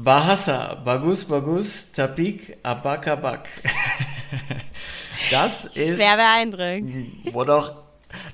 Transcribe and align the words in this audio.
Bahasa, 0.00 0.76
Bagus, 0.84 1.24
Bagus, 1.24 1.90
Tapik, 1.92 2.56
Abakabak. 2.62 3.48
Das 5.30 5.66
ist. 5.66 5.98
Sehr 5.98 6.16
beeindruckend. 6.16 7.34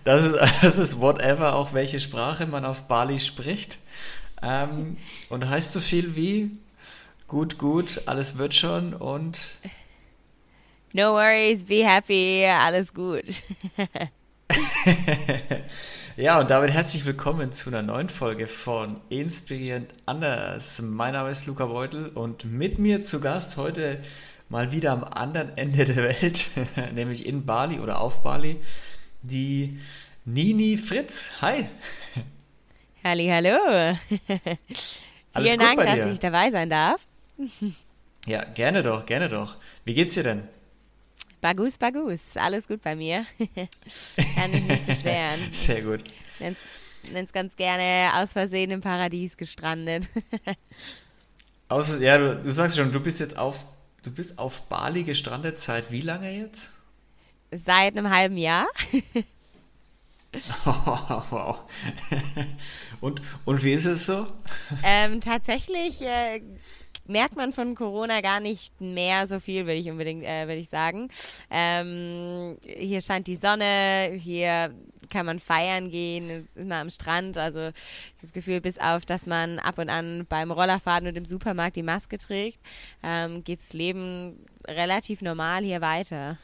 Das, 0.05 0.23
ist, 0.23 0.35
das 0.63 0.79
ist 0.79 1.01
whatever, 1.01 1.57
auch 1.57 1.73
welche 1.73 1.99
Sprache 1.99 2.47
man 2.47 2.65
auf 2.65 2.83
Bali 2.83 3.19
spricht. 3.19 3.81
Ähm, 4.41 4.99
und 5.31 5.49
heißt 5.49 5.73
so 5.73 5.81
viel 5.81 6.15
wie 6.15 6.53
gut, 7.27 7.59
gut, 7.59 8.03
alles 8.07 8.39
wird 8.39 8.55
schon 8.55 8.95
und. 8.95 9.59
No 10.93 11.15
worries, 11.15 11.65
be 11.65 11.85
happy, 11.85 12.47
alles 12.47 12.95
gut. 12.95 13.25
Ja, 16.17 16.39
und 16.39 16.49
damit 16.49 16.71
herzlich 16.71 17.05
willkommen 17.07 17.51
zu 17.51 17.71
einer 17.71 17.83
neuen 17.83 18.09
Folge 18.09 18.47
von 18.47 19.01
Inspirierend 19.09 19.93
Anders. 20.07 20.81
Mein 20.81 21.15
Name 21.15 21.29
ist 21.31 21.47
Luca 21.47 21.67
Beutel 21.67 22.11
und 22.11 22.45
mit 22.45 22.79
mir 22.79 23.03
zu 23.03 23.21
Gast 23.21 23.57
heute 23.57 23.99
mal 24.49 24.71
wieder 24.71 24.93
am 24.93 25.03
anderen 25.03 25.59
Ende 25.59 25.85
der 25.85 25.97
Welt, 25.97 26.51
nämlich 26.95 27.27
in 27.27 27.45
Bali 27.45 27.81
oder 27.81 28.01
auf 28.01 28.23
Bali, 28.23 28.61
die 29.23 29.81
Nini 30.25 30.77
Fritz. 30.77 31.33
Hi. 31.41 31.69
Halli, 33.03 33.27
hallo. 33.27 33.99
Vielen 35.37 35.59
Dank, 35.59 35.83
dass 35.83 36.13
ich 36.13 36.21
dabei 36.21 36.53
sein 36.53 36.71
darf. 36.71 37.01
Ja, 38.27 38.45
gerne 38.45 38.85
doch, 38.85 39.05
gerne 39.05 39.29
doch. 39.29 39.57
Wie 39.85 39.95
geht's 39.95 40.15
dir 40.15 40.23
denn? 40.23 40.49
Bagus, 41.45 41.77
Bagus. 41.77 42.21
Alles 42.37 42.67
gut 42.67 42.81
bei 42.81 42.97
mir. 42.97 43.27
Kann 44.35 44.51
mich 44.51 44.65
nicht 44.65 44.87
beschweren. 44.87 45.39
Sehr 45.53 45.83
gut. 45.83 46.03
Nenn's 46.39 47.35
ganz 47.35 47.55
gerne 47.55 48.13
aus 48.15 48.33
Versehen 48.33 48.71
im 48.71 48.81
Paradies 48.81 49.37
gestrandet. 49.37 50.09
Aus, 51.69 52.01
ja, 52.01 52.17
du, 52.17 52.37
du 52.37 52.51
sagst 52.51 52.79
schon, 52.79 52.91
du 52.93 53.01
bist 53.01 53.21
jetzt 53.21 53.37
auf, 53.37 53.63
du 54.03 54.11
bist 54.11 54.39
auf 54.39 54.63
Bali 54.71 55.05
gestrandet 55.05 55.59
seit 55.59 55.91
wie 55.91 56.01
lange 56.01 56.31
jetzt? 56.31 56.73
Seit 57.51 57.95
einem 57.95 58.09
halben 58.09 58.39
Jahr. 58.39 58.67
wow. 60.65 61.59
und, 63.03 63.21
und 63.45 63.63
wie 63.63 63.73
ist 63.73 63.85
es 63.85 64.07
so? 64.07 64.27
Ähm, 64.83 65.21
tatsächlich 65.21 66.01
äh, 66.01 66.41
merkt 67.07 67.37
man 67.37 67.53
von 67.53 67.75
Corona 67.75 68.21
gar 68.21 68.41
nicht 68.41 68.81
mehr 68.81 69.27
so 69.27 69.41
viel, 69.41 69.67
würde 69.67 69.79
ich 69.79 69.91
unbedingt, 69.91 70.25
äh, 70.25 70.47
würde 70.47 70.61
ich 70.61 70.69
sagen. 70.69 71.09
Ähm, 71.51 72.57
hier 72.65 73.01
scheint 73.01 73.27
die 73.27 73.37
Sonne, 73.37 74.13
hier 74.19 74.75
kann 75.11 75.27
man 75.27 75.39
feiern 75.39 75.91
gehen, 75.91 76.31
ist 76.31 76.57
immer 76.57 76.77
am 76.77 76.91
Strand. 76.91 77.39
Also 77.39 77.71
das 78.21 78.33
Gefühl, 78.33 78.61
bis 78.61 78.79
auf, 78.79 79.05
dass 79.05 79.27
man 79.27 79.59
ab 79.59 79.79
und 79.79 79.91
an 79.91 80.27
beim 80.29 80.51
Rollerfahren 80.51 81.07
und 81.07 81.17
im 81.17 81.27
Supermarkt 81.27 81.77
die 81.77 81.83
Maske 81.83 82.19
trägt, 82.19 82.59
ähm, 83.03 83.45
geht 83.45 83.61
das 83.61 83.73
Leben 83.73 84.45
relativ 84.67 85.23
normal 85.23 85.63
hier 85.65 85.81
weiter. 85.81 86.39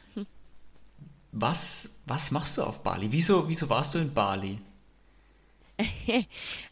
Was, 1.31 2.01
was 2.05 2.31
machst 2.31 2.57
du 2.57 2.63
auf 2.63 2.83
Bali? 2.83 3.07
Wieso, 3.11 3.47
wieso 3.47 3.69
warst 3.69 3.95
du 3.95 3.99
in 3.99 4.13
Bali? 4.13 4.59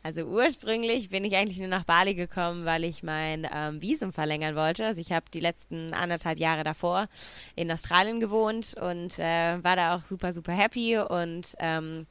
Also 0.03 0.23
ursprünglich 0.23 1.09
bin 1.09 1.25
ich 1.25 1.35
eigentlich 1.35 1.59
nur 1.59 1.67
nach 1.67 1.83
Bali 1.83 2.15
gekommen, 2.15 2.65
weil 2.65 2.83
ich 2.83 3.03
mein 3.03 3.47
ähm, 3.53 3.79
Visum 3.81 4.11
verlängern 4.13 4.55
wollte. 4.55 4.85
Also 4.85 5.01
ich 5.01 5.11
habe 5.11 5.25
die 5.33 5.39
letzten 5.39 5.93
anderthalb 5.93 6.39
Jahre 6.39 6.63
davor 6.63 7.07
in 7.55 7.71
Australien 7.71 8.19
gewohnt 8.19 8.75
und 8.79 9.19
äh, 9.19 9.63
war 9.63 9.75
da 9.75 9.95
auch 9.95 10.01
super, 10.03 10.33
super 10.33 10.53
happy 10.53 10.97
und 10.97 11.55
ähm, 11.59 12.07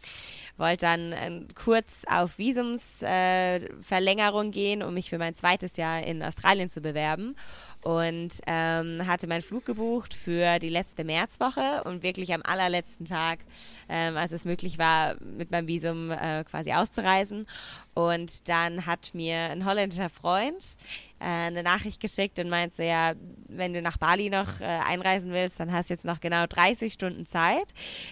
wollte 0.57 0.87
dann 0.87 1.13
äh, 1.13 1.43
kurz 1.55 2.03
auf 2.07 2.39
Visumsverlängerung 2.39 4.49
äh, 4.49 4.53
gehen, 4.53 4.83
um 4.83 4.95
mich 4.95 5.11
für 5.11 5.19
mein 5.19 5.35
zweites 5.35 5.77
Jahr 5.77 6.03
in 6.03 6.23
Australien 6.23 6.71
zu 6.71 6.81
bewerben 6.81 7.35
und 7.83 8.31
ähm, 8.47 9.07
hatte 9.07 9.27
meinen 9.27 9.43
Flug 9.43 9.65
gebucht 9.65 10.15
für 10.15 10.59
die 10.59 10.69
letzte 10.69 11.05
Märzwoche 11.05 11.83
und 11.85 12.03
wirklich 12.03 12.35
am 12.35 12.43
allerletzten 12.43 13.07
Tag, 13.07 13.41
ähm, 13.89 14.17
als 14.17 14.33
es 14.33 14.45
möglich 14.45 14.79
war, 14.79 15.17
mit 15.21 15.51
meinem 15.51 15.69
Visum 15.69 16.11
äh, 16.11 16.45
quasi 16.45 16.73
auszureisen. 16.73 17.47
Und 17.95 18.49
dann 18.49 18.87
hat 18.87 19.15
mir 19.15 19.51
ein 19.51 19.65
holländischer 19.65 20.09
Freund 20.09 20.65
äh, 21.21 21.25
eine 21.25 21.63
Nachricht 21.63 22.01
geschickt 22.01 22.39
und 22.39 22.49
meinte, 22.49 22.85
ja, 22.85 23.15
wenn 23.49 23.75
du 23.75 23.83
nach 23.83 23.97
Bali 23.97 24.31
noch 24.31 24.61
äh, 24.61 24.65
einreisen 24.65 25.33
willst, 25.33 25.59
dann 25.59 25.73
hast 25.73 25.91
du 25.91 25.95
jetzt 25.95 26.05
noch 26.05 26.21
genau 26.21 26.47
30 26.47 26.93
Stunden 26.93 27.27
Zeit, 27.27 27.67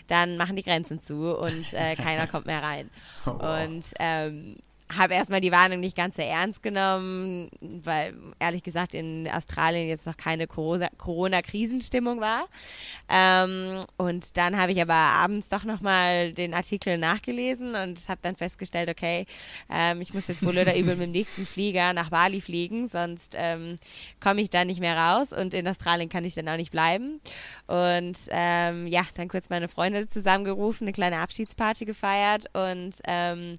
dann 0.06 0.36
machen 0.36 0.56
die 0.56 0.62
Grenzen 0.62 1.00
zu 1.00 1.36
und 1.36 1.72
äh, 1.72 1.94
keiner 1.96 2.26
kommt 2.26 2.46
mehr 2.46 2.62
rein. 2.62 2.90
Oh, 3.26 3.34
wow. 3.40 3.64
Und 3.64 3.92
ähm, 3.98 4.56
habe 4.94 5.14
erstmal 5.14 5.40
die 5.40 5.50
Warnung 5.50 5.80
nicht 5.80 5.96
ganz 5.96 6.16
so 6.16 6.22
ernst 6.22 6.62
genommen, 6.62 7.50
weil 7.60 8.14
ehrlich 8.38 8.62
gesagt 8.62 8.94
in 8.94 9.28
Australien 9.28 9.88
jetzt 9.88 10.06
noch 10.06 10.16
keine 10.16 10.46
Corona-Krisenstimmung 10.46 12.20
war. 12.20 12.46
Ähm, 13.08 13.84
und 13.96 14.36
dann 14.36 14.56
habe 14.56 14.72
ich 14.72 14.80
aber 14.80 14.94
abends 14.94 15.48
doch 15.48 15.64
nochmal 15.64 16.32
den 16.32 16.54
Artikel 16.54 16.98
nachgelesen 16.98 17.74
und 17.74 18.08
habe 18.08 18.20
dann 18.22 18.36
festgestellt, 18.36 18.88
okay, 18.88 19.26
ähm, 19.68 20.00
ich 20.00 20.14
muss 20.14 20.28
jetzt 20.28 20.44
wohl 20.44 20.56
oder 20.56 20.76
übel 20.76 20.96
mit 20.96 21.06
dem 21.06 21.12
nächsten 21.12 21.46
Flieger 21.46 21.92
nach 21.92 22.10
Bali 22.10 22.40
fliegen, 22.40 22.88
sonst 22.88 23.34
ähm, 23.36 23.78
komme 24.20 24.40
ich 24.40 24.50
da 24.50 24.64
nicht 24.64 24.80
mehr 24.80 24.96
raus 24.96 25.32
und 25.32 25.52
in 25.52 25.66
Australien 25.66 26.08
kann 26.08 26.24
ich 26.24 26.34
dann 26.34 26.48
auch 26.48 26.56
nicht 26.56 26.70
bleiben. 26.70 27.20
Und 27.66 28.18
ähm, 28.30 28.86
ja, 28.86 29.02
dann 29.14 29.28
kurz 29.28 29.50
meine 29.50 29.68
Freunde 29.68 30.08
zusammengerufen, 30.08 30.86
eine 30.86 30.92
kleine 30.92 31.18
Abschiedsparty 31.18 31.84
gefeiert 31.84 32.46
und 32.54 32.94
ähm, 33.06 33.58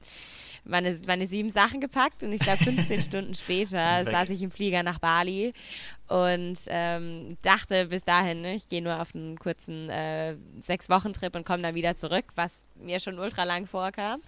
meine, 0.67 0.99
meine 1.07 1.27
sieben 1.27 1.49
Sachen 1.49 1.81
gepackt 1.81 2.23
und 2.23 2.31
ich 2.31 2.39
glaube 2.39 2.63
15 2.63 3.01
Stunden 3.03 3.35
später 3.35 4.03
saß 4.03 4.29
ich 4.29 4.41
im 4.41 4.51
Flieger 4.51 4.83
nach 4.83 4.99
Bali 4.99 5.53
und 6.07 6.57
ähm, 6.67 7.37
dachte 7.41 7.87
bis 7.87 8.03
dahin, 8.03 8.41
ne, 8.41 8.55
ich 8.55 8.69
gehe 8.69 8.81
nur 8.81 9.01
auf 9.01 9.13
einen 9.13 9.37
kurzen 9.37 9.89
äh, 9.89 10.35
Sechs-Wochen-Trip 10.59 11.35
und 11.35 11.45
komme 11.45 11.63
dann 11.63 11.75
wieder 11.75 11.97
zurück, 11.97 12.25
was 12.35 12.65
mir 12.75 12.99
schon 12.99 13.19
ultra 13.19 13.43
lang 13.43 13.65
vorkam. 13.65 14.21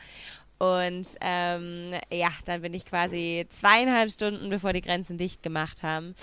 Und 0.60 1.08
ähm, 1.22 1.94
ja, 2.12 2.30
dann 2.44 2.62
bin 2.62 2.74
ich 2.74 2.86
quasi 2.86 3.48
zweieinhalb 3.50 4.12
Stunden, 4.12 4.50
bevor 4.50 4.74
die 4.74 4.82
Grenzen 4.82 5.18
dicht 5.18 5.42
gemacht 5.42 5.84
haben, 5.84 6.16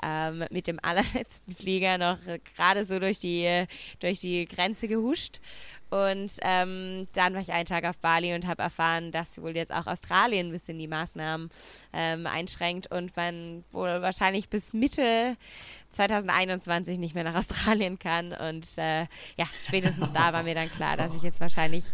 ähm, 0.00 0.44
mit 0.50 0.68
dem 0.68 0.78
allerletzten 0.80 1.54
Flieger 1.58 1.98
noch 1.98 2.18
gerade 2.54 2.84
so 2.84 3.00
durch 3.00 3.18
die, 3.18 3.64
durch 3.98 4.20
die 4.20 4.46
Grenze 4.46 4.86
gehuscht. 4.86 5.40
Und 5.90 6.30
ähm, 6.42 7.08
dann 7.14 7.34
war 7.34 7.40
ich 7.40 7.52
einen 7.52 7.66
Tag 7.66 7.84
auf 7.84 7.98
Bali 7.98 8.32
und 8.32 8.46
habe 8.46 8.62
erfahren, 8.62 9.10
dass 9.10 9.42
wohl 9.42 9.56
jetzt 9.56 9.74
auch 9.74 9.88
Australien 9.88 10.48
ein 10.48 10.52
bisschen 10.52 10.78
die 10.78 10.86
Maßnahmen 10.86 11.50
ähm, 11.92 12.28
einschränkt 12.28 12.92
und 12.92 13.16
man 13.16 13.64
wohl 13.72 14.00
wahrscheinlich 14.00 14.48
bis 14.48 14.72
Mitte 14.72 15.36
2021 15.90 16.96
nicht 16.98 17.16
mehr 17.16 17.24
nach 17.24 17.34
Australien 17.40 17.98
kann. 17.98 18.32
Und 18.32 18.66
äh, 18.76 19.00
ja, 19.36 19.46
spätestens 19.66 20.12
da 20.12 20.32
war 20.32 20.44
mir 20.44 20.54
dann 20.54 20.70
klar, 20.70 20.96
dass 20.96 21.12
ich 21.12 21.22
jetzt 21.22 21.40
wahrscheinlich 21.40 21.84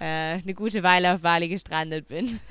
äh, 0.00 0.40
eine 0.40 0.54
gute 0.54 0.82
Weile 0.82 1.14
auf 1.14 1.20
Bali 1.20 1.48
gestrandet 1.48 2.08
bin. 2.08 2.40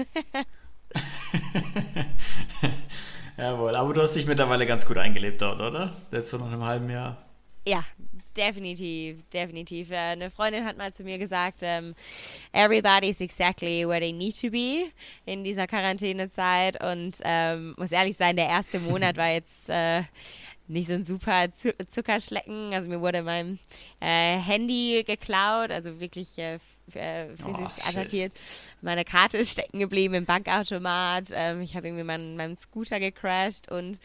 Jawohl, 3.38 3.76
aber 3.76 3.94
du 3.94 4.02
hast 4.02 4.16
dich 4.16 4.26
mittlerweile 4.26 4.66
ganz 4.66 4.86
gut 4.86 4.98
eingelebt 4.98 5.42
dort, 5.42 5.60
oder? 5.60 5.94
Jetzt 6.12 6.30
so 6.30 6.38
nach 6.38 6.52
einem 6.52 6.64
halben 6.64 6.90
Jahr. 6.90 7.18
Ja, 7.68 7.84
definitiv, 8.38 9.28
definitiv. 9.30 9.90
Äh, 9.92 9.96
eine 9.98 10.30
Freundin 10.30 10.66
hat 10.66 10.78
mal 10.78 10.94
zu 10.94 11.04
mir 11.04 11.18
gesagt, 11.18 11.64
um, 11.64 11.68
ähm, 11.68 11.96
everybody's 12.54 13.20
exactly 13.22 13.88
where 13.88 14.00
they 14.00 14.14
need 14.14 14.40
to 14.40 14.50
be 14.50 14.86
in 15.26 15.44
dieser 15.44 15.68
Quarantänezeit. 15.68 16.82
Und 16.84 17.16
ähm, 17.24 17.74
muss 17.78 17.92
ehrlich 17.92 18.16
sein, 18.18 18.36
der 18.36 18.48
erste 18.48 18.80
Monat 18.80 19.18
war 19.18 19.30
jetzt 19.30 19.68
äh, 19.68 20.04
nicht 20.68 20.88
so 20.88 20.94
ein 20.94 21.04
super 21.04 21.48
Zuckerschlecken. 21.90 22.74
Also 22.74 22.88
mir 22.88 23.02
wurde 23.02 23.24
mein 23.24 23.60
äh, 24.00 24.38
Handy 24.38 25.04
geklaut, 25.06 25.72
also 25.72 26.00
wirklich 26.00 26.38
äh, 26.38 26.60
äh, 26.94 27.28
physisch 27.36 27.84
oh, 27.84 27.90
attackiert. 27.90 28.34
Meine 28.82 29.06
Karte 29.06 29.38
ist 29.38 29.52
stecken 29.52 29.80
geblieben 29.80 30.14
im 30.14 30.26
Bankautomat. 30.26 31.30
Ähm, 31.32 31.62
ich 31.62 31.76
habe 31.76 31.88
irgendwie 31.88 32.04
meinen, 32.04 32.36
meinen 32.38 32.56
Scooter 32.56 33.00
gecrashed 33.00 33.72
und 33.72 34.00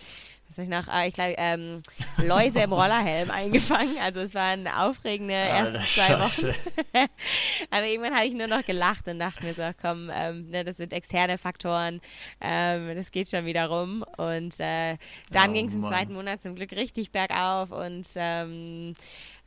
was 0.51 0.59
ich 0.59 0.69
noch, 0.69 0.89
ah, 0.89 1.07
ich 1.07 1.15
glaube, 1.15 1.35
ähm, 1.39 1.81
Läuse 2.25 2.61
im 2.61 2.73
Rollerhelm 2.73 3.31
eingefangen. 3.31 3.97
Also 4.01 4.21
es 4.21 4.35
waren 4.35 4.67
aufregende 4.67 5.33
erste 5.33 5.79
Alter, 5.79 5.87
zwei 5.87 6.49
Wochen. 6.49 6.55
Aber 7.71 7.87
irgendwann 7.87 8.17
habe 8.17 8.27
ich 8.27 8.35
nur 8.35 8.49
noch 8.49 8.65
gelacht 8.65 9.07
und 9.07 9.21
dachte 9.21 9.45
mir 9.45 9.55
so, 9.55 9.71
komm, 9.81 10.11
ähm, 10.13 10.51
ne, 10.51 10.65
das 10.65 10.79
sind 10.79 10.93
externe 10.93 11.39
Faktoren, 11.39 12.01
ähm, 12.41 12.97
das 12.97 13.13
geht 13.13 13.31
schon 13.31 13.47
wieder 13.47 13.67
rum. 13.67 14.05
Und 14.17 14.59
äh, 14.59 14.97
dann 15.31 15.51
oh, 15.51 15.53
ging 15.53 15.69
es 15.69 15.75
im 15.75 15.87
zweiten 15.87 16.15
Monat 16.15 16.43
zum 16.43 16.57
Glück 16.57 16.73
richtig 16.73 17.13
bergauf 17.13 17.71
und 17.71 18.07
ähm, 18.17 18.95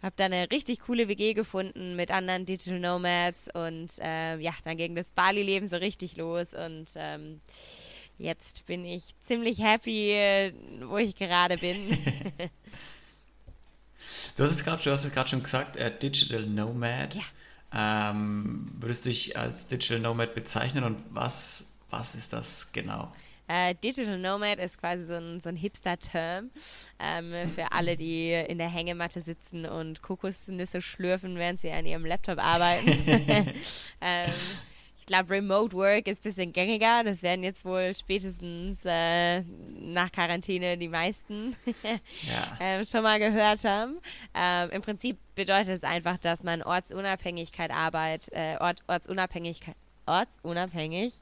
habe 0.01 0.13
dann 0.15 0.31
eine 0.31 0.51
richtig 0.51 0.81
coole 0.81 1.07
WG 1.09 1.33
gefunden 1.33 1.95
mit 1.95 2.11
anderen 2.11 2.45
Digital 2.45 2.79
Nomads 2.79 3.50
und 3.53 3.89
äh, 4.00 4.38
ja, 4.38 4.51
dann 4.63 4.77
ging 4.77 4.95
das 4.95 5.09
Bali-Leben 5.11 5.67
so 5.67 5.77
richtig 5.77 6.17
los 6.17 6.53
und 6.53 6.88
ähm, 6.95 7.41
jetzt 8.18 8.65
bin 8.65 8.86
ich 8.86 9.15
ziemlich 9.25 9.60
happy, 9.60 10.51
wo 10.86 10.98
ich 10.98 11.15
gerade 11.15 11.57
bin. 11.57 11.75
du 14.38 14.44
hast 14.44 14.51
es 14.51 14.63
gerade 14.63 15.30
schon 15.30 15.44
gesagt, 15.44 15.75
äh, 15.75 15.92
Digital 15.98 16.44
Nomad. 16.44 17.15
Ja. 17.15 17.24
Ähm, 17.75 18.71
würdest 18.80 19.06
du 19.06 19.10
dich 19.10 19.38
als 19.38 19.68
Digital 19.68 20.00
Nomad 20.00 20.36
bezeichnen 20.36 20.83
und 20.83 21.01
was, 21.10 21.74
was 21.89 22.13
ist 22.13 22.31
das 22.33 22.71
genau? 22.71 23.12
Äh, 23.48 23.75
Digital 23.75 24.18
Nomad 24.19 24.60
ist 24.60 24.77
quasi 24.77 25.06
so 25.06 25.15
ein, 25.15 25.42
so 25.42 25.50
ein 25.50 25.56
Hipster-Term 25.56 26.50
ähm, 27.00 27.50
für 27.54 27.71
alle, 27.71 27.95
die 27.95 28.31
in 28.31 28.57
der 28.57 28.69
Hängematte 28.69 29.21
sitzen 29.21 29.65
und 29.65 30.01
Kokosnüsse 30.01 30.81
schlürfen, 30.81 31.36
während 31.36 31.60
sie 31.60 31.71
an 31.71 31.86
ihrem 31.86 32.06
Laptop 32.06 32.39
arbeiten. 32.39 32.89
ähm, 34.01 34.31
ich 35.03 35.07
glaube, 35.07 35.31
Remote 35.31 35.75
Work 35.75 36.07
ist 36.07 36.21
ein 36.21 36.29
bisschen 36.29 36.53
gängiger. 36.53 37.03
Das 37.03 37.21
werden 37.23 37.44
jetzt 37.44 37.65
wohl 37.65 37.94
spätestens 37.94 38.79
äh, 38.85 39.41
nach 39.41 40.09
Quarantäne 40.13 40.77
die 40.77 40.88
meisten 40.88 41.57
ja. 41.83 42.00
ähm, 42.61 42.85
schon 42.85 43.03
mal 43.03 43.19
gehört 43.19 43.65
haben. 43.65 43.97
Ähm, 44.33 44.69
Im 44.69 44.81
Prinzip 44.81 45.17
bedeutet 45.35 45.75
es 45.75 45.83
einfach, 45.83 46.17
dass 46.19 46.41
man 46.41 46.61
Ortsunabhängigkeit 46.61 47.69
arbeitet, 47.69 48.31
äh, 48.31 48.55
Ort, 48.61 48.79
Ortsunabhängigkeit, 48.88 49.75
ortsunabhängig 50.05 51.13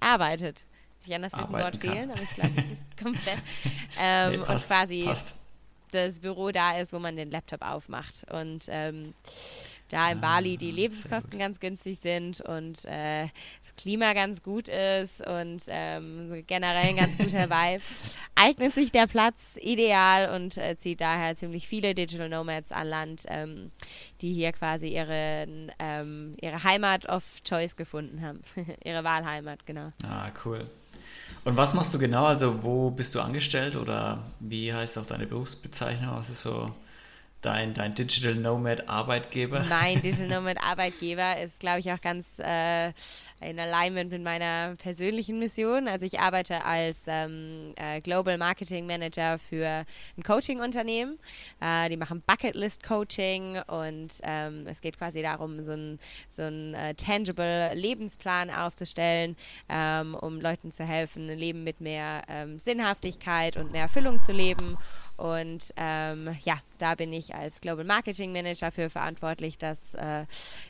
arbeitet. 0.00 0.66
Sich 0.98 1.14
anders 1.14 1.32
wird 1.32 1.46
ein 1.46 1.52
Wort 1.54 1.76
fehlen, 1.76 2.10
aber 2.10 2.20
ich 2.20 2.34
glaube, 2.34 2.52
das 2.56 2.64
ist 2.66 2.96
komplett. 3.02 3.38
Ähm, 3.98 4.30
nee, 4.32 4.38
passt, 4.44 4.70
und 4.70 4.76
quasi 4.76 5.04
passt. 5.04 5.38
das 5.92 6.20
Büro 6.20 6.50
da 6.50 6.76
ist, 6.76 6.92
wo 6.92 6.98
man 6.98 7.16
den 7.16 7.30
Laptop 7.30 7.62
aufmacht. 7.62 8.30
Und 8.30 8.66
ähm, 8.68 9.14
da 9.92 10.10
in 10.10 10.18
ah, 10.18 10.20
Bali 10.20 10.56
die 10.56 10.70
Lebenskosten 10.70 11.38
ganz 11.38 11.60
günstig 11.60 11.98
sind 12.00 12.40
und 12.40 12.84
äh, 12.84 13.28
das 13.62 13.76
Klima 13.76 14.12
ganz 14.12 14.42
gut 14.42 14.68
ist 14.68 15.26
und 15.26 15.62
ähm, 15.68 16.44
generell 16.46 16.88
ein 16.88 16.96
ganz 16.96 17.18
guter 17.18 17.50
Vibe, 17.50 17.82
eignet 18.34 18.74
sich 18.74 18.92
der 18.92 19.06
Platz 19.06 19.36
ideal 19.56 20.34
und 20.34 20.56
äh, 20.56 20.76
zieht 20.78 21.00
daher 21.00 21.36
ziemlich 21.36 21.68
viele 21.68 21.94
Digital 21.94 22.28
Nomads 22.28 22.72
an 22.72 22.86
Land, 22.86 23.24
ähm, 23.28 23.70
die 24.20 24.32
hier 24.32 24.52
quasi 24.52 24.88
ihre, 24.88 25.46
ähm, 25.78 26.36
ihre 26.40 26.62
Heimat 26.62 27.08
of 27.08 27.24
Choice 27.44 27.76
gefunden 27.76 28.22
haben. 28.22 28.40
ihre 28.84 29.04
Wahlheimat, 29.04 29.66
genau. 29.66 29.92
Ah, 30.04 30.30
cool. 30.44 30.60
Und 31.44 31.56
was 31.56 31.74
machst 31.74 31.92
du 31.94 31.98
genau? 31.98 32.26
Also 32.26 32.62
wo 32.62 32.90
bist 32.90 33.14
du 33.14 33.20
angestellt 33.20 33.76
oder 33.76 34.22
wie 34.40 34.72
heißt 34.72 34.98
auch 34.98 35.06
deine 35.06 35.26
Berufsbezeichnung? 35.26 36.14
Was 36.14 36.28
ist 36.28 36.42
so 36.42 36.72
dein, 37.40 37.74
dein 37.74 37.94
Digital 37.94 38.34
Nomad 38.34 38.88
Arbeitgeber? 38.88 39.64
Mein 39.68 39.94
Digital 40.02 40.28
Nomad 40.28 40.58
Arbeitgeber 40.62 41.40
ist, 41.40 41.60
glaube 41.60 41.80
ich, 41.80 41.90
auch 41.92 42.00
ganz 42.00 42.38
äh, 42.38 42.92
in 43.40 43.58
Alignment 43.58 44.10
mit 44.10 44.22
meiner 44.22 44.76
persönlichen 44.76 45.38
Mission. 45.38 45.88
Also 45.88 46.06
ich 46.06 46.20
arbeite 46.20 46.64
als 46.64 47.02
ähm, 47.06 47.72
äh, 47.76 48.00
Global 48.00 48.36
Marketing 48.38 48.86
Manager 48.86 49.38
für 49.38 49.84
ein 50.16 50.22
Coaching-Unternehmen. 50.22 51.18
Äh, 51.60 51.88
die 51.88 51.96
machen 51.96 52.22
Bucketlist 52.26 52.82
Coaching 52.82 53.58
und 53.66 54.08
ähm, 54.22 54.66
es 54.66 54.80
geht 54.80 54.98
quasi 54.98 55.22
darum, 55.22 55.62
so 55.64 55.72
ein, 55.72 55.98
so 56.28 56.42
ein 56.42 56.74
äh, 56.74 56.94
tangible 56.94 57.72
Lebensplan 57.74 58.50
aufzustellen, 58.50 59.36
ähm, 59.68 60.14
um 60.14 60.40
Leuten 60.40 60.70
zu 60.72 60.84
helfen, 60.84 61.30
ein 61.30 61.38
Leben 61.38 61.64
mit 61.64 61.80
mehr 61.80 62.22
ähm, 62.28 62.58
Sinnhaftigkeit 62.58 63.56
und 63.56 63.72
mehr 63.72 63.82
Erfüllung 63.82 64.22
zu 64.22 64.32
leben. 64.32 64.76
Und 65.20 65.74
ähm, 65.76 66.34
ja, 66.44 66.60
da 66.78 66.94
bin 66.94 67.12
ich 67.12 67.34
als 67.34 67.60
Global 67.60 67.84
Marketing 67.84 68.32
Manager 68.32 68.70
für 68.70 68.88
verantwortlich, 68.88 69.58
dass 69.58 69.94
äh, 69.94 70.24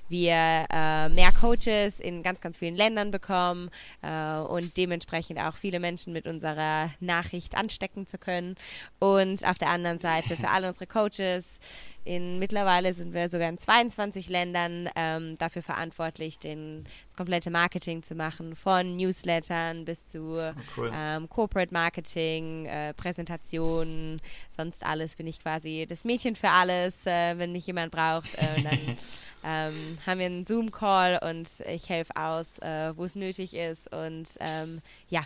wir 0.08 0.66
äh, 0.68 1.08
mehr 1.08 1.30
Coaches 1.30 2.00
in 2.00 2.24
ganz, 2.24 2.40
ganz 2.40 2.58
vielen 2.58 2.74
Ländern 2.74 3.12
bekommen 3.12 3.70
äh, 4.02 4.38
und 4.38 4.76
dementsprechend 4.76 5.38
auch 5.38 5.54
viele 5.54 5.78
Menschen 5.78 6.12
mit 6.12 6.26
unserer 6.26 6.90
Nachricht 6.98 7.56
anstecken 7.56 8.08
zu 8.08 8.18
können. 8.18 8.56
Und 8.98 9.46
auf 9.46 9.56
der 9.56 9.68
anderen 9.68 10.00
Seite 10.00 10.36
für 10.36 10.48
alle 10.48 10.66
unsere 10.66 10.88
Coaches 10.88 11.60
in 12.04 12.38
mittlerweile 12.38 12.94
sind 12.94 13.12
wir 13.12 13.28
sogar 13.28 13.48
in 13.48 13.58
22 13.58 14.28
Ländern 14.28 14.88
ähm, 14.96 15.36
dafür 15.38 15.62
verantwortlich, 15.62 16.38
den, 16.38 16.84
das 16.84 17.16
komplette 17.16 17.50
Marketing 17.50 18.02
zu 18.02 18.14
machen, 18.14 18.56
von 18.56 18.96
Newslettern 18.96 19.84
bis 19.84 20.06
zu 20.06 20.38
oh, 20.38 20.52
cool. 20.76 20.90
ähm, 20.94 21.28
Corporate 21.28 21.72
Marketing, 21.72 22.66
äh, 22.66 22.94
Präsentationen, 22.94 24.20
sonst 24.56 24.84
alles 24.84 25.16
bin 25.16 25.26
ich 25.26 25.40
quasi 25.40 25.86
das 25.88 26.04
Mädchen 26.04 26.36
für 26.36 26.50
alles, 26.50 27.06
äh, 27.06 27.36
wenn 27.38 27.52
mich 27.52 27.66
jemand 27.66 27.92
braucht. 27.92 28.34
Äh, 28.36 28.62
dann 28.62 28.78
ähm, 29.44 29.98
haben 30.06 30.18
wir 30.18 30.26
einen 30.26 30.44
Zoom-Call 30.44 31.20
und 31.22 31.48
ich 31.68 31.88
helfe 31.88 32.16
aus, 32.16 32.58
äh, 32.60 32.96
wo 32.96 33.04
es 33.04 33.14
nötig 33.14 33.54
ist 33.54 33.92
und 33.92 34.28
ähm, 34.40 34.80
ja, 35.08 35.24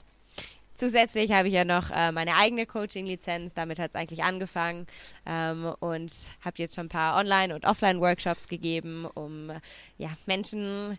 Zusätzlich 0.84 1.32
habe 1.32 1.48
ich 1.48 1.54
ja 1.54 1.64
noch 1.64 1.90
äh, 1.90 2.12
meine 2.12 2.36
eigene 2.36 2.66
Coaching-Lizenz. 2.66 3.54
Damit 3.54 3.78
hat 3.78 3.92
es 3.92 3.94
eigentlich 3.94 4.22
angefangen 4.22 4.86
ähm, 5.24 5.74
und 5.80 6.12
habe 6.42 6.56
jetzt 6.58 6.74
schon 6.74 6.86
ein 6.86 6.90
paar 6.90 7.18
Online- 7.18 7.54
und 7.54 7.64
Offline-Workshops 7.64 8.48
gegeben, 8.48 9.06
um 9.14 9.50
ja, 9.96 10.10
Menschen 10.26 10.98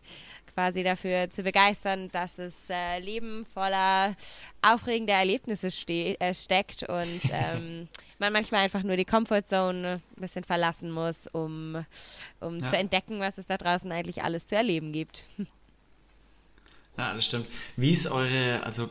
quasi 0.56 0.82
dafür 0.82 1.30
zu 1.30 1.44
begeistern, 1.44 2.10
dass 2.12 2.38
das 2.38 2.56
äh, 2.68 2.98
Leben 2.98 3.46
voller 3.46 4.16
aufregender 4.64 5.14
Erlebnisse 5.14 5.70
ste 5.70 6.20
äh, 6.20 6.34
steckt 6.34 6.82
und 6.82 7.22
ähm, 7.32 7.88
man 8.18 8.34
manchmal 8.34 8.62
einfach 8.62 8.82
nur 8.82 8.98
die 8.98 9.06
Comfortzone 9.06 10.02
ein 10.18 10.20
bisschen 10.20 10.46
verlassen 10.46 10.90
muss, 10.90 11.28
um, 11.28 11.86
um 12.40 12.58
ja. 12.58 12.70
zu 12.70 12.76
entdecken, 12.76 13.20
was 13.20 13.38
es 13.38 13.46
da 13.46 13.58
draußen 13.58 13.92
eigentlich 13.92 14.24
alles 14.24 14.48
zu 14.48 14.56
erleben 14.56 14.94
gibt. 14.94 15.28
Ja, 16.98 17.14
das 17.14 17.26
stimmt. 17.26 17.48
Wie 17.76 17.92
ist 17.92 18.08
eure, 18.08 18.64
also 18.64 18.90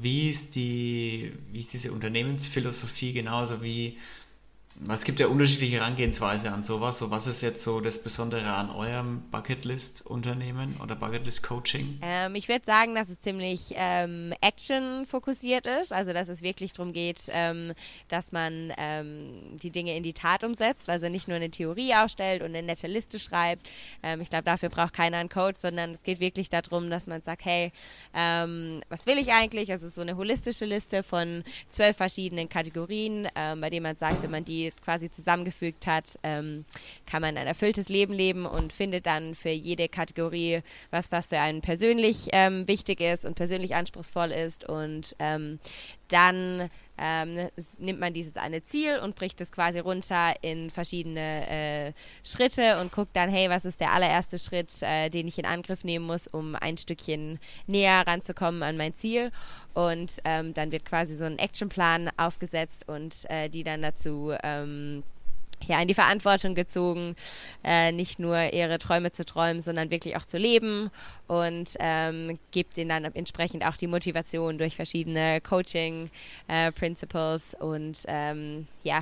wie 0.00 0.28
ist 0.28 0.54
die, 0.56 1.32
wie 1.52 1.60
ist 1.60 1.72
diese 1.72 1.92
Unternehmensphilosophie 1.92 3.12
genauso 3.12 3.62
wie 3.62 3.98
es 4.88 5.04
gibt 5.04 5.20
ja 5.20 5.26
unterschiedliche 5.26 5.76
Herangehensweise 5.76 6.52
an 6.52 6.62
sowas. 6.62 6.98
So, 6.98 7.10
was 7.10 7.26
ist 7.26 7.40
jetzt 7.40 7.62
so 7.62 7.80
das 7.80 8.02
Besondere 8.02 8.46
an 8.46 8.70
eurem 8.70 9.22
Bucketlist-Unternehmen 9.30 10.78
oder 10.82 10.94
Bucketlist-Coaching? 10.94 12.00
Ähm, 12.02 12.34
ich 12.34 12.48
würde 12.48 12.64
sagen, 12.64 12.94
dass 12.94 13.08
es 13.08 13.18
ziemlich 13.18 13.72
ähm, 13.74 14.34
Action-fokussiert 14.42 15.66
ist. 15.66 15.92
Also, 15.92 16.12
dass 16.12 16.28
es 16.28 16.42
wirklich 16.42 16.74
darum 16.74 16.92
geht, 16.92 17.22
ähm, 17.30 17.72
dass 18.08 18.32
man 18.32 18.72
ähm, 18.76 19.58
die 19.62 19.70
Dinge 19.70 19.96
in 19.96 20.02
die 20.02 20.12
Tat 20.12 20.44
umsetzt. 20.44 20.90
Also 20.90 21.08
nicht 21.08 21.26
nur 21.26 21.36
eine 21.36 21.50
Theorie 21.50 21.94
aufstellt 21.94 22.42
und 22.42 22.48
eine 22.48 22.62
nette 22.62 22.86
Liste 22.86 23.18
schreibt. 23.18 23.66
Ähm, 24.02 24.20
ich 24.20 24.28
glaube, 24.28 24.44
dafür 24.44 24.68
braucht 24.68 24.92
keiner 24.92 25.16
einen 25.16 25.30
Coach, 25.30 25.58
sondern 25.58 25.92
es 25.92 26.02
geht 26.02 26.20
wirklich 26.20 26.50
darum, 26.50 26.90
dass 26.90 27.06
man 27.06 27.22
sagt: 27.22 27.46
Hey, 27.46 27.72
ähm, 28.14 28.82
was 28.90 29.06
will 29.06 29.18
ich 29.18 29.32
eigentlich? 29.32 29.70
Es 29.70 29.82
ist 29.82 29.94
so 29.94 30.02
eine 30.02 30.18
holistische 30.18 30.66
Liste 30.66 31.02
von 31.02 31.44
zwölf 31.70 31.96
verschiedenen 31.96 32.48
Kategorien, 32.48 33.26
bei 33.34 33.70
denen 33.70 33.82
man 33.82 33.96
sagt, 33.96 34.22
wenn 34.22 34.30
man 34.30 34.44
die 34.44 34.65
quasi 34.84 35.10
zusammengefügt 35.10 35.86
hat, 35.86 36.18
ähm, 36.22 36.64
kann 37.06 37.22
man 37.22 37.36
ein 37.36 37.46
erfülltes 37.46 37.88
Leben 37.88 38.12
leben 38.12 38.46
und 38.46 38.72
findet 38.72 39.06
dann 39.06 39.34
für 39.34 39.50
jede 39.50 39.88
Kategorie 39.88 40.60
was, 40.90 41.12
was 41.12 41.28
für 41.28 41.40
einen 41.40 41.60
persönlich 41.60 42.28
ähm, 42.32 42.66
wichtig 42.68 43.00
ist 43.00 43.24
und 43.24 43.34
persönlich 43.34 43.74
anspruchsvoll 43.74 44.32
ist. 44.32 44.68
Und 44.68 45.16
ähm, 45.18 45.58
dann 46.08 46.70
ähm, 46.98 47.48
nimmt 47.78 48.00
man 48.00 48.12
dieses 48.12 48.36
eine 48.36 48.64
Ziel 48.64 48.98
und 48.98 49.16
bricht 49.16 49.40
es 49.40 49.52
quasi 49.52 49.78
runter 49.78 50.34
in 50.42 50.70
verschiedene 50.70 51.48
äh, 51.48 51.92
Schritte 52.24 52.80
und 52.80 52.92
guckt 52.92 53.14
dann, 53.14 53.28
hey, 53.28 53.50
was 53.50 53.64
ist 53.64 53.80
der 53.80 53.92
allererste 53.92 54.38
Schritt, 54.38 54.72
äh, 54.82 55.10
den 55.10 55.28
ich 55.28 55.38
in 55.38 55.46
Angriff 55.46 55.84
nehmen 55.84 56.06
muss, 56.06 56.26
um 56.26 56.54
ein 56.54 56.78
Stückchen 56.78 57.38
näher 57.66 58.06
ranzukommen 58.06 58.62
an 58.62 58.76
mein 58.76 58.94
Ziel. 58.94 59.30
Und 59.74 60.12
ähm, 60.24 60.54
dann 60.54 60.72
wird 60.72 60.84
quasi 60.84 61.16
so 61.16 61.24
ein 61.24 61.38
Actionplan 61.38 62.10
aufgesetzt 62.16 62.88
und 62.88 63.28
äh, 63.28 63.48
die 63.48 63.62
dann 63.62 63.82
dazu 63.82 64.32
ähm, 64.42 65.02
ja, 65.64 65.80
in 65.80 65.88
die 65.88 65.94
Verantwortung 65.94 66.54
gezogen, 66.54 67.16
äh, 67.64 67.92
nicht 67.92 68.18
nur 68.18 68.52
ihre 68.52 68.78
Träume 68.78 69.12
zu 69.12 69.24
träumen, 69.24 69.60
sondern 69.60 69.90
wirklich 69.90 70.16
auch 70.16 70.24
zu 70.24 70.38
leben 70.38 70.90
und 71.26 71.76
ähm, 71.78 72.38
gibt 72.50 72.78
ihnen 72.78 72.90
dann 72.90 73.04
entsprechend 73.04 73.64
auch 73.64 73.76
die 73.76 73.86
Motivation 73.86 74.58
durch 74.58 74.76
verschiedene 74.76 75.40
Coaching-Principles 75.40 77.54
äh, 77.54 77.56
und 77.58 78.02
ähm, 78.06 78.66
ja, 78.82 79.00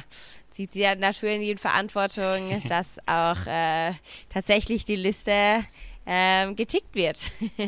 zieht 0.51 0.73
sie 0.73 0.83
dann 0.83 1.01
dafür 1.01 1.31
in 1.31 1.43
die 1.43 1.57
Verantwortung, 1.57 2.63
dass 2.69 2.99
auch 3.07 3.47
äh, 3.47 3.93
tatsächlich 4.31 4.85
die 4.85 4.97
Liste 4.97 5.65
ähm, 6.07 6.57
getickt 6.57 6.95
wird. 6.95 7.19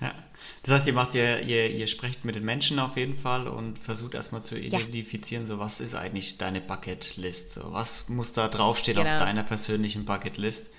ja. 0.00 0.14
Das 0.62 0.74
heißt, 0.74 0.86
ihr 0.86 0.92
macht 0.92 1.14
ihr, 1.14 1.42
ihr, 1.42 1.70
ihr 1.70 1.86
sprecht 1.86 2.24
mit 2.24 2.34
den 2.34 2.44
Menschen 2.44 2.78
auf 2.78 2.96
jeden 2.96 3.16
Fall 3.16 3.46
und 3.48 3.78
versucht 3.78 4.14
erstmal 4.14 4.42
zu 4.42 4.58
identifizieren, 4.58 5.44
ja. 5.44 5.48
so 5.48 5.58
was 5.58 5.80
ist 5.80 5.94
eigentlich 5.94 6.38
deine 6.38 6.60
Bucketlist, 6.60 7.50
so 7.50 7.72
was 7.72 8.08
muss 8.08 8.32
da 8.32 8.48
draufstehen 8.48 8.96
genau. 8.96 9.10
auf 9.10 9.16
deiner 9.16 9.42
persönlichen 9.42 10.04
Bucketlist. 10.04 10.72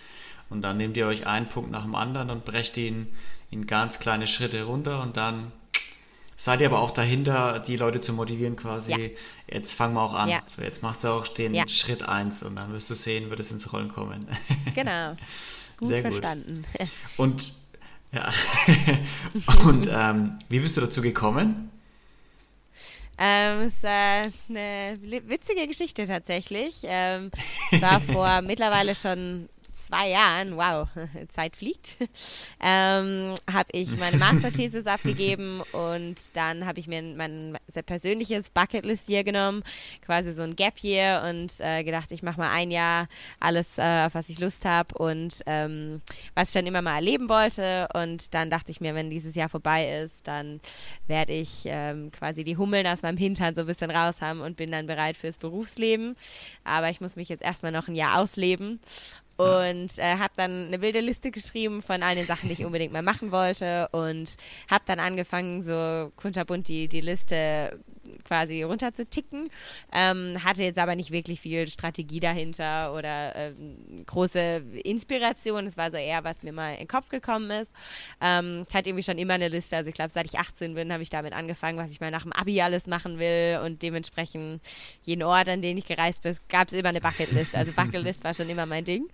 Und 0.50 0.62
dann 0.62 0.78
nehmt 0.78 0.96
ihr 0.98 1.08
euch 1.08 1.26
einen 1.28 1.50
Punkt 1.50 1.72
nach 1.72 1.84
dem 1.84 1.96
anderen 1.96 2.30
und 2.30 2.46
brecht 2.46 2.78
ihn 2.78 3.08
in 3.52 3.68
ganz 3.68 4.00
kleine 4.00 4.28
Schritte 4.28 4.64
runter 4.64 5.02
und 5.02 5.18
dann 5.18 5.52
seid 6.36 6.62
ihr 6.62 6.68
aber 6.68 6.82
auch 6.82 6.92
dahinter, 6.92 7.60
die 7.60 7.78
Leute 7.78 8.02
zu 8.02 8.14
motivieren, 8.14 8.56
quasi, 8.56 8.92
ja. 8.92 9.10
jetzt 9.48 9.74
fangen 9.74 9.94
wir 9.94 10.02
auch 10.02 10.14
an. 10.14 10.30
Ja. 10.30 10.44
So, 10.48 10.62
jetzt 10.62 10.84
machst 10.84 11.04
du 11.04 11.10
auch 11.10 11.28
den 11.28 11.54
ja. 11.54 11.68
Schritt 11.68 12.04
1 12.04 12.44
und 12.44 12.56
dann 12.56 12.74
wirst 12.74 12.90
du 12.90 12.96
sehen, 12.96 13.30
wird 13.30 13.40
es 13.40 13.52
ins 13.52 13.72
Rollen 13.72 13.90
kommen. 13.90 14.28
Genau. 14.74 15.16
Gut 15.78 15.90
Sehr 15.90 16.02
verstanden. 16.02 16.66
Gut. 16.78 16.90
Und 17.18 17.54
ja. 18.16 18.32
Und 19.66 19.90
ähm, 19.92 20.38
wie 20.50 20.60
bist 20.60 20.78
du 20.78 20.82
dazu 20.82 21.02
gekommen? 21.02 21.70
Ähm, 23.18 23.62
es 23.62 23.76
ist 23.76 23.84
äh, 23.84 24.24
eine 24.50 25.00
witzige 25.02 25.68
Geschichte 25.68 26.06
tatsächlich. 26.06 26.76
Ähm, 26.84 27.32
war 27.80 28.02
vor 28.12 28.42
mittlerweile 28.42 28.96
schon 28.96 29.48
zwei 29.88 30.10
Jahren, 30.10 30.58
wow, 30.58 30.88
Zeit 31.30 31.56
fliegt, 31.56 31.98
ähm, 32.60 33.36
habe 33.52 33.70
ich 33.72 33.98
meine 33.98 34.18
Masterthesis 34.18 34.88
abgegeben 34.88 35.62
und 35.72 36.16
dann 36.34 36.66
habe 36.66 36.80
ich 36.80 36.88
mir 36.88 37.02
mein 37.02 37.58
persönliches 37.86 38.50
Bucketlist 38.50 39.08
hier 39.08 39.24
genommen, 39.24 39.64
quasi 40.06 40.32
so 40.32 40.42
ein 40.42 40.56
Gap 40.56 40.80
Year 40.84 41.24
und 41.30 41.54
äh, 41.60 41.84
gedacht, 41.84 42.12
ich 42.12 42.24
mache 42.24 42.40
mal 42.40 42.52
ein 42.52 42.72
Jahr 42.72 43.08
alles, 43.40 43.78
äh, 43.78 44.06
auf 44.06 44.16
was 44.16 44.30
ich 44.30 44.40
Lust 44.40 44.66
habe 44.66 44.96
und 44.98 45.42
ähm, 45.46 46.02
was 46.34 46.50
ich 46.50 46.54
dann 46.54 46.68
immer 46.68 46.82
mal 46.82 46.96
erleben 46.96 47.30
wollte. 47.30 47.88
Und 47.94 48.34
dann 48.34 48.50
dachte 48.50 48.72
ich 48.72 48.82
mir, 48.82 48.96
wenn 48.96 49.10
dieses 49.10 49.36
Jahr 49.36 49.50
vorbei 49.50 50.02
ist, 50.02 50.28
dann 50.28 50.62
werde 51.08 51.34
ich 51.34 51.64
ähm, 51.66 52.12
quasi 52.12 52.44
die 52.44 52.58
Hummeln 52.58 52.88
aus 52.88 53.02
meinem 53.02 53.18
Hintern 53.18 53.56
so 53.56 53.62
ein 53.62 53.68
bisschen 53.68 53.92
raus 53.92 54.22
haben 54.22 54.42
und 54.42 54.58
bin 54.58 54.72
dann 54.72 54.88
bereit 54.88 55.18
fürs 55.18 55.38
Berufsleben. 55.38 56.16
Aber 56.64 56.90
ich 56.90 57.02
muss 57.02 57.16
mich 57.16 57.30
jetzt 57.30 57.44
erstmal 57.44 57.72
noch 57.72 57.88
ein 57.88 57.96
Jahr 57.96 58.20
ausleben 58.20 58.80
und 59.38 59.98
äh, 59.98 60.18
habe 60.18 60.34
dann 60.38 60.68
eine 60.68 60.82
wilde 60.82 61.02
Liste 61.02 61.32
geschrieben 61.32 61.82
von 61.82 62.04
all 62.04 62.16
den 62.16 62.26
Sachen, 62.26 62.48
die 62.48 62.54
ich 62.54 62.66
unbedingt 62.66 62.94
mal 62.94 63.02
machen 63.02 63.32
wollte 63.32 63.90
und 63.92 64.36
habe 64.70 64.84
dann 64.86 65.00
angefangen, 65.00 65.64
so 65.64 66.12
kunterbunt 66.16 66.68
die, 66.68 66.88
die 66.88 67.02
Liste 67.02 67.80
quasi 68.26 68.64
runterzuticken. 68.64 69.50
Ähm, 69.94 70.44
hatte 70.44 70.64
jetzt 70.64 70.80
aber 70.80 70.96
nicht 70.96 71.12
wirklich 71.12 71.40
viel 71.40 71.68
Strategie 71.68 72.20
dahinter 72.20 72.94
oder 72.94 73.36
ähm, 73.36 74.04
große 74.06 74.64
Inspiration. 74.84 75.66
Es 75.66 75.78
war 75.78 75.92
so 75.92 75.98
eher, 75.98 76.24
was 76.24 76.44
mir 76.44 76.52
mal 76.52 76.74
in 76.74 76.80
den 76.80 76.88
Kopf 76.88 77.10
gekommen 77.10 77.52
ist. 77.52 77.74
Ähm, 78.22 78.66
ich 78.68 78.76
hatte 78.76 78.90
irgendwie 78.90 79.04
schon 79.04 79.18
immer 79.18 79.36
eine 79.36 79.48
Liste. 79.48 79.78
Also 79.78 79.90
ich 79.90 79.96
glaube, 79.96 80.12
seit 80.12 80.26
ich 80.26 80.38
18 80.38 80.74
bin, 80.74 80.92
habe 80.92 81.04
ich 81.04 81.10
damit 81.10 81.34
angefangen, 81.34 81.78
was 81.78 81.92
ich 81.92 82.02
mal 82.02 82.12
nach 82.12 82.24
dem 82.24 82.34
Abi 82.34 82.62
alles 82.62 82.88
machen 82.88 83.20
will. 83.20 83.62
Und 83.64 83.82
dementsprechend 83.82 84.62
jeden 85.04 85.24
Ort, 85.24 85.48
an 85.48 85.62
den 85.62 85.78
ich 85.78 85.86
gereist 85.86 86.24
bin, 86.24 86.36
gab 86.50 86.68
es 86.68 86.74
immer 86.74 86.90
eine 86.90 87.02
Bucketlist. 87.02 87.56
Also 87.56 87.72
Bucketlist 87.72 88.24
war 88.24 88.34
schon 88.34 88.50
immer 88.50 88.66
mein 88.66 88.86
Ding. 88.86 89.08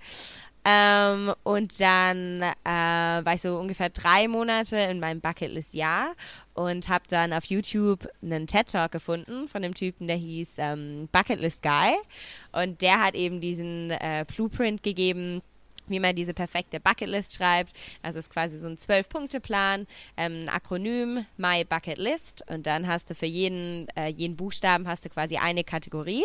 Ähm, 0.63 1.33
und 1.43 1.81
dann 1.81 2.43
äh, 2.43 3.25
war 3.25 3.33
ich 3.33 3.41
so 3.41 3.57
ungefähr 3.57 3.89
drei 3.89 4.27
Monate 4.27 4.77
in 4.77 4.99
meinem 4.99 5.19
Bucketlist-Jahr 5.19 6.13
und 6.53 6.87
habe 6.87 7.05
dann 7.09 7.33
auf 7.33 7.45
YouTube 7.45 8.07
einen 8.21 8.45
TED-Talk 8.45 8.91
gefunden 8.91 9.47
von 9.47 9.63
dem 9.63 9.73
Typen, 9.73 10.07
der 10.07 10.17
hieß 10.17 10.55
ähm, 10.59 11.09
Bucketlist 11.11 11.63
Guy. 11.63 11.95
Und 12.51 12.81
der 12.81 13.03
hat 13.03 13.15
eben 13.15 13.41
diesen 13.41 13.89
äh, 13.89 14.23
Blueprint 14.27 14.83
gegeben, 14.83 15.41
wie 15.91 15.99
man 15.99 16.15
diese 16.15 16.33
perfekte 16.33 16.79
Bucketlist 16.79 17.35
schreibt. 17.35 17.73
Also 18.01 18.19
es 18.19 18.25
ist 18.25 18.31
quasi 18.31 18.57
so 18.57 18.67
ein 18.67 18.77
Zwölf-Punkte-Plan, 18.77 19.87
ähm, 20.17 20.43
ein 20.43 20.49
Akronym, 20.49 21.25
My 21.37 21.63
Bucket 21.63 21.97
List. 21.97 22.43
Und 22.49 22.65
dann 22.65 22.87
hast 22.87 23.09
du 23.09 23.15
für 23.15 23.25
jeden, 23.25 23.87
äh, 23.95 24.07
jeden 24.07 24.35
Buchstaben 24.35 24.87
hast 24.87 25.05
du 25.05 25.09
quasi 25.09 25.37
eine 25.37 25.63
Kategorie. 25.63 26.23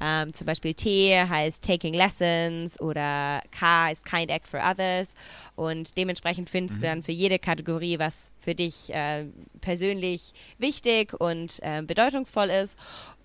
Ähm, 0.00 0.32
zum 0.32 0.46
Beispiel 0.46 0.74
T 0.74 1.18
heißt 1.18 1.64
Taking 1.64 1.94
Lessons 1.94 2.80
oder 2.80 3.42
K 3.50 3.86
heißt 3.86 4.04
Kind 4.04 4.30
Act 4.30 4.48
for 4.48 4.60
Others. 4.60 5.14
Und 5.56 5.96
dementsprechend 5.96 6.50
findest 6.50 6.78
mhm. 6.78 6.80
du 6.80 6.86
dann 6.86 7.02
für 7.02 7.12
jede 7.12 7.38
Kategorie, 7.38 7.98
was 7.98 8.32
für 8.38 8.54
dich 8.54 8.92
äh, 8.94 9.24
persönlich 9.60 10.32
wichtig 10.58 11.14
und 11.18 11.58
äh, 11.62 11.82
bedeutungsvoll 11.82 12.50
ist. 12.50 12.78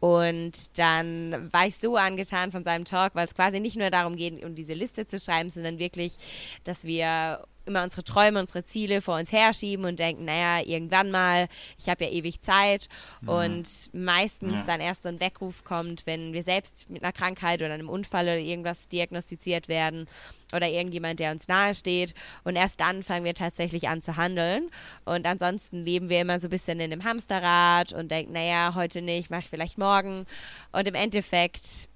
Und 0.03 0.77
dann 0.77 1.49
war 1.53 1.65
ich 1.65 1.77
so 1.77 1.95
angetan 1.95 2.51
von 2.51 2.65
seinem 2.65 2.83
Talk, 2.83 3.15
weil 3.15 3.25
es 3.25 3.33
quasi 3.33 3.61
nicht 3.61 3.77
nur 3.77 3.89
darum 3.89 4.17
geht, 4.17 4.43
um 4.43 4.53
diese 4.53 4.73
Liste 4.73 5.07
zu 5.07 5.17
schreiben, 5.17 5.49
sondern 5.49 5.79
wirklich, 5.79 6.17
dass 6.65 6.83
wir 6.83 7.39
immer 7.65 7.83
unsere 7.83 8.03
Träume, 8.03 8.39
unsere 8.39 8.63
Ziele 8.63 9.01
vor 9.01 9.17
uns 9.17 9.31
herschieben 9.31 9.85
und 9.85 9.99
denken, 9.99 10.25
naja, 10.25 10.65
irgendwann 10.65 11.11
mal, 11.11 11.47
ich 11.77 11.89
habe 11.89 12.05
ja 12.05 12.11
ewig 12.11 12.41
Zeit. 12.41 12.87
Mhm. 13.21 13.29
Und 13.29 13.69
meistens 13.93 14.53
ja. 14.53 14.63
dann 14.65 14.81
erst 14.81 15.03
so 15.03 15.09
ein 15.09 15.19
Weckruf 15.19 15.63
kommt, 15.63 16.05
wenn 16.05 16.33
wir 16.33 16.43
selbst 16.43 16.89
mit 16.89 17.03
einer 17.03 17.13
Krankheit 17.13 17.61
oder 17.61 17.73
einem 17.73 17.89
Unfall 17.89 18.25
oder 18.25 18.37
irgendwas 18.37 18.87
diagnostiziert 18.87 19.67
werden 19.67 20.07
oder 20.53 20.69
irgendjemand, 20.69 21.19
der 21.19 21.31
uns 21.31 21.47
nahe 21.47 21.73
steht. 21.73 22.13
Und 22.43 22.55
erst 22.55 22.79
dann 22.79 23.03
fangen 23.03 23.25
wir 23.25 23.33
tatsächlich 23.33 23.89
an 23.89 24.01
zu 24.01 24.17
handeln. 24.17 24.69
Und 25.05 25.25
ansonsten 25.25 25.83
leben 25.83 26.09
wir 26.09 26.21
immer 26.21 26.39
so 26.39 26.47
ein 26.47 26.51
bisschen 26.51 26.79
in 26.79 26.91
einem 26.91 27.03
Hamsterrad 27.03 27.93
und 27.93 28.11
denken, 28.11 28.33
naja, 28.33 28.73
heute 28.75 29.01
nicht, 29.01 29.29
mache 29.29 29.41
ich 29.41 29.49
vielleicht 29.49 29.77
morgen. 29.77 30.25
Und 30.71 30.87
im 30.87 30.95
Endeffekt 30.95 31.89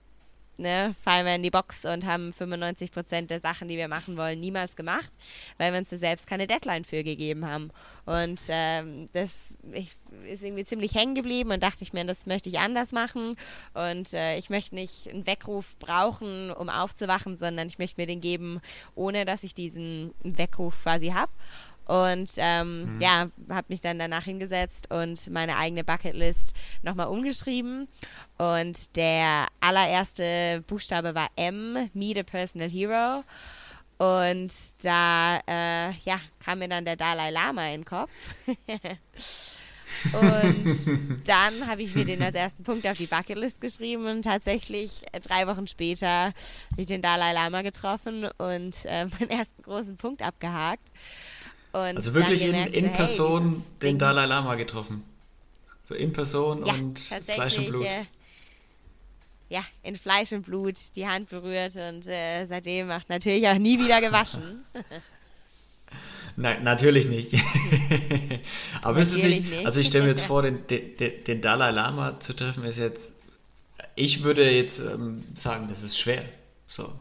ne, 0.57 0.95
fallen 1.03 1.25
wir 1.25 1.35
in 1.35 1.43
die 1.43 1.51
Box 1.51 1.85
und 1.85 2.05
haben 2.05 2.33
95 2.33 2.91
Prozent 2.91 3.29
der 3.29 3.39
Sachen, 3.39 3.67
die 3.67 3.77
wir 3.77 3.87
machen 3.87 4.17
wollen, 4.17 4.39
niemals 4.39 4.75
gemacht, 4.75 5.09
weil 5.57 5.71
wir 5.71 5.79
uns 5.79 5.89
da 5.89 5.97
selbst 5.97 6.27
keine 6.27 6.47
Deadline 6.47 6.85
für 6.85 7.03
gegeben 7.03 7.45
haben. 7.45 7.71
Und 8.05 8.41
ähm, 8.49 9.09
das 9.13 9.57
ich, 9.73 9.95
ist 10.31 10.43
irgendwie 10.43 10.65
ziemlich 10.65 10.95
hängen 10.95 11.15
geblieben 11.15 11.51
und 11.51 11.61
dachte 11.61 11.83
ich 11.83 11.93
mir, 11.93 12.05
das 12.05 12.25
möchte 12.25 12.49
ich 12.49 12.59
anders 12.59 12.91
machen. 12.91 13.35
Und 13.73 14.13
äh, 14.13 14.37
ich 14.37 14.49
möchte 14.49 14.75
nicht 14.75 15.09
einen 15.09 15.27
Weckruf 15.27 15.77
brauchen, 15.79 16.51
um 16.51 16.69
aufzuwachen, 16.69 17.37
sondern 17.37 17.67
ich 17.67 17.79
möchte 17.79 17.99
mir 17.99 18.07
den 18.07 18.21
geben, 18.21 18.61
ohne 18.95 19.25
dass 19.25 19.43
ich 19.43 19.53
diesen 19.53 20.13
Weckruf 20.23 20.81
quasi 20.81 21.09
habe. 21.09 21.31
Und 21.87 22.31
ähm, 22.37 22.95
mhm. 22.95 23.01
ja, 23.01 23.27
habe 23.49 23.67
mich 23.69 23.81
dann 23.81 23.97
danach 23.97 24.25
hingesetzt 24.25 24.91
und 24.91 25.29
meine 25.29 25.55
eigene 25.57 25.83
Bucketlist 25.83 26.53
nochmal 26.83 27.07
umgeschrieben. 27.07 27.87
Und 28.37 28.95
der 28.97 29.47
allererste 29.61 30.63
Buchstabe 30.67 31.15
war 31.15 31.29
M, 31.37 31.89
Meet 31.93 32.19
a 32.19 32.23
Personal 32.23 32.69
Hero. 32.69 33.23
Und 33.97 34.51
da 34.83 35.39
äh, 35.47 35.91
ja, 36.05 36.19
kam 36.43 36.59
mir 36.59 36.67
dann 36.67 36.85
der 36.85 36.97
Dalai 36.97 37.31
Lama 37.31 37.65
in 37.67 37.81
den 37.81 37.85
Kopf. 37.85 38.11
und 40.13 41.27
dann 41.27 41.67
habe 41.67 41.81
ich 41.81 41.95
mir 41.95 42.05
den 42.05 42.21
als 42.21 42.35
ersten 42.35 42.63
Punkt 42.63 42.85
auf 42.85 42.97
die 42.97 43.07
Bucketlist 43.07 43.59
geschrieben 43.59 44.05
und 44.05 44.21
tatsächlich 44.23 45.01
äh, 45.13 45.19
drei 45.19 45.47
Wochen 45.47 45.65
später 45.67 46.25
habe 46.25 46.33
ich 46.77 46.87
den 46.87 47.01
Dalai 47.01 47.33
Lama 47.33 47.63
getroffen 47.63 48.29
und 48.37 48.75
äh, 48.85 49.05
meinen 49.05 49.29
ersten 49.29 49.63
großen 49.63 49.97
Punkt 49.97 50.21
abgehakt. 50.21 50.83
Und 51.77 51.97
also 51.97 52.13
wirklich 52.13 52.41
in, 52.41 52.55
in 52.55 52.93
Person 52.93 53.51
hey, 53.51 53.61
den 53.81 53.99
Dalai 53.99 54.25
Lama 54.25 54.55
getroffen. 54.55 55.03
So 55.83 55.95
in 55.95 56.11
Person 56.11 56.65
ja, 56.65 56.73
und 56.73 56.99
Fleisch 56.99 57.57
und 57.57 57.69
Blut. 57.69 57.85
Äh, 57.85 58.05
ja, 59.49 59.63
in 59.83 59.95
Fleisch 59.95 60.33
und 60.33 60.43
Blut 60.43 60.75
die 60.95 61.07
Hand 61.07 61.29
berührt 61.29 61.75
und 61.75 62.07
äh, 62.07 62.45
seitdem 62.45 62.87
macht 62.87 63.09
natürlich 63.09 63.47
auch 63.47 63.57
nie 63.57 63.79
wieder 63.79 64.01
gewaschen. 64.01 64.65
Nein, 66.35 66.63
natürlich 66.63 67.07
nicht. 67.07 67.33
Aber 68.83 68.99
ist 68.99 69.13
es 69.13 69.23
nicht, 69.23 69.49
nicht, 69.49 69.65
also 69.65 69.79
ich 69.79 69.87
stelle 69.87 70.03
mir 70.03 70.11
jetzt 70.11 70.25
vor, 70.25 70.43
den, 70.43 70.67
den, 70.67 71.23
den, 71.23 71.41
Dalai 71.41 71.71
Lama 71.71 72.19
zu 72.19 72.35
treffen 72.35 72.63
ist 72.63 72.77
jetzt, 72.77 73.11
ich 73.95 74.23
würde 74.23 74.47
jetzt 74.51 74.79
ähm, 74.79 75.23
sagen, 75.33 75.67
das 75.69 75.81
ist 75.81 75.97
schwer. 75.97 76.23
So, 76.67 76.93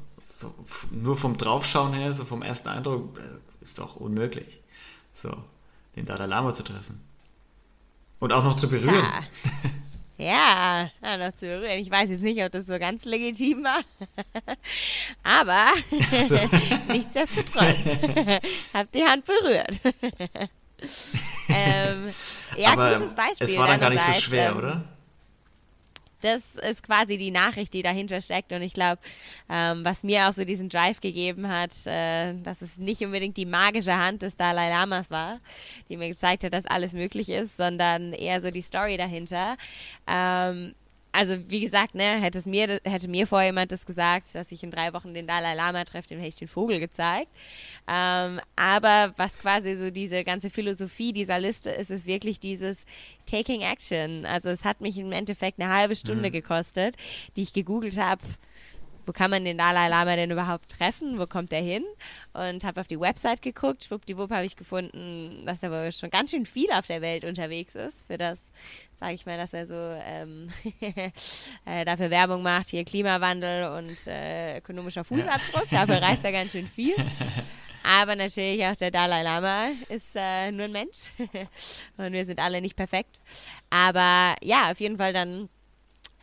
nur 0.91 1.17
vom 1.17 1.37
Draufschauen 1.37 1.93
her, 1.93 2.15
so 2.15 2.25
vom 2.25 2.41
ersten 2.41 2.69
Eindruck, 2.69 3.19
äh, 3.19 3.23
ist 3.63 3.79
doch 3.79 3.97
unmöglich. 3.97 4.63
So, 5.17 5.35
den 5.97 6.05
Dalai 6.05 6.27
Lama 6.27 6.53
zu 6.53 6.63
treffen. 6.63 7.01
Und 8.19 8.33
auch 8.33 8.45
noch 8.45 8.57
zu 8.57 8.69
berühren. 8.69 9.03
Ja, 10.19 10.91
ja 11.03 11.17
noch 11.19 11.37
zu 11.37 11.45
berühren. 11.45 11.79
Ich 11.79 11.91
weiß 11.91 12.09
jetzt 12.09 12.23
nicht, 12.23 12.43
ob 12.43 12.51
das 12.51 12.65
so 12.65 12.79
ganz 12.79 13.05
legitim 13.05 13.63
war. 13.63 13.83
Aber 15.23 15.75
so. 16.23 16.39
nichtsdestotrotz, 16.91 17.77
hab 18.73 18.91
die 18.93 19.05
Hand 19.05 19.27
berührt. 19.27 19.79
ähm, 21.51 22.15
ja, 22.57 22.73
Aber 22.73 22.95
gutes 22.95 23.15
Beispiel. 23.15 23.47
Es 23.47 23.59
war 23.59 23.67
dann 23.67 23.79
gar 23.79 23.91
nicht 23.91 24.01
so 24.01 24.13
schwer, 24.15 24.53
ähm, 24.53 24.57
oder? 24.57 24.85
Das 26.23 26.43
ist 26.69 26.83
quasi 26.83 27.17
die 27.17 27.31
Nachricht, 27.31 27.75
die 27.75 27.83
dahinter 27.83 28.21
steckt. 28.21 28.53
Und 28.53 28.63
ich 28.63 28.75
glaube, 28.75 29.01
ähm, 29.49 29.85
was 29.85 30.03
mir 30.03 30.29
auch 30.29 30.33
so 30.33 30.45
diesen 30.45 30.69
Drive 30.69 31.01
gegeben 31.01 31.49
hat, 31.49 31.73
äh, 31.87 32.35
dass 32.43 32.63
es 32.63 32.79
nicht 32.79 33.03
unbedingt 33.03 33.37
die 33.37 33.47
magische 33.47 33.97
Hand 33.97 34.23
des 34.23 34.37
Dalai 34.37 34.71
Lamas 34.71 35.11
war, 35.11 35.41
die 35.89 35.97
mir 35.97 36.09
gezeigt 36.09 36.45
hat, 36.45 36.53
dass 36.53 36.67
alles 36.67 36.93
möglich 36.93 37.29
ist, 37.29 37.57
sondern 37.57 38.13
eher 38.13 38.41
so 38.41 38.51
die 38.51 38.63
Story 38.63 38.97
dahinter. 38.97 39.57
Ähm, 40.07 40.75
also 41.17 41.39
wie 41.49 41.61
gesagt, 41.61 41.95
ne, 41.95 42.21
hätte, 42.21 42.39
es 42.39 42.45
mir, 42.45 42.79
hätte 42.85 43.09
mir 43.09 43.27
vorher 43.27 43.49
jemand 43.49 43.73
das 43.73 43.87
gesagt, 43.87 44.35
dass 44.35 44.53
ich 44.53 44.63
in 44.63 44.71
drei 44.71 44.93
Wochen 44.93 45.15
den 45.15 45.27
Dalai 45.27 45.55
Lama 45.55 45.83
treffe, 45.85 46.09
dem 46.09 46.19
hätte 46.19 46.29
ich 46.29 46.37
den 46.37 46.49
Vogel 46.49 46.79
gezeigt. 46.79 47.31
Ähm, 47.89 48.39
aber 48.55 49.15
was 49.17 49.39
quasi 49.39 49.77
so 49.77 49.91
diese 49.91 50.25
ganze 50.25 50.51
Philosophie 50.51 51.15
dieser 51.15 51.39
Liste 51.39 51.71
ist, 51.71 51.91
ist 51.91 52.07
wirklich 52.07 52.39
dieses 52.39 52.85
Taking 53.25 53.63
Action. 53.63 54.27
Also 54.27 54.51
es 54.51 54.65
hat 54.65 54.83
mich 54.83 54.99
im 54.99 55.11
Endeffekt 55.11 55.59
eine 55.59 55.73
halbe 55.73 55.97
Stunde 55.97 56.29
mhm. 56.29 56.33
gekostet, 56.33 56.97
die 57.35 57.43
ich 57.43 57.55
gegoogelt 57.55 57.97
habe 57.97 58.21
wo 59.07 59.13
kann 59.13 59.31
man 59.31 59.45
den 59.45 59.57
Dalai 59.57 59.89
Lama 59.89 60.17
denn 60.17 60.31
überhaupt 60.31 60.71
treffen? 60.71 61.19
Wo 61.19 61.27
kommt 61.27 61.53
er 61.53 61.63
hin? 61.63 61.85
Und 62.33 62.65
habe 62.65 62.81
auf 62.81 62.89
die 62.89 63.01
Website 63.01 63.41
geguckt. 63.41 63.85
Schwuppdiwupp 63.85 64.31
habe 64.31 64.45
ich 64.45 64.57
gefunden, 64.57 65.45
dass 65.47 65.63
er 65.63 65.71
wohl 65.71 65.93
schon 65.93 66.11
ganz 66.11 66.33
schön 66.33 66.45
viel 66.45 66.71
auf 66.73 66.87
der 66.87 67.01
Welt 67.01 67.25
unterwegs 67.25 67.75
ist. 67.75 68.07
Für 68.07 68.19
das, 68.19 68.53
sage 68.99 69.15
ich 69.15 69.25
mal, 69.27 69.39
dass 69.39 69.55
er 69.55 69.67
so 69.67 69.75
ähm, 69.75 70.49
äh, 71.65 71.85
dafür 71.85 72.11
Werbung 72.11 72.43
macht, 72.43 72.69
hier 72.69 72.85
Klimawandel 72.85 73.71
und 73.79 74.07
äh, 74.07 74.59
ökonomischer 74.59 75.05
Fußabdruck. 75.05 75.71
Dafür 75.71 76.03
reist 76.03 76.25
er 76.25 76.33
ganz 76.33 76.53
schön 76.53 76.67
viel. 76.67 76.95
Aber 77.87 78.17
natürlich 78.17 78.65
auch 78.67 78.75
der 78.75 78.91
Dalai 78.91 79.23
Lama 79.23 79.69
ist 79.89 80.09
äh, 80.17 80.51
nur 80.51 80.65
ein 80.65 80.73
Mensch. 80.73 81.13
und 81.97 82.13
wir 82.13 82.27
sind 82.27 82.41
alle 82.41 82.61
nicht 82.61 82.75
perfekt. 82.75 83.21
Aber 83.71 84.35
ja, 84.43 84.73
auf 84.73 84.81
jeden 84.81 84.99
Fall 84.99 85.13
dann 85.13 85.49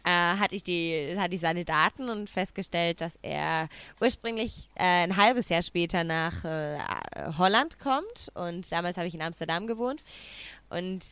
äh, 0.04 0.10
hatte, 0.10 0.56
ich 0.56 0.64
die, 0.64 1.16
hatte 1.18 1.36
ich 1.36 1.42
seine 1.42 1.66
Daten 1.66 2.10
und 2.10 2.30
festgestellt, 2.30 3.02
dass 3.02 3.18
er 3.22 3.70
ursprünglich 4.02 4.70
äh, 4.76 5.04
ein 5.04 5.18
halbes 5.18 5.50
Jahr 5.50 5.62
später 5.62 6.04
nach 6.04 6.44
äh, 6.44 6.78
Holland 7.38 7.80
kommt. 7.80 8.32
Und 8.34 8.72
damals 8.72 8.98
habe 8.98 9.08
ich 9.08 9.16
in 9.16 9.22
Amsterdam 9.22 9.68
gewohnt. 9.68 10.04
Und 10.70 11.04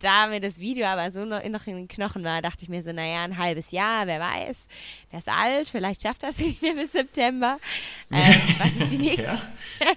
da 0.00 0.26
mir 0.26 0.40
das 0.40 0.58
Video 0.58 0.86
aber 0.86 1.10
so 1.10 1.24
noch, 1.24 1.42
in 1.42 1.52
den 1.52 1.88
Knochen 1.88 2.22
war, 2.22 2.42
dachte 2.42 2.62
ich 2.62 2.68
mir 2.68 2.82
so, 2.82 2.92
naja, 2.92 3.24
ein 3.24 3.38
halbes 3.38 3.70
Jahr, 3.70 4.06
wer 4.06 4.20
weiß. 4.20 4.56
Der 5.10 5.18
ist 5.18 5.28
alt, 5.28 5.70
vielleicht 5.70 6.02
schafft 6.02 6.22
er 6.22 6.30
es 6.30 6.38
nicht 6.38 6.62
mehr 6.62 6.74
bis 6.74 6.92
September. 6.92 7.58
Ähm, 8.10 8.34
was 8.58 8.68
ist 8.68 8.92
die 8.92 8.98
nächste? 8.98 9.40
Ja. 9.80 9.92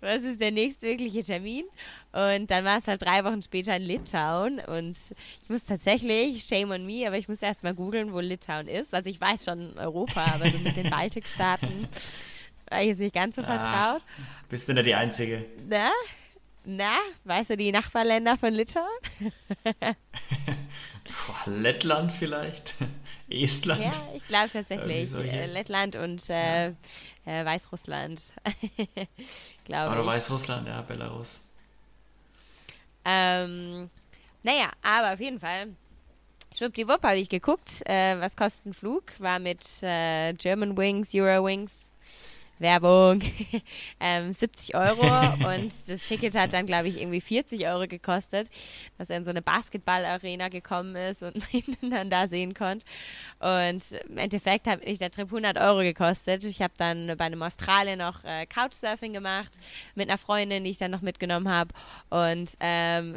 Was 0.00 0.22
ist 0.22 0.40
der 0.40 0.50
nächstmögliche 0.50 1.22
Termin? 1.22 1.64
Und 2.12 2.50
dann 2.50 2.64
war 2.64 2.78
es 2.78 2.86
halt 2.86 3.02
drei 3.02 3.24
Wochen 3.24 3.42
später 3.42 3.76
in 3.76 3.82
Litauen. 3.82 4.60
Und 4.60 4.96
ich 5.42 5.48
muss 5.48 5.64
tatsächlich, 5.64 6.44
shame 6.44 6.70
on 6.70 6.86
me, 6.86 7.06
aber 7.06 7.18
ich 7.18 7.28
muss 7.28 7.42
erst 7.42 7.62
mal 7.62 7.74
googeln, 7.74 8.12
wo 8.12 8.20
Litauen 8.20 8.68
ist. 8.68 8.94
Also 8.94 9.10
ich 9.10 9.20
weiß 9.20 9.44
schon 9.44 9.78
Europa, 9.78 10.24
aber 10.34 10.48
so 10.48 10.58
mit 10.58 10.76
den 10.76 10.90
Baltikstaaten 10.90 11.88
war 12.70 12.80
ich 12.80 12.88
jetzt 12.88 13.00
nicht 13.00 13.14
ganz 13.14 13.36
so 13.36 13.42
ah, 13.42 13.58
vertraut. 13.58 14.02
Bist 14.48 14.68
du 14.68 14.74
denn 14.74 14.84
die 14.84 14.94
Einzige? 14.94 15.44
Na? 15.68 15.90
Na, 16.66 16.96
weißt 17.24 17.50
du 17.50 17.56
die 17.58 17.72
Nachbarländer 17.72 18.38
von 18.38 18.54
Litauen? 18.54 18.86
Boah, 21.26 21.50
Lettland 21.50 22.10
vielleicht? 22.10 22.74
Estland? 23.28 23.82
Ja, 23.82 23.90
ich 24.14 24.26
glaube 24.28 24.48
tatsächlich. 24.50 25.12
Äh, 25.14 25.46
Lettland 25.46 25.96
und 25.96 26.28
äh, 26.28 26.68
ja. 26.68 26.72
äh, 27.24 27.44
Weißrussland. 27.44 28.32
glaube 29.64 29.92
Oder 29.92 30.06
Weißrussland, 30.06 30.68
ja, 30.68 30.82
Belarus. 30.82 31.42
Ähm, 33.04 33.90
naja, 34.42 34.70
aber 34.82 35.14
auf 35.14 35.20
jeden 35.20 35.40
Fall. 35.40 35.68
Schwuppdiwupp 36.56 37.02
habe 37.02 37.16
ich 37.16 37.28
geguckt, 37.28 37.82
äh, 37.86 38.20
was 38.20 38.36
kostet 38.36 38.66
ein 38.66 38.74
Flug. 38.74 39.04
War 39.18 39.38
mit 39.38 39.64
äh, 39.82 40.32
German 40.34 40.76
Wings, 40.76 41.12
Eurowings 41.14 41.83
Werbung, 42.58 43.20
ähm, 44.00 44.32
70 44.32 44.74
Euro 44.74 45.02
und 45.54 45.72
das 45.88 46.00
Ticket 46.08 46.36
hat 46.36 46.52
dann, 46.52 46.66
glaube 46.66 46.88
ich, 46.88 47.00
irgendwie 47.00 47.20
40 47.20 47.66
Euro 47.66 47.86
gekostet, 47.86 48.48
dass 48.98 49.10
er 49.10 49.18
in 49.18 49.24
so 49.24 49.30
eine 49.30 49.42
Basketballarena 49.42 50.48
gekommen 50.48 50.96
ist 50.96 51.22
und 51.22 51.36
ihn 51.52 51.76
dann 51.90 52.10
da 52.10 52.26
sehen 52.26 52.54
konnte. 52.54 52.86
Und 53.40 53.82
im 54.08 54.18
Endeffekt 54.18 54.66
hat 54.66 54.84
mich 54.84 54.98
der 54.98 55.10
Trip 55.10 55.26
100 55.26 55.58
Euro 55.58 55.80
gekostet. 55.80 56.44
Ich 56.44 56.62
habe 56.62 56.74
dann 56.78 57.16
bei 57.16 57.24
einem 57.24 57.42
Australien 57.42 57.98
noch 57.98 58.22
äh, 58.24 58.46
Couchsurfing 58.46 59.12
gemacht 59.12 59.52
mit 59.94 60.08
einer 60.08 60.18
Freundin, 60.18 60.64
die 60.64 60.70
ich 60.70 60.78
dann 60.78 60.90
noch 60.90 61.02
mitgenommen 61.02 61.48
habe 61.48 61.74
und 62.10 62.50
ähm, 62.60 63.16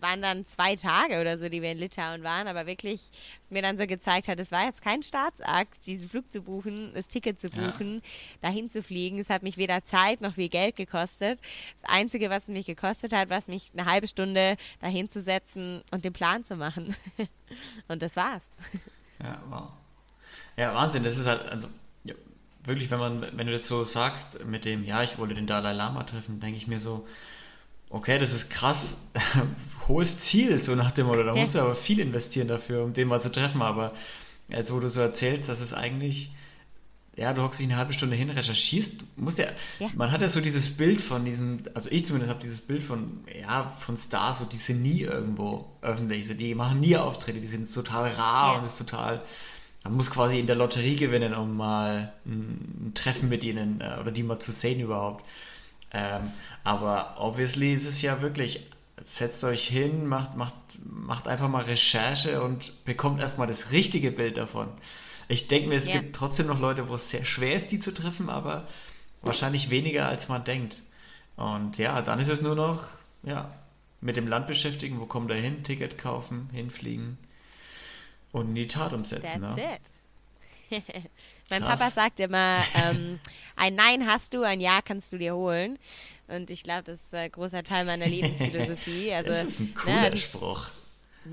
waren 0.00 0.22
dann 0.22 0.46
zwei 0.46 0.76
Tage 0.76 1.20
oder 1.20 1.38
so, 1.38 1.48
die 1.48 1.62
wir 1.62 1.72
in 1.72 1.78
Litauen 1.78 2.22
waren, 2.22 2.46
aber 2.46 2.66
wirklich 2.66 3.10
mir 3.50 3.62
dann 3.62 3.78
so 3.78 3.86
gezeigt 3.86 4.28
hat, 4.28 4.38
es 4.38 4.52
war 4.52 4.64
jetzt 4.64 4.82
kein 4.82 5.02
Staatsakt, 5.02 5.86
diesen 5.86 6.08
Flug 6.08 6.30
zu 6.30 6.42
buchen, 6.42 6.92
das 6.94 7.08
Ticket 7.08 7.40
zu 7.40 7.48
buchen, 7.48 7.96
ja. 7.96 8.00
dahin 8.42 8.70
zu 8.70 8.82
fliegen. 8.82 9.18
Es 9.18 9.30
hat 9.30 9.42
mich 9.42 9.56
weder 9.56 9.84
Zeit 9.84 10.20
noch 10.20 10.34
viel 10.34 10.48
Geld 10.48 10.76
gekostet. 10.76 11.40
Das 11.80 11.90
Einzige, 11.90 12.30
was 12.30 12.44
es 12.44 12.48
mich 12.48 12.66
gekostet 12.66 13.12
hat, 13.12 13.30
war 13.30 13.38
mich 13.48 13.70
eine 13.72 13.86
halbe 13.86 14.08
Stunde 14.08 14.56
dahin 14.80 15.10
zu 15.10 15.22
setzen 15.22 15.82
und 15.90 16.04
den 16.04 16.12
Plan 16.12 16.44
zu 16.44 16.56
machen. 16.56 16.94
und 17.88 18.02
das 18.02 18.16
war's. 18.16 18.42
Ja, 19.22 19.42
wow. 19.48 19.68
Ja, 20.56 20.74
Wahnsinn. 20.74 21.04
Das 21.04 21.18
ist 21.18 21.26
halt, 21.26 21.42
also 21.48 21.68
ja, 22.04 22.14
wirklich, 22.64 22.90
wenn 22.90 22.98
man, 22.98 23.22
wenn 23.22 23.46
du 23.46 23.52
das 23.52 23.66
so 23.66 23.84
sagst, 23.84 24.44
mit 24.46 24.64
dem, 24.64 24.84
ja, 24.84 25.02
ich 25.02 25.18
wollte 25.18 25.34
den 25.34 25.46
Dalai 25.46 25.72
Lama 25.72 26.02
treffen, 26.04 26.40
denke 26.40 26.56
ich 26.56 26.66
mir 26.66 26.78
so, 26.78 27.06
okay, 27.90 28.18
das 28.18 28.32
ist 28.32 28.50
krass, 28.50 28.98
hohes 29.88 30.20
Ziel, 30.20 30.58
so 30.58 30.74
nach 30.74 30.90
dem 30.90 31.06
Motto. 31.06 31.22
Da 31.22 31.34
ja. 31.34 31.40
musst 31.40 31.54
du 31.54 31.60
aber 31.60 31.74
viel 31.74 31.98
investieren 31.98 32.48
dafür, 32.48 32.84
um 32.84 32.92
den 32.92 33.08
mal 33.08 33.20
zu 33.20 33.32
treffen. 33.32 33.62
Aber 33.62 33.92
jetzt, 34.48 34.72
wo 34.72 34.80
du 34.80 34.90
so 34.90 35.00
erzählst, 35.00 35.48
dass 35.48 35.60
es 35.60 35.72
eigentlich, 35.72 36.32
ja, 37.16 37.32
du 37.32 37.42
hockst 37.42 37.60
dich 37.60 37.66
eine 37.66 37.76
halbe 37.76 37.92
Stunde 37.92 38.14
hin, 38.14 38.30
recherchierst, 38.30 38.94
musst 39.16 39.38
ja, 39.38 39.46
ja. 39.80 39.88
man 39.96 40.12
hat 40.12 40.20
ja 40.20 40.28
so 40.28 40.40
dieses 40.40 40.76
Bild 40.76 41.00
von 41.00 41.24
diesem, 41.24 41.60
also 41.74 41.90
ich 41.90 42.06
zumindest 42.06 42.30
habe 42.30 42.42
dieses 42.42 42.60
Bild 42.60 42.82
von, 42.82 43.24
ja, 43.40 43.72
von 43.80 43.96
Stars, 43.96 44.38
so 44.38 44.44
die 44.44 44.56
sind 44.56 44.82
nie 44.82 45.00
irgendwo 45.00 45.66
öffentlich, 45.80 46.26
so 46.26 46.34
die 46.34 46.54
machen 46.54 46.80
nie 46.80 46.96
Auftritte, 46.96 47.40
die 47.40 47.46
sind 47.46 47.72
total 47.72 48.10
rar 48.12 48.52
ja. 48.52 48.58
und 48.58 48.66
ist 48.66 48.78
total, 48.78 49.20
man 49.84 49.94
muss 49.94 50.10
quasi 50.10 50.38
in 50.38 50.46
der 50.46 50.56
Lotterie 50.56 50.96
gewinnen, 50.96 51.34
um 51.34 51.56
mal 51.56 52.12
ein, 52.24 52.86
ein 52.88 52.92
Treffen 52.94 53.28
mit 53.28 53.42
ihnen 53.42 53.80
äh, 53.80 53.98
oder 54.00 54.12
die 54.12 54.22
mal 54.22 54.38
zu 54.38 54.52
sehen 54.52 54.80
überhaupt. 54.80 55.24
Ähm, 55.92 56.32
aber 56.64 57.16
obviously 57.18 57.72
ist 57.72 57.86
es 57.86 58.02
ja 58.02 58.20
wirklich, 58.20 58.70
setzt 59.02 59.42
euch 59.44 59.66
hin, 59.66 60.06
macht, 60.06 60.36
macht, 60.36 60.54
macht 60.84 61.28
einfach 61.28 61.48
mal 61.48 61.64
Recherche 61.64 62.42
und 62.42 62.84
bekommt 62.84 63.20
erstmal 63.20 63.46
das 63.46 63.70
richtige 63.70 64.10
Bild 64.10 64.36
davon. 64.36 64.68
Ich 65.28 65.48
denke 65.48 65.68
mir, 65.68 65.76
es 65.76 65.88
ja. 65.88 66.00
gibt 66.00 66.16
trotzdem 66.16 66.46
noch 66.46 66.60
Leute, 66.60 66.88
wo 66.88 66.94
es 66.94 67.10
sehr 67.10 67.24
schwer 67.24 67.54
ist, 67.54 67.70
die 67.70 67.78
zu 67.78 67.92
treffen, 67.92 68.30
aber 68.30 68.66
wahrscheinlich 69.22 69.70
weniger, 69.70 70.08
als 70.08 70.28
man 70.28 70.44
denkt. 70.44 70.82
Und 71.36 71.78
ja, 71.78 72.00
dann 72.02 72.18
ist 72.18 72.28
es 72.28 72.42
nur 72.42 72.54
noch, 72.54 72.84
ja, 73.22 73.50
mit 74.00 74.16
dem 74.16 74.28
Land 74.28 74.46
beschäftigen, 74.46 75.00
wo 75.00 75.06
kommt 75.06 75.30
er 75.30 75.36
hin, 75.36 75.62
Ticket 75.64 75.98
kaufen, 75.98 76.48
hinfliegen 76.52 77.18
und 78.32 78.48
in 78.48 78.54
die 78.54 78.68
Tat 78.68 78.92
umsetzen. 78.92 79.42
That's 79.42 79.56
ne? 79.56 79.78
it. 80.70 80.84
mein 81.50 81.62
Krass. 81.62 81.80
Papa 81.80 81.90
sagt 81.90 82.20
immer, 82.20 82.56
ähm, 82.74 83.18
ein 83.56 83.74
Nein 83.74 84.06
hast 84.06 84.34
du, 84.34 84.42
ein 84.42 84.60
Ja 84.60 84.80
kannst 84.82 85.12
du 85.12 85.18
dir 85.18 85.34
holen. 85.34 85.78
Und 86.28 86.50
ich 86.50 86.62
glaube, 86.62 86.82
das 86.84 86.98
ist 86.98 87.14
ein 87.14 87.32
großer 87.32 87.62
Teil 87.62 87.84
meiner 87.84 88.06
Lebensphilosophie. 88.06 89.12
Also, 89.14 89.30
das 89.30 89.44
ist 89.44 89.60
ein 89.60 89.74
cooler 89.74 90.10
na, 90.10 90.16
Spruch. 90.16 90.70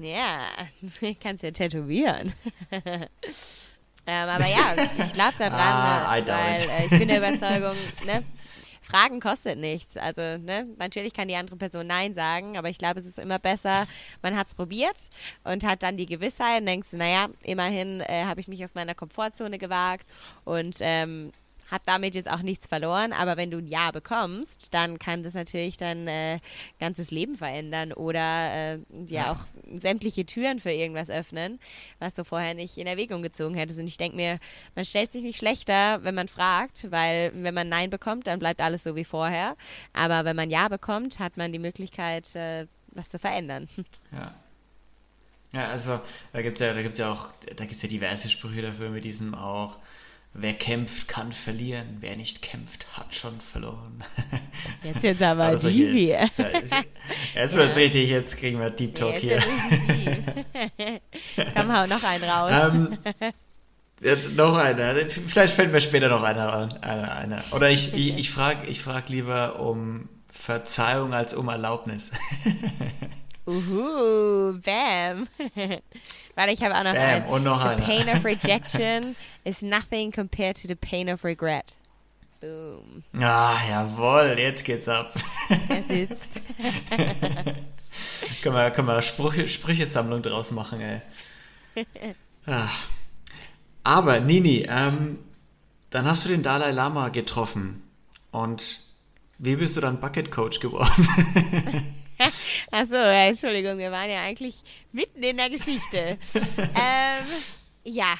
Ja, 0.01 0.39
kannst 1.21 1.43
ja 1.43 1.51
tätowieren. 1.51 2.33
ähm, 2.71 3.07
aber 4.05 4.47
ja, 4.47 4.75
ich 4.97 5.13
glaube 5.13 5.33
daran, 5.37 5.59
ah, 5.59 6.19
ne, 6.19 6.27
weil 6.27 6.61
äh, 6.61 6.85
ich 6.85 6.99
bin 6.99 7.07
der 7.07 7.17
Überzeugung, 7.17 7.75
ne, 8.05 8.23
Fragen 8.85 9.19
kostet 9.19 9.57
nichts. 9.57 9.97
Also, 9.97 10.21
ne, 10.21 10.67
natürlich 10.77 11.13
kann 11.13 11.27
die 11.27 11.35
andere 11.35 11.55
Person 11.55 11.87
Nein 11.87 12.13
sagen, 12.13 12.57
aber 12.57 12.69
ich 12.69 12.77
glaube, 12.77 12.99
es 12.99 13.05
ist 13.05 13.19
immer 13.19 13.39
besser, 13.39 13.87
man 14.21 14.37
hat 14.37 14.47
es 14.47 14.55
probiert 14.55 15.09
und 15.43 15.65
hat 15.65 15.83
dann 15.83 15.97
die 15.97 16.05
Gewissheit 16.05 16.61
und 16.61 16.67
denkst, 16.67 16.93
naja, 16.93 17.27
immerhin 17.43 18.01
äh, 18.01 18.25
habe 18.25 18.39
ich 18.39 18.47
mich 18.47 18.63
aus 18.63 18.75
meiner 18.75 18.95
Komfortzone 18.95 19.57
gewagt 19.57 20.05
und 20.43 20.77
ähm, 20.79 21.31
hat 21.71 21.81
damit 21.85 22.15
jetzt 22.15 22.29
auch 22.29 22.41
nichts 22.41 22.67
verloren, 22.67 23.13
aber 23.13 23.37
wenn 23.37 23.51
du 23.51 23.57
ein 23.57 23.67
Ja 23.67 23.91
bekommst, 23.91 24.73
dann 24.73 24.99
kann 24.99 25.23
das 25.23 25.33
natürlich 25.33 25.77
dein 25.77 26.07
äh, 26.07 26.39
ganzes 26.79 27.11
Leben 27.11 27.35
verändern 27.35 27.93
oder 27.93 28.75
äh, 28.75 28.79
ja, 29.07 29.31
auch 29.31 29.79
sämtliche 29.79 30.25
Türen 30.25 30.59
für 30.59 30.71
irgendwas 30.71 31.09
öffnen, 31.09 31.59
was 31.99 32.13
du 32.13 32.23
vorher 32.23 32.53
nicht 32.53 32.77
in 32.77 32.87
Erwägung 32.87 33.21
gezogen 33.21 33.55
hättest. 33.55 33.79
Und 33.79 33.87
ich 33.87 33.97
denke 33.97 34.15
mir, 34.15 34.39
man 34.75 34.85
stellt 34.85 35.11
sich 35.11 35.23
nicht 35.23 35.37
schlechter, 35.37 36.03
wenn 36.03 36.15
man 36.15 36.27
fragt, 36.27 36.91
weil 36.91 37.31
wenn 37.33 37.53
man 37.53 37.69
Nein 37.69 37.89
bekommt, 37.89 38.27
dann 38.27 38.39
bleibt 38.39 38.61
alles 38.61 38.83
so 38.83 38.95
wie 38.95 39.05
vorher. 39.05 39.55
Aber 39.93 40.25
wenn 40.25 40.35
man 40.35 40.49
Ja 40.49 40.67
bekommt, 40.67 41.19
hat 41.19 41.37
man 41.37 41.51
die 41.51 41.59
Möglichkeit, 41.59 42.35
äh, 42.35 42.67
was 42.87 43.09
zu 43.09 43.19
verändern. 43.19 43.67
Ja. 44.11 44.33
Ja, 45.51 45.69
also 45.69 46.01
da 46.33 46.41
gibt 46.41 46.59
es 46.59 46.65
ja, 46.65 46.73
da 46.73 46.81
gibt's 46.81 46.97
ja 46.97 47.09
auch, 47.09 47.29
da 47.55 47.63
gibt 47.63 47.77
es 47.77 47.81
ja 47.81 47.87
diverse 47.87 48.29
Sprüche 48.29 48.61
dafür 48.61 48.89
mit 48.89 49.05
diesem 49.05 49.33
auch, 49.33 49.77
Wer 50.37 50.53
kämpft, 50.53 51.07
kann 51.07 51.31
verlieren. 51.31 51.97
Wer 52.01 52.17
nicht 52.17 52.41
kämpft, 52.41 52.97
hat 52.97 53.15
schon 53.15 53.39
verloren. 53.39 54.03
Jetzt 54.83 55.01
jetzt 55.01 55.21
aber, 55.21 55.57
solche, 55.57 55.77
die 55.77 56.07
hier. 56.07 56.29
Jetzt 57.33 57.55
wird 57.55 57.69
ja. 57.69 57.81
richtig, 57.81 58.09
jetzt 58.09 58.37
kriegen 58.37 58.59
wir 58.59 58.69
Deep 58.69 58.95
Talk 58.95 59.15
hier. 59.15 59.37
Komm, 61.55 61.73
hau 61.73 61.87
noch 61.87 62.03
einen 62.03 62.23
raus. 62.23 62.69
Um, 62.69 62.97
ähm, 63.21 63.31
ja, 64.01 64.15
noch 64.29 64.57
einer. 64.57 64.95
Vielleicht 65.07 65.53
fällt 65.53 65.71
mir 65.71 65.79
später 65.79 66.09
noch 66.09 66.23
einer 66.23 66.69
einer. 66.81 67.43
Oder 67.51 67.69
ich, 67.69 67.93
ich, 67.93 68.17
ich 68.17 68.29
frage 68.29 68.67
ich 68.67 68.81
frag 68.81 69.07
lieber 69.07 69.59
um 69.59 70.09
Verzeihung 70.29 71.13
als 71.13 71.33
um 71.33 71.47
Erlaubnis. 71.47 72.11
Uhu, 73.47 74.59
bam. 74.61 75.27
Warte, 76.35 76.51
ich 76.51 76.63
habe 76.63 76.75
auch 76.75 76.83
noch 76.83 76.93
bam, 76.93 77.01
einen. 77.01 77.25
Und 77.25 77.43
noch 77.43 77.77
the 77.77 77.81
pain 77.81 78.09
of 78.09 78.25
rejection 78.25 79.15
is 79.43 79.61
nothing 79.61 80.11
compared 80.11 80.55
to 80.55 80.67
the 80.67 80.75
pain 80.75 81.09
of 81.09 81.23
regret. 81.23 81.75
Boom. 82.41 83.03
Ah, 83.19 83.57
jawohl, 83.69 84.37
jetzt 84.37 84.63
geht's 84.65 84.87
ab. 84.87 85.13
Es 85.69 85.87
ist. 85.89 86.17
können 88.41 88.55
wir, 88.55 88.71
können 88.71 88.87
wir 88.87 89.01
Sprüche, 89.01 89.47
Sprüchesammlung 89.47 90.21
draus 90.21 90.51
machen, 90.51 90.81
ey. 90.81 91.01
Ah. 92.45 92.67
Aber, 93.83 94.19
Nini, 94.19 94.65
ähm, 94.67 95.19
dann 95.91 96.05
hast 96.05 96.25
du 96.25 96.29
den 96.29 96.41
Dalai 96.41 96.71
Lama 96.71 97.09
getroffen. 97.09 97.83
Und 98.31 98.79
wie 99.37 99.55
bist 99.55 99.77
du 99.77 99.81
dann 99.81 99.99
Bucket 99.99 100.31
Coach 100.31 100.59
geworden? 100.59 101.95
Achso, 102.71 102.95
ja, 102.95 103.27
Entschuldigung, 103.27 103.77
wir 103.77 103.91
waren 103.91 104.09
ja 104.09 104.21
eigentlich 104.21 104.55
mitten 104.91 105.21
in 105.23 105.37
der 105.37 105.49
Geschichte. 105.49 106.17
ähm, 106.57 107.25
ja, 107.83 108.15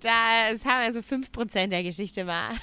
das 0.00 0.64
haben 0.64 0.84
wir 0.84 0.92
so 0.92 1.00
5% 1.00 1.68
der 1.68 1.82
Geschichte 1.82 2.24
mal. 2.24 2.54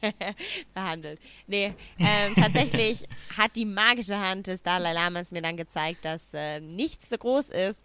behandelt. 0.74 1.20
Nee, 1.46 1.74
ähm, 1.98 2.34
tatsächlich 2.36 3.04
hat 3.36 3.56
die 3.56 3.64
magische 3.64 4.18
Hand 4.18 4.46
des 4.46 4.62
Dalai 4.62 4.92
Lamas 4.92 5.32
mir 5.32 5.42
dann 5.42 5.56
gezeigt, 5.56 6.04
dass 6.04 6.32
äh, 6.34 6.60
nichts 6.60 7.10
so 7.10 7.18
groß 7.18 7.50
ist, 7.50 7.82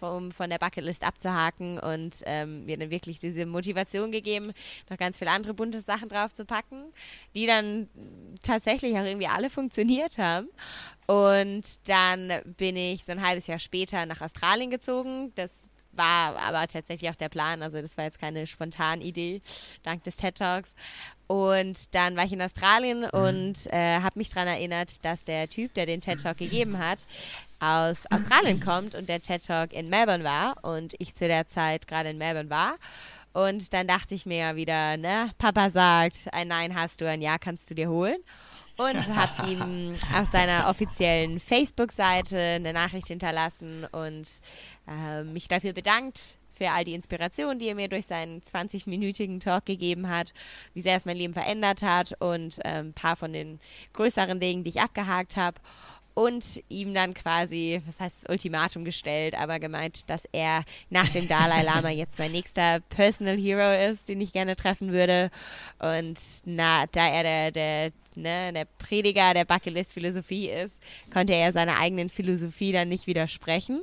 um 0.00 0.32
von 0.32 0.50
der 0.50 0.58
Bucketlist 0.58 1.02
abzuhaken 1.02 1.78
und 1.78 2.16
ähm, 2.26 2.66
mir 2.66 2.76
dann 2.76 2.90
wirklich 2.90 3.18
diese 3.18 3.46
Motivation 3.46 4.12
gegeben, 4.12 4.52
noch 4.90 4.98
ganz 4.98 5.18
viele 5.18 5.30
andere 5.30 5.54
bunte 5.54 5.80
Sachen 5.80 6.08
drauf 6.08 6.34
zu 6.34 6.44
packen, 6.44 6.92
die 7.34 7.46
dann 7.46 7.88
tatsächlich 8.42 8.94
auch 8.94 9.04
irgendwie 9.04 9.28
alle 9.28 9.48
funktioniert 9.48 10.18
haben. 10.18 10.48
Und 11.06 11.88
dann 11.88 12.32
bin 12.56 12.76
ich 12.76 13.04
so 13.04 13.12
ein 13.12 13.26
halbes 13.26 13.46
Jahr 13.46 13.58
später 13.58 14.06
nach 14.06 14.20
Australien 14.20 14.70
gezogen. 14.70 15.32
Das 15.34 15.52
war 15.96 16.36
aber 16.38 16.66
tatsächlich 16.66 17.10
auch 17.10 17.16
der 17.16 17.28
Plan. 17.28 17.62
Also 17.62 17.80
das 17.80 17.96
war 17.96 18.04
jetzt 18.04 18.18
keine 18.18 18.46
spontane 18.46 19.02
Idee, 19.02 19.42
dank 19.82 20.02
des 20.04 20.16
TED 20.16 20.36
Talks. 20.36 20.74
Und 21.26 21.94
dann 21.94 22.16
war 22.16 22.24
ich 22.24 22.32
in 22.32 22.42
Australien 22.42 23.00
mhm. 23.00 23.20
und 23.20 23.72
äh, 23.72 24.00
habe 24.00 24.18
mich 24.18 24.30
daran 24.30 24.48
erinnert, 24.48 25.04
dass 25.04 25.24
der 25.24 25.48
Typ, 25.48 25.74
der 25.74 25.86
den 25.86 26.00
TED 26.00 26.22
Talk 26.22 26.38
gegeben 26.38 26.78
hat, 26.78 27.06
aus 27.60 28.04
Australien 28.10 28.60
kommt 28.60 28.94
und 28.94 29.08
der 29.08 29.22
TED 29.22 29.46
Talk 29.46 29.72
in 29.72 29.88
Melbourne 29.88 30.24
war 30.24 30.56
und 30.62 30.94
ich 30.98 31.14
zu 31.14 31.26
der 31.26 31.46
Zeit 31.46 31.86
gerade 31.86 32.10
in 32.10 32.18
Melbourne 32.18 32.50
war. 32.50 32.74
Und 33.32 33.72
dann 33.72 33.88
dachte 33.88 34.14
ich 34.14 34.26
mir 34.26 34.54
wieder, 34.54 34.96
ne, 34.96 35.30
Papa 35.38 35.70
sagt, 35.70 36.28
ein 36.32 36.48
Nein 36.48 36.74
hast 36.74 37.00
du, 37.00 37.08
ein 37.08 37.20
Ja 37.20 37.38
kannst 37.38 37.68
du 37.70 37.74
dir 37.74 37.88
holen 37.88 38.18
und 38.76 39.16
habe 39.16 39.50
ihm 39.50 39.94
auf 40.14 40.30
seiner 40.30 40.68
offiziellen 40.68 41.40
Facebook-Seite 41.40 42.38
eine 42.38 42.72
Nachricht 42.72 43.08
hinterlassen 43.08 43.86
und 43.92 44.28
äh, 44.88 45.22
mich 45.24 45.48
dafür 45.48 45.72
bedankt 45.72 46.38
für 46.56 46.70
all 46.70 46.84
die 46.84 46.94
Inspiration, 46.94 47.58
die 47.58 47.66
er 47.66 47.74
mir 47.74 47.88
durch 47.88 48.06
seinen 48.06 48.40
20-minütigen 48.40 49.40
Talk 49.40 49.66
gegeben 49.66 50.08
hat, 50.08 50.32
wie 50.72 50.80
sehr 50.80 50.96
es 50.96 51.04
mein 51.04 51.16
Leben 51.16 51.34
verändert 51.34 51.82
hat 51.82 52.14
und 52.20 52.58
äh, 52.64 52.80
ein 52.80 52.92
paar 52.92 53.16
von 53.16 53.32
den 53.32 53.60
größeren 53.92 54.40
Dingen, 54.40 54.64
die 54.64 54.70
ich 54.70 54.80
abgehakt 54.80 55.36
habe 55.36 55.60
und 56.14 56.62
ihm 56.68 56.94
dann 56.94 57.12
quasi, 57.12 57.82
was 57.86 57.98
heißt 57.98 58.14
das 58.22 58.30
Ultimatum 58.30 58.84
gestellt, 58.84 59.34
aber 59.34 59.58
gemeint, 59.58 60.08
dass 60.08 60.22
er 60.32 60.64
nach 60.88 61.08
dem 61.08 61.26
Dalai 61.26 61.62
Lama 61.62 61.90
jetzt 61.90 62.18
mein 62.18 62.32
nächster 62.32 62.80
Personal 62.88 63.36
Hero 63.36 63.90
ist, 63.90 64.08
den 64.08 64.20
ich 64.20 64.32
gerne 64.32 64.54
treffen 64.54 64.92
würde. 64.92 65.30
Und 65.80 66.18
na, 66.44 66.86
da 66.86 67.08
er 67.08 67.22
der, 67.22 67.50
der, 67.50 67.92
ne, 68.14 68.52
der 68.52 68.66
Prediger 68.78 69.34
der 69.34 69.44
Bucketlist-Philosophie 69.44 70.50
ist, 70.50 70.78
konnte 71.12 71.34
er 71.34 71.52
seiner 71.52 71.78
eigenen 71.78 72.08
Philosophie 72.08 72.72
dann 72.72 72.88
nicht 72.88 73.08
widersprechen. 73.08 73.82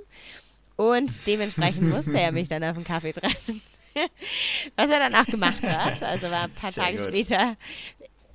Und 0.78 1.28
dementsprechend 1.28 1.84
musste 1.89 2.17
er 2.17 2.32
mich 2.32 2.48
dann 2.48 2.63
auf 2.63 2.76
einen 2.76 2.86
Kaffee 2.86 3.12
treffen. 3.12 3.62
Was 4.78 4.89
er 4.89 5.00
dann 5.00 5.15
auch 5.15 5.26
gemacht 5.26 5.62
hat. 5.63 6.02
Also 6.02 6.32
war 6.32 6.44
ein 6.44 6.52
paar 6.52 6.72
Sehr 6.72 6.86
Tage 6.86 6.98
gut. 6.98 7.08
später 7.10 7.58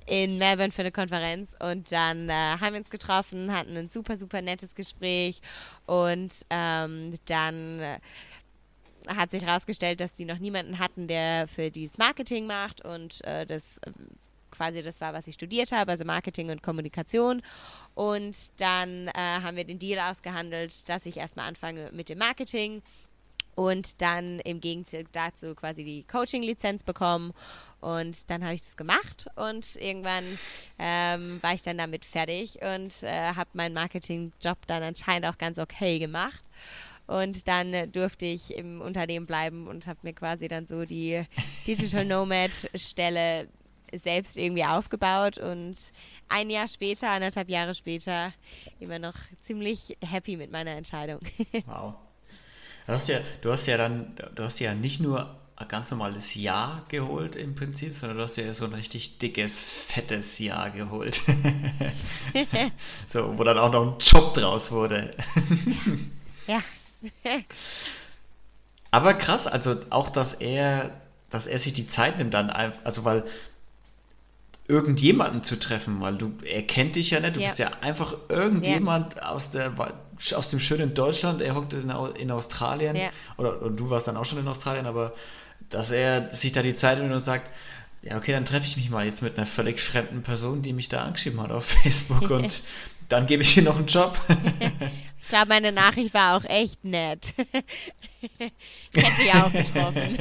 in 0.07 0.37
Melbourne 0.37 0.71
für 0.71 0.81
eine 0.81 0.91
Konferenz 0.91 1.55
und 1.59 1.91
dann 1.91 2.29
äh, 2.29 2.33
haben 2.33 2.73
wir 2.73 2.79
uns 2.79 2.89
getroffen, 2.89 3.53
hatten 3.53 3.75
ein 3.75 3.89
super, 3.89 4.17
super 4.17 4.41
nettes 4.41 4.73
Gespräch 4.73 5.41
und 5.85 6.33
ähm, 6.49 7.13
dann 7.25 7.79
äh, 7.79 7.99
hat 9.07 9.31
sich 9.31 9.45
herausgestellt, 9.45 9.99
dass 9.99 10.13
die 10.13 10.25
noch 10.25 10.39
niemanden 10.39 10.79
hatten, 10.79 11.07
der 11.07 11.47
für 11.47 11.69
dieses 11.69 11.97
Marketing 11.97 12.47
macht 12.47 12.83
und 12.83 13.23
äh, 13.25 13.45
das 13.45 13.79
äh, 13.79 13.91
quasi 14.49 14.81
das 14.81 15.01
war, 15.01 15.13
was 15.13 15.27
ich 15.27 15.35
studiert 15.35 15.71
habe, 15.71 15.91
also 15.91 16.05
Marketing 16.05 16.49
und 16.49 16.63
Kommunikation. 16.63 17.41
Und 17.93 18.59
dann 18.61 19.09
äh, 19.09 19.11
haben 19.15 19.57
wir 19.57 19.65
den 19.65 19.79
Deal 19.79 19.99
ausgehandelt, 19.99 20.87
dass 20.89 21.05
ich 21.05 21.17
erstmal 21.17 21.47
anfange 21.47 21.89
mit 21.91 22.09
dem 22.09 22.17
Marketing 22.17 22.81
und 23.55 24.01
dann 24.01 24.39
im 24.41 24.61
Gegenzug 24.61 25.11
dazu 25.11 25.55
quasi 25.55 25.83
die 25.83 26.03
Coaching-Lizenz 26.03 26.83
bekommen. 26.83 27.33
Und 27.79 28.29
dann 28.29 28.43
habe 28.43 28.55
ich 28.55 28.63
das 28.63 28.75
gemacht 28.75 29.27
und 29.35 29.75
irgendwann 29.75 30.23
ähm, 30.79 31.37
war 31.41 31.53
ich 31.53 31.61
dann 31.61 31.77
damit 31.77 32.05
fertig 32.05 32.59
und 32.61 33.03
äh, 33.03 33.33
habe 33.35 33.49
meinen 33.53 33.73
Marketing-Job 33.73 34.57
dann 34.65 34.81
anscheinend 34.81 35.27
auch 35.27 35.37
ganz 35.37 35.59
okay 35.59 35.99
gemacht. 35.99 36.43
Und 37.05 37.47
dann 37.47 37.73
äh, 37.73 37.87
durfte 37.87 38.25
ich 38.25 38.55
im 38.55 38.81
Unternehmen 38.81 39.27
bleiben 39.27 39.67
und 39.67 39.87
habe 39.87 39.99
mir 40.01 40.13
quasi 40.13 40.47
dann 40.47 40.65
so 40.65 40.85
die 40.85 41.23
Digital 41.65 42.05
Nomad-Stelle 42.05 43.47
selbst 43.93 44.37
irgendwie 44.37 44.65
aufgebaut 44.65 45.37
und 45.37 45.75
ein 46.27 46.49
Jahr 46.49 46.67
später, 46.67 47.09
anderthalb 47.09 47.47
Jahre 47.47 47.73
später, 47.73 48.33
immer 48.79 48.99
noch 48.99 49.15
ziemlich 49.41 49.97
happy 50.01 50.35
mit 50.35 50.51
meiner 50.51 50.71
Entscheidung. 50.71 51.19
Wow. 51.65 51.95
Du 52.85 52.93
hast 52.93 53.09
ja, 53.09 53.19
du 53.41 53.51
hast 53.51 53.65
ja 53.65 53.75
dann, 53.75 54.15
du 54.35 54.43
hast 54.43 54.59
ja 54.59 54.73
nicht 54.73 55.01
nur 55.01 55.35
ein 55.59 55.67
ganz 55.67 55.89
normales 55.89 56.35
Jahr 56.35 56.83
geholt 56.87 57.35
im 57.35 57.55
Prinzip, 57.55 57.95
sondern 57.95 58.17
du 58.17 58.23
hast 58.23 58.37
ja 58.37 58.53
so 58.53 58.65
ein 58.65 58.73
richtig 58.73 59.17
dickes, 59.17 59.63
fettes 59.63 60.37
Jahr 60.37 60.69
geholt. 60.69 61.15
so, 63.07 63.37
wo 63.37 63.43
dann 63.43 63.57
auch 63.57 63.71
noch 63.71 63.81
ein 63.81 63.95
Job 63.99 64.35
draus 64.35 64.71
wurde. 64.71 65.09
ja. 66.45 66.61
Aber 68.91 69.15
krass, 69.15 69.47
also 69.47 69.75
auch, 69.89 70.09
dass 70.09 70.33
er, 70.33 70.91
dass 71.31 71.47
er 71.47 71.57
sich 71.57 71.73
die 71.73 71.87
Zeit 71.87 72.19
nimmt 72.19 72.35
dann 72.35 72.51
einfach, 72.51 72.85
also 72.85 73.03
weil 73.03 73.23
irgendjemanden 74.67 75.43
zu 75.43 75.59
treffen, 75.59 76.01
weil 76.01 76.15
du, 76.17 76.33
er 76.45 76.61
kennt 76.63 76.95
dich 76.95 77.11
ja 77.11 77.19
nicht, 77.19 77.35
du 77.35 77.39
ja. 77.39 77.47
bist 77.47 77.59
ja 77.59 77.71
einfach 77.81 78.15
irgendjemand 78.29 79.15
ja. 79.15 79.29
aus 79.29 79.49
der 79.49 79.73
aus 80.35 80.49
dem 80.49 80.59
schönen 80.59 80.93
Deutschland, 80.93 81.41
er 81.41 81.55
hockt 81.55 81.73
in, 81.73 81.91
in 82.15 82.31
Australien, 82.31 82.95
ja. 82.95 83.09
oder, 83.37 83.61
oder, 83.61 83.69
du 83.69 83.89
warst 83.89 84.07
dann 84.07 84.17
auch 84.17 84.25
schon 84.25 84.39
in 84.39 84.47
Australien, 84.47 84.87
aber 84.87 85.13
dass 85.69 85.91
er 85.91 86.29
sich 86.31 86.51
da 86.51 86.61
die 86.61 86.75
Zeit 86.75 86.99
nimmt 86.99 87.13
und 87.13 87.21
sagt, 87.21 87.51
ja, 88.01 88.17
okay, 88.17 88.31
dann 88.31 88.45
treffe 88.45 88.65
ich 88.65 88.77
mich 88.77 88.89
mal 88.89 89.05
jetzt 89.05 89.21
mit 89.21 89.37
einer 89.37 89.45
völlig 89.45 89.81
fremden 89.81 90.21
Person, 90.21 90.61
die 90.61 90.73
mich 90.73 90.89
da 90.89 91.03
angeschrieben 91.03 91.41
hat 91.41 91.51
auf 91.51 91.65
Facebook 91.83 92.29
und 92.29 92.61
dann 93.09 93.25
gebe 93.25 93.43
ich 93.43 93.57
ihr 93.57 93.63
noch 93.63 93.77
einen 93.77 93.87
Job. 93.87 94.17
ich 95.21 95.29
glaube, 95.29 95.47
meine 95.49 95.71
Nachricht 95.71 96.13
war 96.13 96.37
auch 96.37 96.45
echt 96.45 96.83
nett. 96.83 97.33
ich 98.93 99.03
hätte 99.03 99.21
mich 99.21 99.33
auch 99.33 99.51
getroffen. 99.51 100.17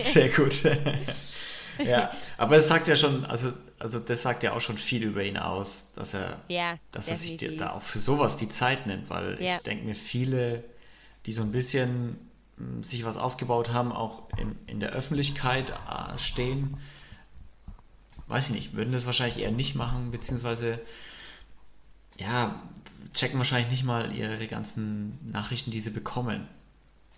Sehr 0.00 0.28
gut 0.28 0.62
ja, 1.82 2.12
aber 2.36 2.56
es 2.56 2.68
sagt 2.68 2.88
ja 2.88 2.96
schon, 2.96 3.24
also, 3.24 3.52
also 3.78 3.98
das 3.98 4.22
sagt 4.22 4.42
ja 4.42 4.52
auch 4.52 4.60
schon 4.60 4.78
viel 4.78 5.02
über 5.02 5.22
ihn 5.22 5.36
aus, 5.36 5.90
dass 5.96 6.14
er, 6.14 6.40
ja, 6.48 6.78
dass 6.90 7.08
er 7.08 7.16
sich 7.16 7.38
da 7.56 7.72
auch 7.72 7.82
für 7.82 7.98
sowas 7.98 8.36
die 8.36 8.48
Zeit 8.48 8.86
nimmt, 8.86 9.10
weil 9.10 9.36
ja. 9.40 9.56
ich 9.56 9.62
denke 9.62 9.84
mir, 9.84 9.94
viele, 9.94 10.64
die 11.26 11.32
so 11.32 11.42
ein 11.42 11.52
bisschen 11.52 12.16
sich 12.82 13.04
was 13.04 13.16
aufgebaut 13.16 13.72
haben, 13.72 13.92
auch 13.92 14.28
in, 14.38 14.56
in 14.66 14.80
der 14.80 14.90
Öffentlichkeit 14.90 15.70
äh, 15.70 16.18
stehen, 16.18 16.78
weiß 18.28 18.50
ich 18.50 18.54
nicht, 18.54 18.74
würden 18.74 18.92
das 18.92 19.06
wahrscheinlich 19.06 19.40
eher 19.40 19.52
nicht 19.52 19.74
machen, 19.74 20.10
beziehungsweise 20.10 20.80
ja, 22.18 22.54
checken 23.12 23.38
wahrscheinlich 23.38 23.70
nicht 23.70 23.84
mal 23.84 24.14
ihre 24.14 24.46
ganzen 24.46 25.18
Nachrichten, 25.30 25.70
die 25.70 25.80
sie 25.80 25.90
bekommen. 25.90 26.46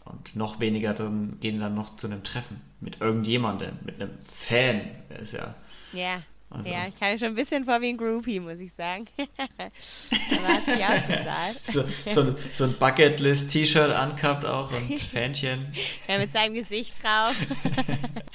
Und 0.04 0.36
noch 0.36 0.60
weniger 0.60 0.94
dann 0.94 1.38
gehen 1.40 1.58
dann 1.58 1.74
noch 1.74 1.96
zu 1.96 2.06
einem 2.06 2.22
Treffen 2.22 2.60
mit 2.80 3.00
irgendjemandem, 3.00 3.76
mit 3.84 4.00
einem 4.00 4.16
Fan. 4.32 4.82
Der 5.10 5.18
ist 5.18 5.32
ja. 5.32 5.54
Ja. 5.92 6.22
Also. 6.48 6.70
Ja, 6.70 6.86
ich 6.86 6.98
kam 6.98 7.10
mir 7.10 7.18
schon 7.18 7.28
ein 7.28 7.34
bisschen 7.34 7.64
vor 7.64 7.80
wie 7.80 7.88
ein 7.88 7.96
Groupie, 7.96 8.38
muss 8.38 8.60
ich 8.60 8.72
sagen. 8.72 9.06
Aber 9.18 10.48
hat 10.48 10.64
sich 10.64 10.84
ausgezahlt. 10.84 11.60
so, 11.64 11.84
so, 12.12 12.36
so 12.52 12.64
ein 12.64 12.74
Bucketlist-T-Shirt 12.78 13.90
angehabt 13.90 14.44
auch 14.44 14.70
und 14.72 14.98
Fähnchen. 15.00 15.74
Ja, 16.06 16.18
mit 16.18 16.32
seinem 16.32 16.54
Gesicht 16.54 17.02
drauf. 17.02 17.34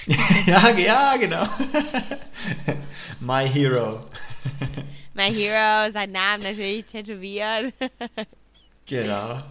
ja, 0.45 0.69
ja, 0.71 1.15
genau. 1.17 1.47
My 3.21 3.47
Hero. 3.47 4.01
My 5.13 5.33
Hero, 5.33 5.91
sein 5.93 6.11
Name 6.11 6.43
natürlich 6.43 6.85
tätowiert. 6.85 7.73
genau. 8.85 9.41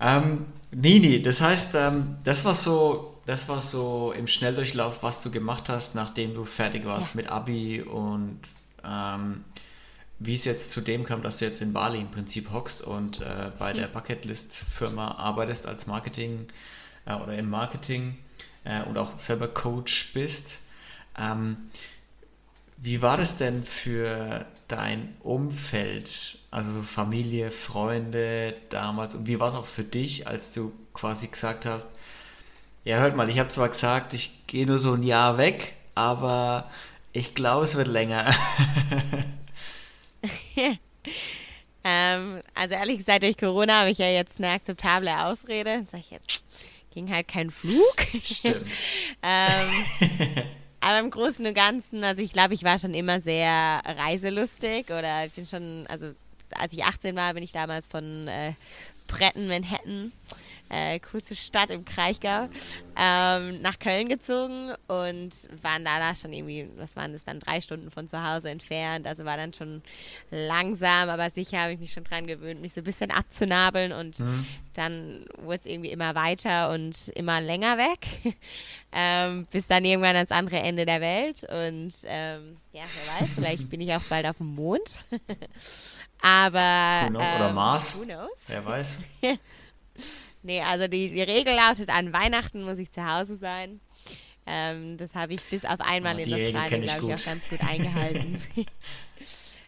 Ähm, 0.00 0.46
nee, 0.70 1.18
das 1.20 1.40
heißt, 1.40 1.74
ähm, 1.76 2.18
das 2.24 2.44
war 2.44 2.54
so, 2.54 3.11
das 3.26 3.48
war 3.48 3.60
so 3.60 4.12
im 4.12 4.26
Schnelldurchlauf, 4.26 5.02
was 5.02 5.22
du 5.22 5.30
gemacht 5.30 5.68
hast, 5.68 5.94
nachdem 5.94 6.34
du 6.34 6.44
fertig 6.44 6.84
warst 6.84 7.10
ja. 7.10 7.16
mit 7.16 7.28
Abi 7.28 7.82
und 7.82 8.40
ähm, 8.84 9.44
wie 10.18 10.34
es 10.34 10.44
jetzt 10.44 10.70
zu 10.70 10.80
dem 10.80 11.04
kam, 11.04 11.22
dass 11.22 11.38
du 11.38 11.44
jetzt 11.44 11.60
in 11.60 11.72
Bali 11.72 12.00
im 12.00 12.10
Prinzip 12.10 12.52
hockst 12.52 12.82
und 12.82 13.20
äh, 13.20 13.50
bei 13.58 13.72
mhm. 13.72 13.78
der 13.78 13.86
Bucketlist-Firma 13.88 15.16
arbeitest 15.18 15.66
als 15.66 15.86
Marketing 15.86 16.46
äh, 17.06 17.14
oder 17.14 17.36
im 17.36 17.50
Marketing 17.50 18.18
äh, 18.64 18.82
und 18.84 18.98
auch 18.98 19.18
selber 19.18 19.48
Coach 19.48 20.12
bist. 20.14 20.62
Ähm, 21.18 21.56
wie 22.78 23.02
war 23.02 23.16
das 23.16 23.36
denn 23.36 23.62
für 23.64 24.44
dein 24.66 25.14
Umfeld, 25.22 26.38
also 26.50 26.82
Familie, 26.82 27.50
Freunde 27.52 28.56
damals 28.70 29.14
und 29.14 29.26
wie 29.26 29.38
war 29.38 29.48
es 29.48 29.54
auch 29.54 29.66
für 29.66 29.84
dich, 29.84 30.26
als 30.26 30.52
du 30.52 30.72
quasi 30.92 31.28
gesagt 31.28 31.66
hast, 31.66 31.90
ja, 32.84 32.98
hört 32.98 33.16
mal, 33.16 33.28
ich 33.28 33.38
habe 33.38 33.48
zwar 33.48 33.68
gesagt, 33.68 34.14
ich 34.14 34.46
gehe 34.46 34.66
nur 34.66 34.78
so 34.78 34.94
ein 34.94 35.02
Jahr 35.02 35.38
weg, 35.38 35.74
aber 35.94 36.70
ich 37.12 37.34
glaube, 37.34 37.64
es 37.64 37.76
wird 37.76 37.88
länger. 37.88 38.34
ähm, 41.84 42.42
also 42.54 42.74
ehrlich 42.74 42.98
gesagt, 42.98 43.22
durch 43.22 43.36
Corona 43.36 43.80
habe 43.80 43.90
ich 43.90 43.98
ja 43.98 44.08
jetzt 44.08 44.38
eine 44.38 44.50
akzeptable 44.50 45.16
Ausrede. 45.24 45.86
Sag 45.90 46.00
ich 46.00 46.10
jetzt, 46.10 46.42
ging 46.92 47.12
halt 47.12 47.28
kein 47.28 47.50
Flug. 47.50 48.06
Stimmt. 48.18 48.66
ähm, 49.22 49.68
aber 50.80 50.98
im 50.98 51.10
Großen 51.10 51.46
und 51.46 51.54
Ganzen, 51.54 52.02
also 52.02 52.20
ich 52.20 52.32
glaube, 52.32 52.54
ich 52.54 52.64
war 52.64 52.78
schon 52.78 52.94
immer 52.94 53.20
sehr 53.20 53.80
reiselustig 53.84 54.86
oder 54.86 55.26
ich 55.26 55.32
bin 55.32 55.46
schon, 55.46 55.86
also 55.88 56.12
als 56.50 56.72
ich 56.72 56.84
18 56.84 57.14
war, 57.14 57.32
bin 57.34 57.44
ich 57.44 57.52
damals 57.52 57.86
von 57.86 58.26
äh, 58.26 58.54
Bretten, 59.06 59.46
Manhattan 59.46 60.12
äh, 60.72 60.98
kurze 61.00 61.36
Stadt 61.36 61.70
im 61.70 61.84
Kraichgau, 61.84 62.48
ähm, 62.96 63.60
nach 63.60 63.78
Köln 63.78 64.08
gezogen 64.08 64.72
und 64.88 65.30
waren 65.62 65.84
da 65.84 66.14
schon 66.14 66.32
irgendwie, 66.32 66.68
was 66.76 66.96
waren 66.96 67.12
das 67.12 67.24
dann, 67.24 67.40
drei 67.40 67.60
Stunden 67.60 67.90
von 67.90 68.08
zu 68.08 68.26
Hause 68.26 68.48
entfernt. 68.48 69.06
Also 69.06 69.26
war 69.26 69.36
dann 69.36 69.52
schon 69.52 69.82
langsam, 70.30 71.10
aber 71.10 71.28
sicher 71.28 71.60
habe 71.60 71.72
ich 71.74 71.78
mich 71.78 71.92
schon 71.92 72.04
dran 72.04 72.26
gewöhnt, 72.26 72.62
mich 72.62 72.72
so 72.72 72.80
ein 72.80 72.84
bisschen 72.84 73.10
abzunabeln 73.10 73.92
und 73.92 74.18
mhm. 74.18 74.46
dann 74.72 75.26
wurde 75.42 75.60
es 75.60 75.66
irgendwie 75.66 75.90
immer 75.90 76.14
weiter 76.14 76.70
und 76.70 77.08
immer 77.08 77.42
länger 77.42 77.76
weg, 77.76 78.08
ähm, 78.92 79.46
bis 79.50 79.66
dann 79.68 79.84
irgendwann 79.84 80.16
ans 80.16 80.32
andere 80.32 80.60
Ende 80.60 80.86
der 80.86 81.02
Welt. 81.02 81.42
Und 81.44 81.94
ähm, 82.04 82.56
ja, 82.72 82.82
wer 82.82 83.20
weiß, 83.20 83.34
vielleicht 83.34 83.68
bin 83.68 83.82
ich 83.82 83.92
auch 83.92 84.02
bald 84.08 84.24
auf 84.24 84.38
dem 84.38 84.54
Mond. 84.54 85.04
Aber. 86.22 87.02
Who 87.04 87.10
knows? 87.10 87.34
Oder 87.36 87.48
ähm, 87.48 87.54
Mars. 87.54 88.00
Who 88.00 88.04
knows? 88.04 88.38
Wer 88.46 88.64
weiß. 88.64 89.02
Nee, 90.42 90.60
also 90.60 90.88
die, 90.88 91.08
die 91.10 91.22
Regel 91.22 91.54
lautet, 91.54 91.88
an 91.88 92.12
Weihnachten 92.12 92.64
muss 92.64 92.78
ich 92.78 92.90
zu 92.90 93.04
Hause 93.06 93.36
sein. 93.36 93.80
Ähm, 94.44 94.96
das 94.96 95.14
habe 95.14 95.34
ich 95.34 95.42
bis 95.42 95.64
auf 95.64 95.80
einmal 95.80 96.16
oh, 96.16 96.18
in 96.18 96.34
Australien, 96.34 96.82
glaube 96.82 96.84
ich, 96.84 97.14
auch 97.14 97.24
ganz 97.24 97.48
gut 97.48 97.60
eingehalten. 97.60 98.42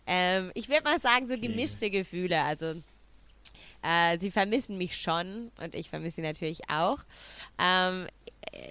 ähm, 0.06 0.50
ich 0.54 0.68
würde 0.68 0.82
mal 0.82 1.00
sagen, 1.00 1.28
so 1.28 1.38
gemischte 1.38 1.90
Gefühle. 1.90 2.42
Also 2.42 2.74
äh, 3.82 4.18
sie 4.18 4.32
vermissen 4.32 4.76
mich 4.76 4.96
schon 4.96 5.52
und 5.62 5.74
ich 5.76 5.90
vermisse 5.90 6.16
sie 6.16 6.22
natürlich 6.22 6.68
auch. 6.68 6.98
Ähm, 7.58 8.08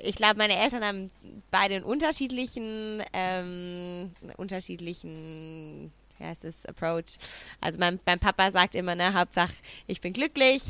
ich 0.02 0.16
glaube, 0.16 0.38
meine 0.38 0.58
Eltern 0.58 0.84
haben 0.84 1.12
beide 1.52 1.76
einen 1.76 1.86
unterschiedlichen, 1.86 3.02
ähm, 3.14 4.12
unterschiedlichen 4.38 5.92
wie 6.24 6.28
heißt 6.28 6.46
es, 6.46 6.66
Approach. 6.66 7.18
Also 7.60 7.80
mein, 7.80 8.00
mein 8.06 8.20
Papa 8.20 8.52
sagt 8.52 8.76
immer, 8.76 8.96
ne, 8.96 9.14
Hauptsache 9.14 9.54
ich 9.88 10.02
bin 10.02 10.14
glücklich 10.14 10.62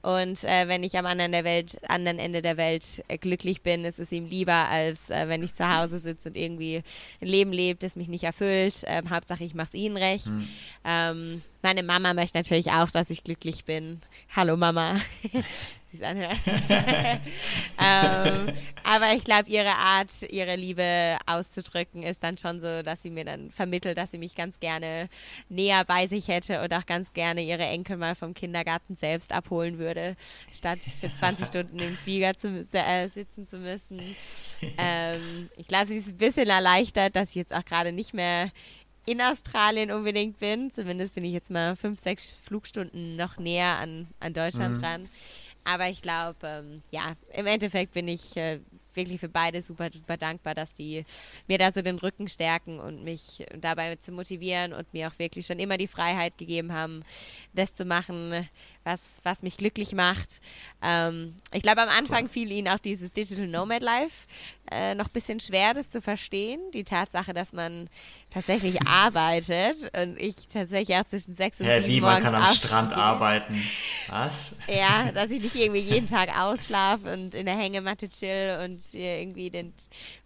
und 0.00 0.42
äh, 0.44 0.68
wenn 0.68 0.82
ich 0.82 0.96
am 0.96 1.06
anderen, 1.06 1.32
der 1.32 1.44
Welt, 1.44 1.78
anderen 1.88 2.18
Ende 2.18 2.42
der 2.42 2.56
Welt 2.56 3.04
äh, 3.08 3.18
glücklich 3.18 3.62
bin, 3.62 3.84
ist 3.84 3.98
es 3.98 4.10
ihm 4.10 4.26
lieber, 4.26 4.68
als 4.68 5.10
äh, 5.10 5.28
wenn 5.28 5.42
ich 5.42 5.54
zu 5.54 5.68
Hause 5.68 6.00
sitze 6.00 6.30
und 6.30 6.36
irgendwie 6.36 6.82
ein 7.20 7.28
Leben 7.28 7.52
lebt, 7.52 7.82
das 7.82 7.96
mich 7.96 8.08
nicht 8.08 8.24
erfüllt. 8.24 8.84
Ähm, 8.86 9.10
Hauptsache 9.10 9.44
ich 9.44 9.54
mache 9.54 9.68
es 9.68 9.74
ihnen 9.74 9.96
recht. 9.96 10.26
Mhm. 10.26 10.48
Ähm, 10.84 11.42
meine 11.62 11.82
Mama 11.82 12.14
möchte 12.14 12.38
natürlich 12.38 12.70
auch, 12.70 12.90
dass 12.90 13.10
ich 13.10 13.22
glücklich 13.22 13.64
bin. 13.64 14.00
Hallo 14.34 14.56
Mama. 14.56 15.00
sich 15.92 16.04
anhört. 16.04 16.36
ähm, 17.78 18.52
aber 18.84 19.14
ich 19.14 19.24
glaube, 19.24 19.48
ihre 19.48 19.74
Art, 19.76 20.10
ihre 20.28 20.56
Liebe 20.56 21.18
auszudrücken, 21.26 22.02
ist 22.02 22.22
dann 22.22 22.38
schon 22.38 22.60
so, 22.60 22.82
dass 22.82 23.02
sie 23.02 23.10
mir 23.10 23.24
dann 23.24 23.50
vermittelt, 23.50 23.96
dass 23.98 24.10
sie 24.10 24.18
mich 24.18 24.34
ganz 24.34 24.58
gerne 24.60 25.08
näher 25.48 25.84
bei 25.84 26.06
sich 26.06 26.28
hätte 26.28 26.62
und 26.62 26.72
auch 26.74 26.86
ganz 26.86 27.12
gerne 27.12 27.42
ihre 27.42 27.64
Enkel 27.64 27.96
mal 27.96 28.14
vom 28.14 28.34
Kindergarten 28.34 28.96
selbst 28.96 29.32
abholen 29.32 29.78
würde, 29.78 30.16
statt 30.52 30.80
für 31.00 31.12
20 31.14 31.46
Stunden 31.52 31.78
im 31.78 31.96
Flieger 31.96 32.34
zu, 32.34 32.48
äh, 32.72 33.08
sitzen 33.08 33.46
zu 33.46 33.58
müssen. 33.58 34.00
Ähm, 34.78 35.50
ich 35.56 35.68
glaube, 35.68 35.86
sie 35.86 35.98
ist 35.98 36.08
ein 36.08 36.16
bisschen 36.16 36.48
erleichtert, 36.48 37.14
dass 37.16 37.30
ich 37.30 37.36
jetzt 37.36 37.54
auch 37.54 37.64
gerade 37.64 37.92
nicht 37.92 38.14
mehr 38.14 38.50
in 39.04 39.20
Australien 39.20 39.90
unbedingt 39.90 40.38
bin. 40.38 40.70
Zumindest 40.70 41.14
bin 41.14 41.24
ich 41.24 41.32
jetzt 41.32 41.50
mal 41.50 41.76
fünf, 41.76 41.98
sechs 41.98 42.30
Flugstunden 42.44 43.16
noch 43.16 43.38
näher 43.38 43.78
an, 43.78 44.08
an 44.20 44.32
Deutschland 44.32 44.76
mhm. 44.76 44.80
dran. 44.80 45.08
Aber 45.64 45.88
ich 45.88 46.02
glaube, 46.02 46.38
ähm, 46.44 46.82
ja, 46.90 47.14
im 47.34 47.46
Endeffekt 47.46 47.92
bin 47.92 48.08
ich 48.08 48.36
äh, 48.36 48.60
wirklich 48.94 49.20
für 49.20 49.28
beide 49.28 49.62
super, 49.62 49.90
super 49.92 50.16
dankbar, 50.16 50.54
dass 50.54 50.74
die 50.74 51.04
mir 51.46 51.58
da 51.58 51.72
so 51.72 51.82
den 51.82 51.98
Rücken 51.98 52.28
stärken 52.28 52.78
und 52.78 53.04
mich 53.04 53.46
dabei 53.58 53.96
zu 53.96 54.12
motivieren 54.12 54.72
und 54.72 54.92
mir 54.92 55.08
auch 55.08 55.18
wirklich 55.18 55.46
schon 55.46 55.58
immer 55.58 55.78
die 55.78 55.86
Freiheit 55.86 56.36
gegeben 56.38 56.72
haben, 56.72 57.02
das 57.54 57.74
zu 57.74 57.84
machen, 57.84 58.48
was, 58.84 59.00
was 59.22 59.42
mich 59.42 59.56
glücklich 59.56 59.92
macht. 59.92 60.40
Ähm, 60.82 61.36
ich 61.52 61.62
glaube, 61.62 61.82
am 61.82 61.88
Anfang 61.88 62.28
fiel 62.28 62.50
ihnen 62.50 62.68
auch 62.68 62.78
dieses 62.78 63.12
Digital 63.12 63.46
Nomad 63.46 63.82
Life 63.82 64.26
äh, 64.70 64.94
noch 64.94 65.06
ein 65.06 65.12
bisschen 65.12 65.38
schwer, 65.40 65.74
das 65.74 65.90
zu 65.90 66.00
verstehen. 66.00 66.60
Die 66.72 66.84
Tatsache, 66.84 67.34
dass 67.34 67.52
man 67.52 67.88
tatsächlich 68.30 68.82
arbeitet 68.86 69.90
und 69.96 70.18
ich 70.18 70.48
tatsächlich 70.52 70.96
auch 70.96 71.04
zwischen 71.04 71.36
sechs 71.36 71.60
und 71.60 71.66
sieben 71.66 71.86
wie, 71.86 72.00
man 72.00 72.22
kann 72.22 72.34
am 72.34 72.46
Strand 72.46 72.92
arbeiten. 72.92 73.62
Was? 74.08 74.58
Ja, 74.66 75.12
dass 75.14 75.30
ich 75.30 75.42
nicht 75.42 75.54
irgendwie 75.54 75.80
jeden 75.80 76.06
Tag 76.06 76.36
ausschlafe 76.36 77.12
und 77.12 77.34
in 77.34 77.46
der 77.46 77.56
Hängematte 77.56 78.08
chill 78.08 78.60
und 78.64 78.80
irgendwie 78.94 79.50
den, 79.50 79.72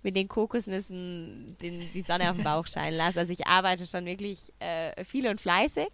mit 0.02 0.16
den 0.16 0.28
Kokosnüssen 0.28 1.46
den, 1.60 1.80
die 1.92 2.02
Sonne 2.02 2.30
auf 2.30 2.36
den 2.36 2.44
Bauch 2.44 2.66
scheinen 2.66 2.96
lasse. 2.96 3.20
Also 3.20 3.32
ich 3.32 3.46
arbeite 3.46 3.86
schon 3.86 4.06
wirklich 4.06 4.38
äh, 4.60 5.04
viel 5.04 5.26
und 5.26 5.40
fleißig. 5.40 5.88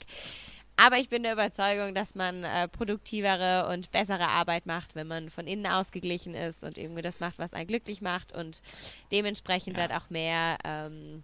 Aber 0.76 0.98
ich 0.98 1.08
bin 1.08 1.22
der 1.22 1.34
Überzeugung, 1.34 1.94
dass 1.94 2.14
man 2.14 2.44
äh, 2.44 2.66
produktivere 2.66 3.68
und 3.68 3.92
bessere 3.92 4.28
Arbeit 4.28 4.66
macht, 4.66 4.94
wenn 4.94 5.06
man 5.06 5.30
von 5.30 5.46
innen 5.46 5.66
ausgeglichen 5.66 6.34
ist 6.34 6.64
und 6.64 6.78
irgendwie 6.78 7.02
das 7.02 7.20
macht, 7.20 7.38
was 7.38 7.52
einen 7.52 7.66
glücklich 7.66 8.00
macht 8.00 8.32
und 8.32 8.60
dementsprechend 9.12 9.76
ja. 9.76 9.82
halt 9.82 9.92
auch 9.92 10.10
mehr 10.10 10.58
ähm, 10.64 11.22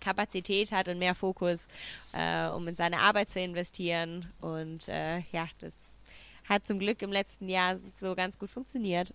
Kapazität 0.00 0.72
hat 0.72 0.88
und 0.88 0.98
mehr 0.98 1.14
Fokus, 1.14 1.66
äh, 2.12 2.48
um 2.48 2.66
in 2.68 2.74
seine 2.74 3.00
Arbeit 3.00 3.30
zu 3.30 3.40
investieren. 3.40 4.26
Und 4.40 4.88
äh, 4.88 5.18
ja, 5.32 5.46
das 5.60 5.72
hat 6.48 6.66
zum 6.66 6.78
Glück 6.78 7.02
im 7.02 7.12
letzten 7.12 7.48
Jahr 7.48 7.78
so 7.96 8.14
ganz 8.14 8.38
gut 8.38 8.50
funktioniert. 8.50 9.14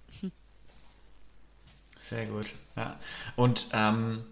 Sehr 2.00 2.26
gut, 2.28 2.54
ja. 2.76 2.98
Und 3.36 3.68
ähm, 3.74 4.24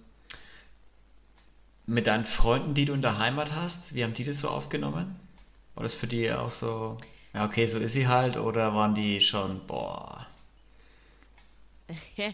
mit 1.88 2.08
deinen 2.08 2.26
Freunden, 2.26 2.74
die 2.74 2.86
du 2.86 2.94
in 2.94 3.02
der 3.02 3.20
Heimat 3.20 3.54
hast, 3.54 3.96
wie 3.96 4.04
haben 4.04 4.14
die 4.14 4.24
das 4.24 4.40
so 4.40 4.50
aufgenommen? 4.50 5.16
War 5.76 5.84
das 5.84 5.94
für 5.94 6.08
die 6.08 6.32
auch 6.32 6.50
so, 6.50 6.98
ja, 7.34 7.46
okay, 7.46 7.68
so 7.68 7.78
ist 7.78 7.94
sie 7.94 8.08
halt, 8.08 8.38
oder 8.38 8.74
waren 8.74 8.96
die 8.96 9.22
schon, 9.22 9.66
boah. 9.68 10.26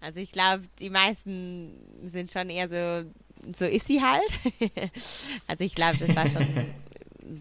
Also 0.00 0.20
ich 0.20 0.32
glaube, 0.32 0.64
die 0.80 0.90
meisten 0.90 1.72
sind 2.02 2.30
schon 2.30 2.50
eher 2.50 2.68
so, 2.68 3.10
so 3.56 3.64
ist 3.64 3.86
sie 3.86 4.02
halt. 4.02 4.38
also 5.46 5.64
ich 5.64 5.74
glaube, 5.74 5.96
das 5.96 6.14
war 6.14 6.28
schon, 6.28 6.46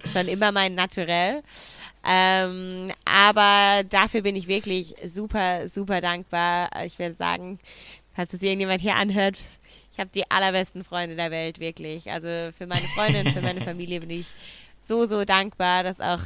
schon 0.13 0.29
immer 0.29 0.53
mein 0.53 0.73
Naturell. 0.73 1.43
Ähm, 2.05 2.93
aber 3.03 3.83
dafür 3.83 4.21
bin 4.21 4.37
ich 4.37 4.47
wirklich 4.47 4.95
super, 5.05 5.67
super 5.67 5.99
dankbar. 5.99 6.69
Ich 6.85 6.99
werde 6.99 7.15
sagen, 7.15 7.59
falls 8.13 8.31
es 8.33 8.41
irgendjemand 8.41 8.79
hier 8.79 8.95
anhört, 8.95 9.39
ich 9.93 9.99
habe 9.99 10.09
die 10.13 10.29
allerbesten 10.29 10.83
Freunde 10.83 11.15
der 11.15 11.31
Welt, 11.31 11.59
wirklich. 11.59 12.09
Also 12.11 12.27
für 12.51 12.65
meine 12.67 12.85
Freundin, 12.95 13.31
für 13.31 13.41
meine 13.41 13.61
Familie 13.65 13.99
bin 13.99 14.09
ich 14.09 14.27
so, 14.79 15.05
so 15.05 15.23
dankbar, 15.23 15.83
dass 15.83 16.01
auch 16.01 16.21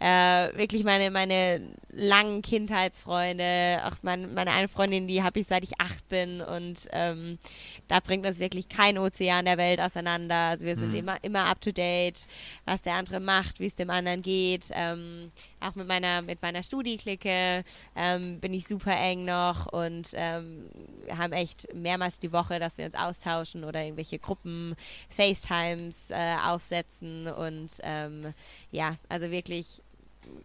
äh, 0.00 0.56
wirklich 0.56 0.84
meine, 0.84 1.10
meine 1.10 1.60
langen 1.92 2.42
Kindheitsfreunde, 2.42 3.82
auch 3.84 3.96
mein, 4.02 4.32
meine 4.34 4.52
eine 4.52 4.68
Freundin, 4.68 5.06
die 5.06 5.22
habe 5.22 5.40
ich 5.40 5.46
seit 5.46 5.64
ich 5.64 5.80
acht 5.80 6.08
bin 6.08 6.40
und 6.40 6.88
ähm, 6.92 7.38
da 7.88 8.00
bringt 8.00 8.26
uns 8.26 8.38
wirklich 8.38 8.68
kein 8.68 8.98
Ozean 8.98 9.44
der 9.44 9.58
Welt 9.58 9.80
auseinander. 9.80 10.34
Also 10.34 10.66
wir 10.66 10.76
sind 10.76 10.90
mhm. 10.90 10.96
immer, 10.96 11.24
immer 11.24 11.46
up 11.46 11.60
to 11.60 11.72
date, 11.72 12.26
was 12.64 12.82
der 12.82 12.94
andere 12.94 13.20
macht, 13.20 13.60
wie 13.60 13.66
es 13.66 13.74
dem 13.74 13.90
anderen 13.90 14.22
geht. 14.22 14.66
Ähm, 14.72 15.32
auch 15.60 15.74
mit 15.74 15.88
meiner, 15.88 16.22
mit 16.22 16.42
meiner 16.42 16.62
Studieklicke 16.62 17.64
ähm, 17.96 18.40
bin 18.40 18.54
ich 18.54 18.66
super 18.66 18.96
eng 18.96 19.24
noch 19.24 19.66
und 19.66 20.10
ähm, 20.14 20.66
wir 21.04 21.18
haben 21.18 21.32
echt 21.32 21.74
mehrmals 21.74 22.18
die 22.18 22.32
Woche, 22.32 22.58
dass 22.58 22.78
wir 22.78 22.86
uns 22.86 22.94
austauschen 22.94 23.64
oder 23.64 23.82
irgendwelche 23.82 24.18
Gruppen, 24.18 24.74
FaceTimes 25.10 26.10
äh, 26.10 26.36
aufsetzen 26.44 27.26
und 27.26 27.70
ähm, 27.82 28.32
ja, 28.70 28.96
also 29.08 29.30
wirklich 29.30 29.82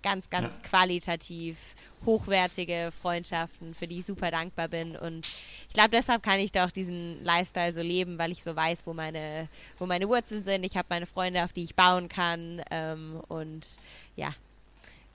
ganz, 0.01 0.29
ganz 0.29 0.53
ja. 0.55 0.69
qualitativ 0.69 1.57
hochwertige 2.05 2.91
Freundschaften, 3.01 3.73
für 3.73 3.87
die 3.87 3.99
ich 3.99 4.05
super 4.05 4.31
dankbar 4.31 4.67
bin. 4.67 4.95
Und 4.95 5.27
ich 5.67 5.73
glaube, 5.73 5.89
deshalb 5.89 6.23
kann 6.23 6.39
ich 6.39 6.51
da 6.51 6.65
auch 6.65 6.71
diesen 6.71 7.23
Lifestyle 7.23 7.73
so 7.73 7.81
leben, 7.81 8.17
weil 8.17 8.31
ich 8.31 8.43
so 8.43 8.55
weiß, 8.55 8.85
wo 8.85 8.93
meine, 8.93 9.47
wo 9.79 9.85
meine 9.85 10.07
Wurzeln 10.07 10.43
sind. 10.43 10.63
Ich 10.63 10.77
habe 10.77 10.87
meine 10.89 11.05
Freunde, 11.05 11.43
auf 11.43 11.53
die 11.53 11.63
ich 11.63 11.75
bauen 11.75 12.09
kann. 12.09 12.61
Ähm, 12.69 13.21
und 13.27 13.77
ja, 14.15 14.33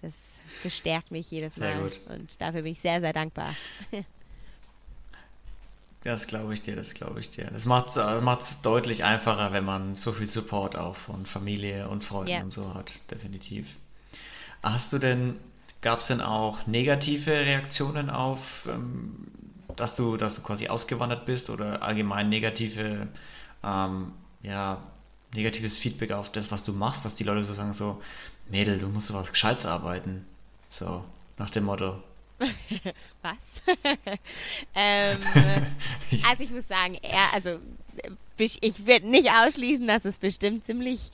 das 0.02 0.14
bestärkt 0.62 1.10
mich 1.10 1.30
jedes 1.30 1.54
sehr 1.54 1.76
Mal. 1.76 1.84
Gut. 1.84 2.00
Und 2.08 2.40
dafür 2.40 2.62
bin 2.62 2.72
ich 2.72 2.80
sehr, 2.80 3.00
sehr 3.00 3.12
dankbar. 3.12 3.54
Das 6.02 6.26
glaube 6.26 6.54
ich 6.54 6.62
dir, 6.62 6.76
das 6.76 6.94
glaube 6.94 7.20
ich 7.20 7.30
dir. 7.30 7.50
Das 7.52 7.66
macht 7.66 7.88
es 7.88 8.62
deutlich 8.62 9.04
einfacher, 9.04 9.52
wenn 9.52 9.64
man 9.64 9.94
so 9.94 10.12
viel 10.12 10.28
Support 10.28 10.74
auch 10.76 10.96
von 10.96 11.26
Familie 11.26 11.90
und 11.90 12.02
Freunden 12.02 12.30
yeah. 12.30 12.42
und 12.42 12.52
so 12.52 12.72
hat, 12.72 12.98
definitiv. 13.10 13.76
Hast 14.62 14.92
du 14.92 14.98
denn, 14.98 15.36
gab 15.80 16.00
es 16.00 16.08
denn 16.08 16.20
auch 16.20 16.66
negative 16.66 17.30
Reaktionen 17.30 18.10
auf, 18.10 18.68
ähm, 18.68 19.28
dass 19.76 19.96
du, 19.96 20.16
dass 20.16 20.36
du 20.36 20.42
quasi 20.42 20.68
ausgewandert 20.68 21.24
bist 21.26 21.50
oder 21.50 21.82
allgemein 21.82 22.28
negative, 22.28 23.08
ähm, 23.64 24.12
ja, 24.42 24.82
negatives 25.32 25.78
Feedback 25.78 26.12
auf 26.12 26.32
das, 26.32 26.50
was 26.50 26.64
du 26.64 26.72
machst, 26.72 27.04
dass 27.04 27.14
die 27.14 27.24
Leute 27.24 27.44
so 27.44 27.54
sagen 27.54 27.72
so, 27.72 28.02
Mädel, 28.48 28.78
du 28.78 28.88
musst 28.88 29.12
was 29.14 29.32
Gescheites 29.32 29.64
arbeiten. 29.64 30.26
So, 30.68 31.04
nach 31.38 31.50
dem 31.50 31.64
Motto. 31.64 32.02
Was? 33.22 33.36
ähm, 34.74 35.20
also 36.28 36.42
ich 36.42 36.50
muss 36.50 36.68
sagen, 36.68 36.96
er, 37.02 37.32
also 37.34 37.58
ich 38.38 38.86
werde 38.86 39.08
nicht 39.08 39.30
ausschließen, 39.30 39.86
dass 39.86 40.04
es 40.04 40.16
bestimmt 40.16 40.64
ziemlich 40.64 41.10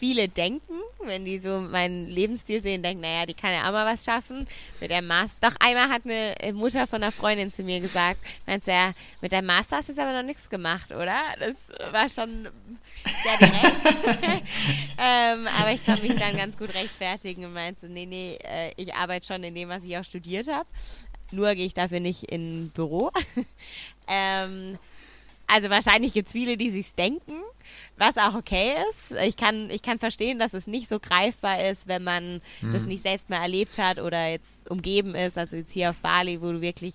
viele 0.00 0.28
denken, 0.28 0.80
wenn 1.04 1.26
die 1.26 1.38
so 1.38 1.60
meinen 1.60 2.08
Lebensstil 2.08 2.62
sehen, 2.62 2.82
denken, 2.82 3.02
naja, 3.02 3.26
die 3.26 3.34
kann 3.34 3.52
ja 3.52 3.68
auch 3.68 3.72
mal 3.72 3.84
was 3.86 4.04
schaffen. 4.04 4.48
Mit 4.80 4.90
der 4.90 5.02
Master. 5.02 5.50
Doch 5.50 5.56
einmal 5.60 5.90
hat 5.90 6.02
eine 6.04 6.52
Mutter 6.54 6.86
von 6.86 7.02
einer 7.02 7.12
Freundin 7.12 7.52
zu 7.52 7.62
mir 7.62 7.80
gesagt, 7.80 8.18
meinst 8.46 8.66
du 8.66 8.72
ja, 8.72 8.92
mit 9.20 9.32
deinem 9.32 9.46
Master 9.46 9.76
hast 9.76 9.88
du 9.88 9.92
jetzt 9.92 10.00
aber 10.00 10.14
noch 10.14 10.26
nichts 10.26 10.48
gemacht, 10.48 10.90
oder? 10.90 11.18
Das 11.38 11.54
war 11.92 12.08
schon 12.08 12.48
sehr 13.04 13.48
direkt. 13.48 14.46
ähm, 14.98 15.46
aber 15.60 15.72
ich 15.72 15.84
kann 15.84 16.00
mich 16.00 16.16
dann 16.16 16.36
ganz 16.36 16.56
gut 16.56 16.74
rechtfertigen 16.74 17.44
und 17.44 17.52
meinte, 17.52 17.86
nee, 17.86 18.06
nee, 18.06 18.38
äh, 18.42 18.72
ich 18.76 18.94
arbeite 18.94 19.26
schon 19.26 19.44
in 19.44 19.54
dem, 19.54 19.68
was 19.68 19.84
ich 19.84 19.98
auch 19.98 20.04
studiert 20.04 20.48
habe. 20.48 20.68
Nur 21.30 21.54
gehe 21.54 21.66
ich 21.66 21.74
dafür 21.74 22.00
nicht 22.00 22.24
in 22.24 22.64
ein 22.64 22.70
Büro. 22.70 23.12
ähm, 24.08 24.78
also 25.52 25.70
wahrscheinlich 25.70 26.12
gibt 26.12 26.28
es 26.28 26.32
viele, 26.32 26.56
die 26.56 26.70
sich 26.70 26.94
denken, 26.94 27.42
was 27.96 28.16
auch 28.16 28.34
okay 28.34 28.74
ist. 28.90 29.18
Ich 29.22 29.36
kann, 29.36 29.68
ich 29.70 29.82
kann 29.82 29.98
verstehen, 29.98 30.38
dass 30.38 30.54
es 30.54 30.66
nicht 30.66 30.88
so 30.88 30.98
greifbar 30.98 31.64
ist, 31.64 31.88
wenn 31.88 32.04
man 32.04 32.40
hm. 32.60 32.72
das 32.72 32.84
nicht 32.84 33.02
selbst 33.02 33.30
mal 33.30 33.42
erlebt 33.42 33.78
hat 33.78 33.98
oder 33.98 34.28
jetzt 34.28 34.70
umgeben 34.70 35.14
ist. 35.14 35.36
Also 35.36 35.56
jetzt 35.56 35.72
hier 35.72 35.90
auf 35.90 35.96
Bali, 35.96 36.40
wo 36.40 36.52
du 36.52 36.60
wirklich 36.60 36.94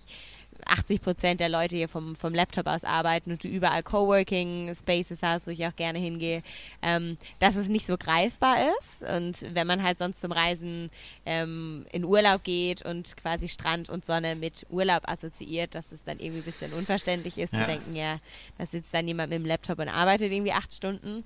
80 0.65 1.01
Prozent 1.01 1.39
der 1.39 1.49
Leute 1.49 1.75
hier 1.75 1.89
vom, 1.89 2.15
vom 2.15 2.33
Laptop 2.33 2.67
aus 2.67 2.83
arbeiten 2.83 3.31
und 3.31 3.43
du 3.43 3.47
überall 3.47 3.83
Coworking 3.83 4.73
Spaces 4.75 5.19
hast, 5.21 5.47
wo 5.47 5.51
ich 5.51 5.65
auch 5.65 5.75
gerne 5.75 5.99
hingehe, 5.99 6.41
ähm, 6.81 7.17
dass 7.39 7.55
es 7.55 7.67
nicht 7.67 7.87
so 7.87 7.97
greifbar 7.97 8.57
ist. 8.79 9.09
Und 9.09 9.53
wenn 9.53 9.67
man 9.67 9.83
halt 9.83 9.97
sonst 9.97 10.21
zum 10.21 10.31
Reisen 10.31 10.89
ähm, 11.25 11.85
in 11.91 12.03
Urlaub 12.03 12.43
geht 12.43 12.83
und 12.83 13.17
quasi 13.17 13.47
Strand 13.47 13.89
und 13.89 14.05
Sonne 14.05 14.35
mit 14.35 14.65
Urlaub 14.69 15.07
assoziiert, 15.07 15.75
dass 15.75 15.91
es 15.91 16.03
dann 16.03 16.19
irgendwie 16.19 16.41
ein 16.41 16.45
bisschen 16.45 16.73
unverständlich 16.73 17.37
ist, 17.37 17.53
ja. 17.53 17.61
zu 17.61 17.65
denken, 17.67 17.95
ja, 17.95 18.17
da 18.57 18.65
sitzt 18.65 18.93
dann 18.93 19.07
jemand 19.07 19.29
mit 19.29 19.39
dem 19.39 19.45
Laptop 19.45 19.79
und 19.79 19.89
arbeitet 19.89 20.31
irgendwie 20.31 20.53
acht 20.53 20.73
Stunden. 20.73 21.23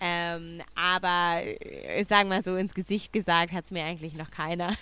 Ähm, 0.00 0.60
aber 0.74 1.40
ich 1.44 1.62
äh, 1.62 2.04
sage 2.04 2.28
mal 2.28 2.44
so 2.44 2.56
ins 2.56 2.74
Gesicht 2.74 3.12
gesagt, 3.12 3.52
hat 3.52 3.64
es 3.64 3.70
mir 3.70 3.84
eigentlich 3.84 4.14
noch 4.14 4.30
keiner. 4.30 4.74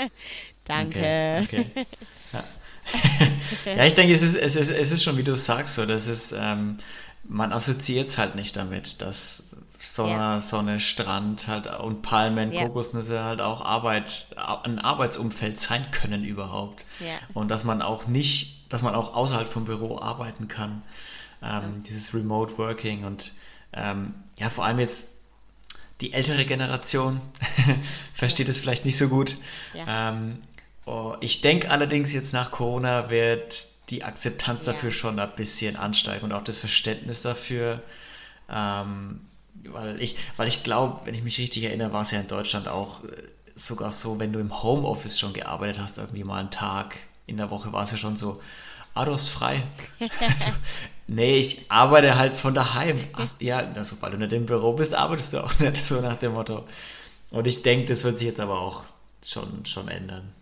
Danke. 0.64 1.42
Okay, 1.44 1.66
okay. 1.72 1.86
Ja. 2.32 2.44
ja, 3.64 3.84
ich 3.84 3.94
denke, 3.94 4.14
es 4.14 4.22
ist, 4.22 4.34
es, 4.34 4.56
ist, 4.56 4.70
es 4.70 4.90
ist 4.90 5.02
schon, 5.02 5.16
wie 5.16 5.22
du 5.22 5.34
sagst, 5.34 5.74
so, 5.74 5.86
das 5.86 6.06
ist, 6.06 6.34
ähm, 6.38 6.76
man 7.24 7.52
assoziiert 7.52 8.08
es 8.08 8.18
halt 8.18 8.34
nicht 8.34 8.56
damit, 8.56 9.00
dass 9.00 9.44
Sonne, 9.78 10.12
ja. 10.12 10.40
Sonne, 10.40 10.80
Strand 10.80 11.46
halt 11.46 11.66
und 11.78 12.02
Palmen, 12.02 12.52
ja. 12.52 12.62
Kokosnüsse 12.62 13.22
halt 13.22 13.40
auch 13.40 13.64
Arbeit, 13.64 14.28
ein 14.64 14.78
Arbeitsumfeld 14.78 15.60
sein 15.60 15.84
können 15.90 16.24
überhaupt. 16.24 16.84
Ja. 17.00 17.18
Und 17.34 17.48
dass 17.48 17.64
man 17.64 17.82
auch 17.82 18.06
nicht, 18.06 18.72
dass 18.72 18.82
man 18.82 18.94
auch 18.94 19.14
außerhalb 19.14 19.48
vom 19.48 19.64
Büro 19.64 19.98
arbeiten 19.98 20.48
kann. 20.48 20.82
Ähm, 21.42 21.82
dieses 21.82 22.14
Remote 22.14 22.56
Working 22.56 23.04
und 23.04 23.32
ähm, 23.74 24.14
ja, 24.38 24.48
vor 24.48 24.64
allem 24.64 24.78
jetzt 24.78 25.08
die 26.00 26.12
ältere 26.12 26.44
Generation 26.46 27.20
versteht 28.14 28.48
es 28.48 28.60
vielleicht 28.60 28.84
nicht 28.84 28.96
so 28.96 29.08
gut. 29.08 29.36
Ähm, 29.74 30.38
Oh, 30.86 31.16
ich 31.20 31.40
denke 31.40 31.70
allerdings 31.70 32.12
jetzt 32.12 32.32
nach 32.32 32.50
Corona 32.50 33.10
wird 33.10 33.68
die 33.90 34.04
Akzeptanz 34.04 34.66
ja. 34.66 34.72
dafür 34.72 34.90
schon 34.90 35.18
ein 35.18 35.30
bisschen 35.36 35.76
ansteigen 35.76 36.24
und 36.24 36.32
auch 36.32 36.44
das 36.44 36.58
Verständnis 36.58 37.22
dafür. 37.22 37.82
Ähm, 38.50 39.20
weil 39.64 40.00
ich, 40.00 40.16
weil 40.36 40.48
ich 40.48 40.62
glaube, 40.62 41.00
wenn 41.04 41.14
ich 41.14 41.22
mich 41.22 41.38
richtig 41.38 41.64
erinnere, 41.64 41.92
war 41.92 42.02
es 42.02 42.10
ja 42.10 42.20
in 42.20 42.28
Deutschland 42.28 42.68
auch 42.68 43.04
äh, 43.04 43.08
sogar 43.54 43.92
so, 43.92 44.18
wenn 44.18 44.32
du 44.32 44.40
im 44.40 44.62
Homeoffice 44.62 45.18
schon 45.18 45.32
gearbeitet 45.32 45.80
hast, 45.80 45.98
irgendwie 45.98 46.24
mal 46.24 46.40
einen 46.40 46.50
Tag 46.50 46.96
in 47.26 47.36
der 47.36 47.50
Woche, 47.50 47.72
war 47.72 47.84
es 47.84 47.90
ja 47.90 47.96
schon 47.96 48.16
so, 48.16 48.42
ah, 48.94 49.04
du 49.04 49.12
hast 49.12 49.28
frei. 49.28 49.62
also, 50.00 50.52
nee, 51.06 51.36
ich 51.36 51.70
arbeite 51.70 52.16
halt 52.16 52.34
von 52.34 52.54
daheim. 52.54 52.98
Ach, 53.14 53.26
ja, 53.40 53.84
sobald 53.84 54.14
du 54.14 54.18
nicht 54.18 54.32
im 54.32 54.46
Büro 54.46 54.72
bist, 54.72 54.94
arbeitest 54.94 55.32
du 55.32 55.44
auch 55.44 55.58
nicht, 55.60 55.84
so 55.84 56.00
nach 56.00 56.16
dem 56.16 56.32
Motto. 56.34 56.66
Und 57.30 57.46
ich 57.46 57.62
denke, 57.62 57.86
das 57.86 58.04
wird 58.04 58.18
sich 58.18 58.28
jetzt 58.28 58.40
aber 58.40 58.60
auch 58.60 58.84
schon, 59.24 59.64
schon 59.64 59.88
ändern. 59.88 60.32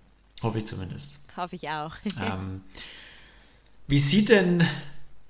Hoffe 0.42 0.58
ich 0.58 0.66
zumindest. 0.66 1.20
Hoffe 1.36 1.56
ich 1.56 1.68
auch. 1.68 1.96
ähm, 2.20 2.62
wie 3.86 3.98
sieht 3.98 4.28
denn 4.28 4.66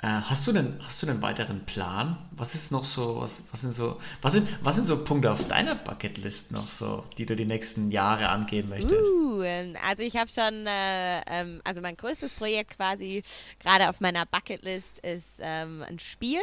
hast 0.09 0.47
du 0.49 0.53
denn, 0.53 0.81
hast 0.83 1.01
du 1.03 1.09
einen 1.09 1.23
weiteren 1.23 1.65
Plan? 1.65 2.19
Was 2.33 2.57
ist 2.57 2.73
noch 2.73 2.85
so, 2.85 3.21
was, 3.21 3.45
was 3.53 3.61
sind 3.61 3.73
so, 3.73 4.01
was 4.21 4.33
sind, 4.33 4.49
was 4.65 4.75
sind 4.75 4.85
so 4.85 5.05
Punkte 5.05 5.31
auf 5.31 5.47
deiner 5.47 5.77
Bucketlist 5.77 6.51
noch 6.51 6.69
so, 6.69 7.05
die 7.19 7.27
du 7.27 7.37
die 7.37 7.45
nächsten 7.45 7.93
Jahre 7.93 8.29
angehen 8.29 8.69
möchtest? 8.69 9.13
Uh, 9.13 9.43
ähm, 9.43 9.77
also 9.87 10.03
ich 10.03 10.17
habe 10.17 10.29
schon, 10.29 10.67
äh, 10.67 11.21
ähm, 11.27 11.61
also 11.63 11.81
mein 11.81 11.97
größtes 11.97 12.33
Projekt 12.33 12.77
quasi 12.77 13.23
gerade 13.61 13.89
auf 13.89 14.01
meiner 14.01 14.27
Bucketlist 14.27 14.99
ist 14.99 15.35
ähm, 15.39 15.85
ein 15.89 16.01
Spiel, 16.01 16.41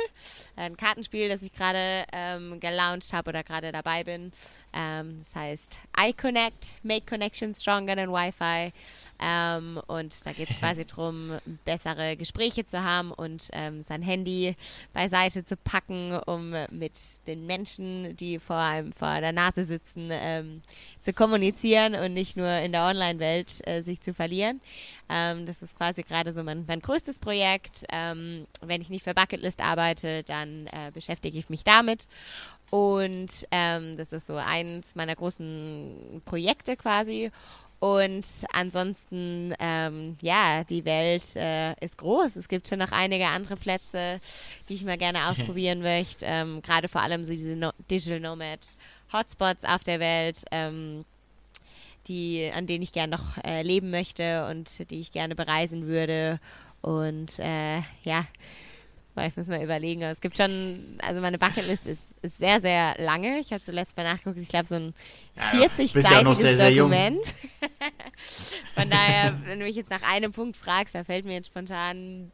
ein 0.56 0.78
Kartenspiel, 0.78 1.28
das 1.28 1.41
ich 1.41 1.52
gerade 1.52 2.06
ähm, 2.13 2.62
gelauncht 2.62 3.12
habe 3.12 3.30
oder 3.30 3.43
gerade 3.43 3.74
dabei 3.74 4.06
bin. 4.06 4.32
Ähm, 4.72 5.17
das 5.17 5.36
heißt 5.36 5.80
iConnect, 6.00 6.78
Make 6.84 7.06
Connection 7.06 7.54
Stronger 7.54 7.95
than 7.95 8.12
Wi-Fi. 8.12 8.72
Ähm, 9.19 9.79
und 9.88 10.25
da 10.25 10.32
geht 10.32 10.49
es 10.49 10.58
quasi 10.58 10.86
darum, 10.95 11.38
bessere 11.65 12.15
Gespräche 12.15 12.65
zu 12.65 12.84
haben 12.84 13.12
und 13.12 13.49
ähm, 13.53 13.84
sein 13.84 14.01
Handy 14.01 14.55
beiseite 14.93 15.43
zu 15.43 15.58
packen, 15.58 16.17
um 16.25 16.53
mit 16.71 16.93
den 17.27 17.45
Menschen, 17.45 18.15
die 18.15 18.39
vor 18.39 18.58
einem 18.58 18.93
vor 18.93 19.19
der 19.19 19.34
Nase 19.34 19.65
sitzen, 19.65 20.10
ähm, 20.12 20.62
zu 21.01 21.13
kommunizieren 21.13 21.95
und 21.95 22.13
nicht 22.13 22.38
nur 22.38 22.49
in 22.49 22.71
der 22.71 22.86
Online-Welt 22.86 23.67
äh, 23.67 23.82
sich 23.82 24.01
zu 24.01 24.13
verlieren. 24.13 24.62
Ähm, 25.10 25.45
das 25.45 25.62
ist 25.62 25.75
quasi 25.75 26.03
gerade 26.03 26.34
so 26.34 26.43
mein, 26.43 26.65
mein 26.67 26.82
größtes 26.82 27.19
Projekt. 27.19 27.86
Ähm, 27.91 28.47
wenn 28.62 28.82
ich 28.82 28.89
nicht 28.89 29.03
für 29.03 29.13
Bucketlist 29.13 29.62
arbeite, 29.62 30.23
dann 30.23 30.67
äh, 30.67 30.91
beschäftige 30.93 31.38
ich 31.38 31.49
mich 31.49 31.63
damit. 31.63 32.08
Und 32.69 33.47
ähm, 33.51 33.97
das 33.97 34.13
ist 34.13 34.27
so 34.27 34.36
eins 34.36 34.95
meiner 34.95 35.15
großen 35.15 36.21
Projekte 36.25 36.77
quasi. 36.77 37.32
Und 37.79 38.25
ansonsten, 38.51 39.53
ähm, 39.57 40.17
ja, 40.21 40.65
die 40.65 40.83
Welt 40.83 41.35
äh, 41.37 41.73
ist 41.79 41.97
groß. 41.97 42.35
Es 42.35 42.49
gibt 42.49 42.67
schon 42.67 42.79
noch 42.79 42.91
einige 42.91 43.27
andere 43.27 43.55
Plätze, 43.55 44.19
die 44.67 44.73
ich 44.73 44.83
mal 44.83 44.97
gerne 44.97 45.27
ausprobieren 45.29 45.81
möchte. 45.81 46.25
Ähm, 46.25 46.61
Gerade 46.61 46.89
vor 46.89 47.01
allem 47.01 47.23
so 47.23 47.31
diese 47.31 47.55
no 47.55 47.71
Digital 47.89 48.19
Nomad 48.19 48.59
Hotspots 49.13 49.63
auf 49.63 49.83
der 49.83 49.99
Welt, 50.01 50.43
ähm, 50.51 51.05
die, 52.07 52.51
an 52.53 52.67
denen 52.67 52.83
ich 52.83 52.91
gerne 52.91 53.15
noch 53.15 53.37
äh, 53.43 53.61
leben 53.61 53.91
möchte 53.91 54.47
und 54.49 54.89
die 54.91 54.99
ich 54.99 55.13
gerne 55.13 55.35
bereisen 55.35 55.87
würde. 55.87 56.39
Und 56.81 57.39
äh, 57.39 57.77
ja, 58.03 58.25
ich 59.25 59.36
muss 59.36 59.47
mal 59.47 59.62
überlegen. 59.62 60.01
es 60.03 60.21
gibt 60.21 60.38
schon, 60.38 60.97
also 61.01 61.21
meine 61.21 61.38
Bucketlist 61.38 61.86
ist, 61.86 62.08
ist 62.21 62.38
sehr, 62.38 62.60
sehr 62.60 62.95
lange. 62.97 63.39
Ich 63.39 63.51
habe 63.51 63.63
zuletzt 63.63 63.95
mal 63.97 64.03
nachgeguckt, 64.03 64.38
ich 64.38 64.49
glaube 64.49 64.67
so 64.67 64.75
ein 64.75 64.93
40-seitiges 65.51 66.58
ja, 66.58 66.69
Dokument. 66.69 67.36
Von 68.75 68.89
daher, 68.89 69.39
wenn 69.45 69.60
du 69.60 69.65
mich 69.65 69.75
jetzt 69.75 69.89
nach 69.89 70.03
einem 70.03 70.32
Punkt 70.32 70.58
fragst, 70.58 70.95
da 70.95 71.03
fällt 71.03 71.25
mir 71.25 71.34
jetzt 71.34 71.47
spontan 71.47 72.32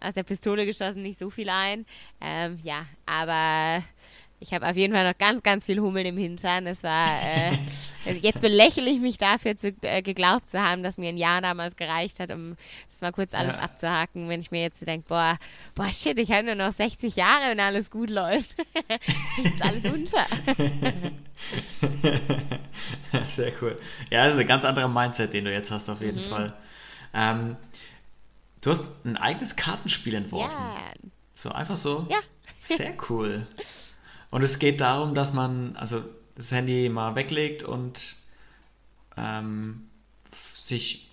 aus 0.00 0.14
der 0.14 0.22
Pistole 0.22 0.66
geschossen 0.66 1.02
nicht 1.02 1.18
so 1.18 1.30
viel 1.30 1.48
ein. 1.48 1.86
Ähm, 2.20 2.58
ja, 2.62 2.86
aber 3.06 3.82
ich 4.44 4.52
habe 4.52 4.68
auf 4.68 4.76
jeden 4.76 4.92
Fall 4.92 5.08
noch 5.10 5.16
ganz, 5.16 5.42
ganz 5.42 5.64
viel 5.64 5.80
Hummel 5.80 6.04
im 6.04 6.18
Hintern. 6.18 6.66
Es 6.66 6.82
war, 6.82 7.08
äh, 7.22 8.12
jetzt 8.20 8.42
belächle 8.42 8.90
ich 8.90 9.00
mich 9.00 9.16
dafür, 9.16 9.56
zu, 9.56 9.74
äh, 9.80 10.02
geglaubt 10.02 10.50
zu 10.50 10.60
haben, 10.60 10.82
dass 10.82 10.98
mir 10.98 11.08
ein 11.08 11.16
Jahr 11.16 11.40
damals 11.40 11.76
gereicht 11.76 12.20
hat, 12.20 12.30
um 12.30 12.56
das 12.90 13.00
mal 13.00 13.10
kurz 13.10 13.32
alles 13.32 13.54
ja. 13.54 13.60
abzuhaken. 13.60 14.28
Wenn 14.28 14.40
ich 14.40 14.50
mir 14.50 14.60
jetzt 14.60 14.86
denke, 14.86 15.06
boah, 15.08 15.38
boah, 15.74 15.88
shit, 15.90 16.18
ich 16.18 16.30
habe 16.30 16.44
nur 16.44 16.56
noch 16.56 16.72
60 16.72 17.16
Jahre, 17.16 17.50
wenn 17.50 17.60
alles 17.60 17.90
gut 17.90 18.10
läuft. 18.10 18.54
ist 19.42 19.62
alles 19.62 19.84
unter. 19.90 20.26
Sehr 23.26 23.52
cool. 23.62 23.78
Ja, 24.10 24.24
das 24.26 24.34
ist 24.34 24.40
ein 24.40 24.46
ganz 24.46 24.66
anderer 24.66 24.88
Mindset, 24.88 25.32
den 25.32 25.46
du 25.46 25.52
jetzt 25.52 25.70
hast, 25.70 25.88
auf 25.88 26.02
jeden 26.02 26.18
mhm. 26.18 26.28
Fall. 26.28 26.52
Ähm, 27.14 27.56
du 28.60 28.70
hast 28.70 29.06
ein 29.06 29.16
eigenes 29.16 29.56
Kartenspiel 29.56 30.14
entworfen. 30.14 30.60
Ja. 30.60 30.92
So, 31.34 31.48
einfach 31.48 31.76
so? 31.76 32.06
Ja. 32.10 32.18
Sehr 32.58 32.92
cool. 33.08 33.46
Und 34.34 34.42
es 34.42 34.58
geht 34.58 34.80
darum, 34.80 35.14
dass 35.14 35.32
man 35.32 35.76
also 35.76 36.02
das 36.34 36.50
Handy 36.50 36.88
mal 36.88 37.14
weglegt 37.14 37.62
und 37.62 38.16
ähm, 39.16 39.88
sich 40.32 41.06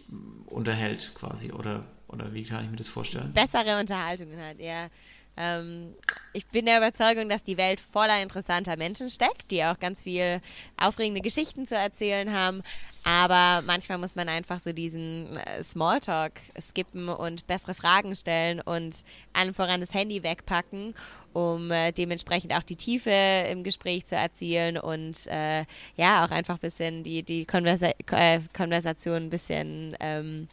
unterhält 0.48 1.12
quasi. 1.14 1.52
Oder, 1.52 1.84
oder 2.08 2.34
wie 2.34 2.42
kann 2.42 2.66
ich 2.66 2.72
mir 2.72 2.78
das 2.78 2.90
vorstellen? 2.90 3.32
Bessere 3.32 3.80
Unterhaltungen 3.80 4.40
halt, 4.40 4.60
ja. 4.60 4.88
Ähm, 5.38 5.96
ich 6.34 6.46
bin 6.48 6.66
der 6.66 6.78
Überzeugung, 6.78 7.30
dass 7.30 7.44
die 7.44 7.58
Welt 7.58 7.80
voller 7.80 8.22
interessanter 8.22 8.78
Menschen 8.78 9.10
steckt, 9.10 9.50
die 9.52 9.64
auch 9.64 9.80
ganz 9.80 10.04
viel 10.04 10.42
aufregende 10.78 11.22
Geschichten 11.22 11.68
zu 11.68 11.76
erzählen 11.76 12.32
haben. 12.34 12.62
Aber 13.04 13.64
manchmal 13.66 13.98
muss 13.98 14.16
man 14.16 14.30
einfach 14.30 14.60
so 14.60 14.74
diesen 14.74 15.38
äh, 15.38 15.64
Smalltalk 15.64 16.34
skippen 16.60 17.10
und 17.10 17.48
bessere 17.48 17.74
Fragen 17.74 18.16
stellen 18.16 18.62
und 18.62 18.96
allem 19.34 19.56
voran 19.56 19.82
das 19.82 19.94
Handy 19.94 20.22
wegpacken, 20.22 20.94
um 21.34 21.72
äh, 21.72 21.92
dementsprechend 21.92 22.54
auch 22.54 22.64
die 22.64 22.76
Tiefe 22.76 23.10
im 23.50 23.64
Gespräch 23.64 24.06
zu 24.06 24.16
erzielen 24.16 24.78
und 24.78 25.26
äh, 25.28 25.66
ja, 25.96 26.24
auch 26.24 26.32
einfach 26.32 26.56
ein 26.56 26.62
bisschen 26.62 27.04
die, 27.04 27.24
die 27.24 27.46
Konversa 27.46 27.92
äh, 28.12 28.42
Konversation 28.56 29.24
ein 29.24 29.30
bisschen 29.32 29.98
ähm, 30.00 30.48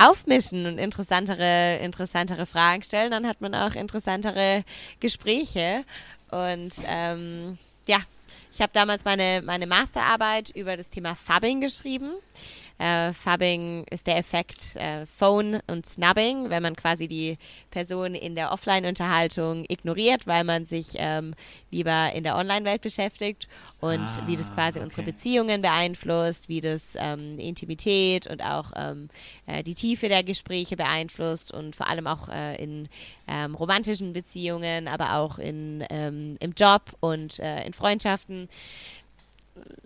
aufmischen 0.00 0.66
und 0.66 0.78
interessantere, 0.78 1.78
interessantere 1.78 2.46
Fragen 2.46 2.82
stellen, 2.82 3.10
dann 3.10 3.26
hat 3.26 3.40
man 3.40 3.54
auch 3.54 3.74
interessantere 3.74 4.64
Gespräche. 5.00 5.82
Und 6.30 6.74
ähm, 6.86 7.58
ja, 7.86 7.98
ich 8.52 8.60
habe 8.60 8.72
damals 8.72 9.04
meine, 9.04 9.42
meine 9.44 9.66
Masterarbeit 9.66 10.50
über 10.50 10.76
das 10.76 10.90
Thema 10.90 11.14
Fubbing 11.14 11.60
geschrieben. 11.60 12.12
Äh, 12.80 13.12
Fubbing 13.12 13.84
ist 13.90 14.06
der 14.06 14.16
Effekt 14.16 14.74
äh, 14.76 15.04
Phone 15.04 15.60
und 15.66 15.84
Snubbing, 15.84 16.48
wenn 16.48 16.62
man 16.62 16.76
quasi 16.76 17.08
die 17.08 17.36
Person 17.70 18.14
in 18.14 18.34
der 18.34 18.52
Offline-Unterhaltung 18.52 19.66
ignoriert, 19.68 20.26
weil 20.26 20.44
man 20.44 20.64
sich 20.64 20.92
ähm, 20.94 21.34
lieber 21.70 22.10
in 22.14 22.24
der 22.24 22.36
Online-Welt 22.36 22.80
beschäftigt 22.80 23.48
und 23.80 24.00
ah, 24.00 24.22
wie 24.26 24.36
das 24.36 24.50
quasi 24.54 24.78
okay. 24.78 24.84
unsere 24.86 25.02
Beziehungen 25.02 25.60
beeinflusst, 25.60 26.48
wie 26.48 26.62
das 26.62 26.94
ähm, 26.98 27.38
Intimität 27.38 28.26
und 28.26 28.42
auch 28.42 28.72
ähm, 28.74 29.10
äh, 29.46 29.62
die 29.62 29.74
Tiefe 29.74 30.08
der 30.08 30.24
Gespräche 30.24 30.78
beeinflusst 30.78 31.52
und 31.52 31.76
vor 31.76 31.86
allem 31.86 32.06
auch 32.06 32.30
äh, 32.30 32.56
in 32.62 32.88
ähm, 33.28 33.56
romantischen 33.56 34.14
Beziehungen, 34.14 34.88
aber 34.88 35.16
auch 35.16 35.38
in, 35.38 35.84
ähm, 35.90 36.38
im 36.40 36.54
Job 36.56 36.96
und 37.00 37.40
äh, 37.40 37.62
in 37.66 37.74
Freundschaften 37.74 38.48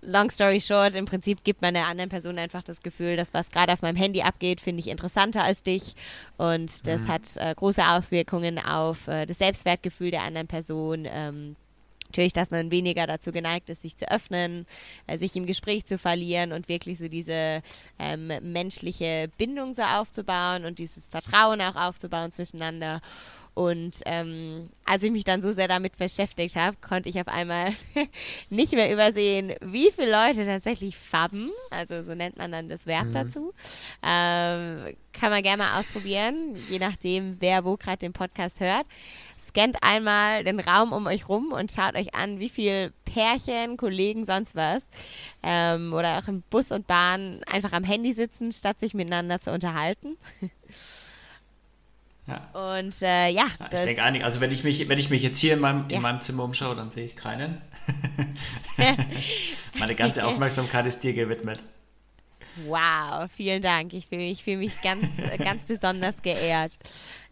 long 0.02 0.30
story 0.30 0.60
short, 0.60 0.94
im 0.94 1.06
Prinzip 1.06 1.44
gibt 1.44 1.62
man 1.62 1.74
der 1.74 1.86
anderen 1.86 2.10
Person 2.10 2.38
einfach 2.38 2.62
das 2.62 2.80
Gefühl, 2.82 3.16
dass 3.16 3.34
was 3.34 3.50
gerade 3.50 3.72
auf 3.72 3.82
meinem 3.82 3.96
Handy 3.96 4.22
abgeht, 4.22 4.60
finde 4.60 4.80
ich 4.80 4.88
interessanter 4.88 5.42
als 5.42 5.62
dich. 5.62 5.94
Und 6.36 6.86
das 6.86 7.02
mhm. 7.02 7.08
hat 7.08 7.22
äh, 7.36 7.54
große 7.54 7.86
Auswirkungen 7.86 8.58
auf 8.58 9.08
äh, 9.08 9.26
das 9.26 9.38
Selbstwertgefühl 9.38 10.10
der 10.10 10.22
anderen 10.22 10.46
Person. 10.46 11.06
Ähm, 11.06 11.56
natürlich, 12.14 12.32
dass 12.32 12.52
man 12.52 12.70
weniger 12.70 13.08
dazu 13.08 13.32
geneigt 13.32 13.68
ist, 13.70 13.82
sich 13.82 13.96
zu 13.96 14.08
öffnen, 14.08 14.66
äh, 15.08 15.18
sich 15.18 15.34
im 15.34 15.46
Gespräch 15.46 15.84
zu 15.84 15.98
verlieren 15.98 16.52
und 16.52 16.68
wirklich 16.68 16.98
so 16.98 17.08
diese 17.08 17.60
ähm, 17.98 18.28
menschliche 18.40 19.28
Bindung 19.36 19.74
so 19.74 19.82
aufzubauen 19.82 20.64
und 20.64 20.78
dieses 20.78 21.08
Vertrauen 21.08 21.60
auch 21.60 21.74
aufzubauen 21.74 22.30
zwischeneinander. 22.30 23.00
Und 23.54 24.00
ähm, 24.04 24.68
als 24.84 25.02
ich 25.04 25.12
mich 25.12 25.24
dann 25.24 25.42
so 25.42 25.52
sehr 25.52 25.68
damit 25.68 25.96
beschäftigt 25.96 26.56
habe, 26.56 26.76
konnte 26.80 27.08
ich 27.08 27.20
auf 27.20 27.28
einmal 27.28 27.72
nicht 28.50 28.72
mehr 28.72 28.92
übersehen, 28.92 29.54
wie 29.60 29.90
viele 29.92 30.10
Leute 30.10 30.44
tatsächlich 30.44 30.96
fabben. 30.96 31.50
Also 31.70 32.02
so 32.02 32.14
nennt 32.14 32.36
man 32.36 32.50
dann 32.50 32.68
das 32.68 32.86
Verb 32.86 33.06
mhm. 33.06 33.12
dazu. 33.12 33.54
Ähm, 34.02 34.96
kann 35.12 35.30
man 35.30 35.42
gerne 35.42 35.62
mal 35.62 35.78
ausprobieren, 35.78 36.56
je 36.68 36.80
nachdem, 36.80 37.36
wer 37.40 37.64
wo 37.64 37.76
gerade 37.76 37.98
den 37.98 38.12
Podcast 38.12 38.58
hört. 38.58 38.86
Scannt 39.54 39.76
einmal 39.82 40.42
den 40.42 40.58
Raum 40.58 40.92
um 40.92 41.06
euch 41.06 41.28
rum 41.28 41.52
und 41.52 41.70
schaut 41.70 41.94
euch 41.94 42.14
an, 42.14 42.40
wie 42.40 42.48
viele 42.48 42.92
Pärchen, 43.04 43.76
Kollegen, 43.76 44.26
sonst 44.26 44.56
was 44.56 44.82
ähm, 45.44 45.92
oder 45.92 46.18
auch 46.18 46.26
im 46.26 46.42
Bus 46.50 46.72
und 46.72 46.88
Bahn 46.88 47.40
einfach 47.50 47.72
am 47.72 47.84
Handy 47.84 48.12
sitzen, 48.12 48.50
statt 48.50 48.80
sich 48.80 48.94
miteinander 48.94 49.40
zu 49.40 49.52
unterhalten. 49.52 50.16
Ja. 52.26 52.38
Und 52.78 53.02
äh, 53.02 53.28
ja. 53.28 53.44
ja 53.60 53.68
ich 53.70 53.80
denke 53.80 54.02
eigentlich, 54.02 54.24
also 54.24 54.40
wenn 54.40 54.50
ich 54.50 54.64
mich, 54.64 54.88
wenn 54.88 54.98
ich 54.98 55.10
mich 55.10 55.22
jetzt 55.22 55.36
hier 55.36 55.52
in 55.52 55.60
meinem, 55.60 55.90
ja. 55.90 55.96
in 55.96 56.02
meinem 56.02 56.22
Zimmer 56.22 56.44
umschaue, 56.44 56.74
dann 56.74 56.90
sehe 56.90 57.04
ich 57.04 57.16
keinen. 57.16 57.60
Meine 59.78 59.94
ganze 59.94 60.26
Aufmerksamkeit 60.26 60.86
ist 60.86 61.00
dir 61.00 61.12
gewidmet. 61.12 61.62
Wow, 62.64 63.30
vielen 63.30 63.60
Dank. 63.60 63.92
Ich 63.92 64.06
fühle 64.06 64.22
mich, 64.22 64.42
fühl 64.42 64.56
mich 64.56 64.72
ganz, 64.80 65.06
ganz 65.36 65.66
besonders 65.66 66.22
geehrt. 66.22 66.78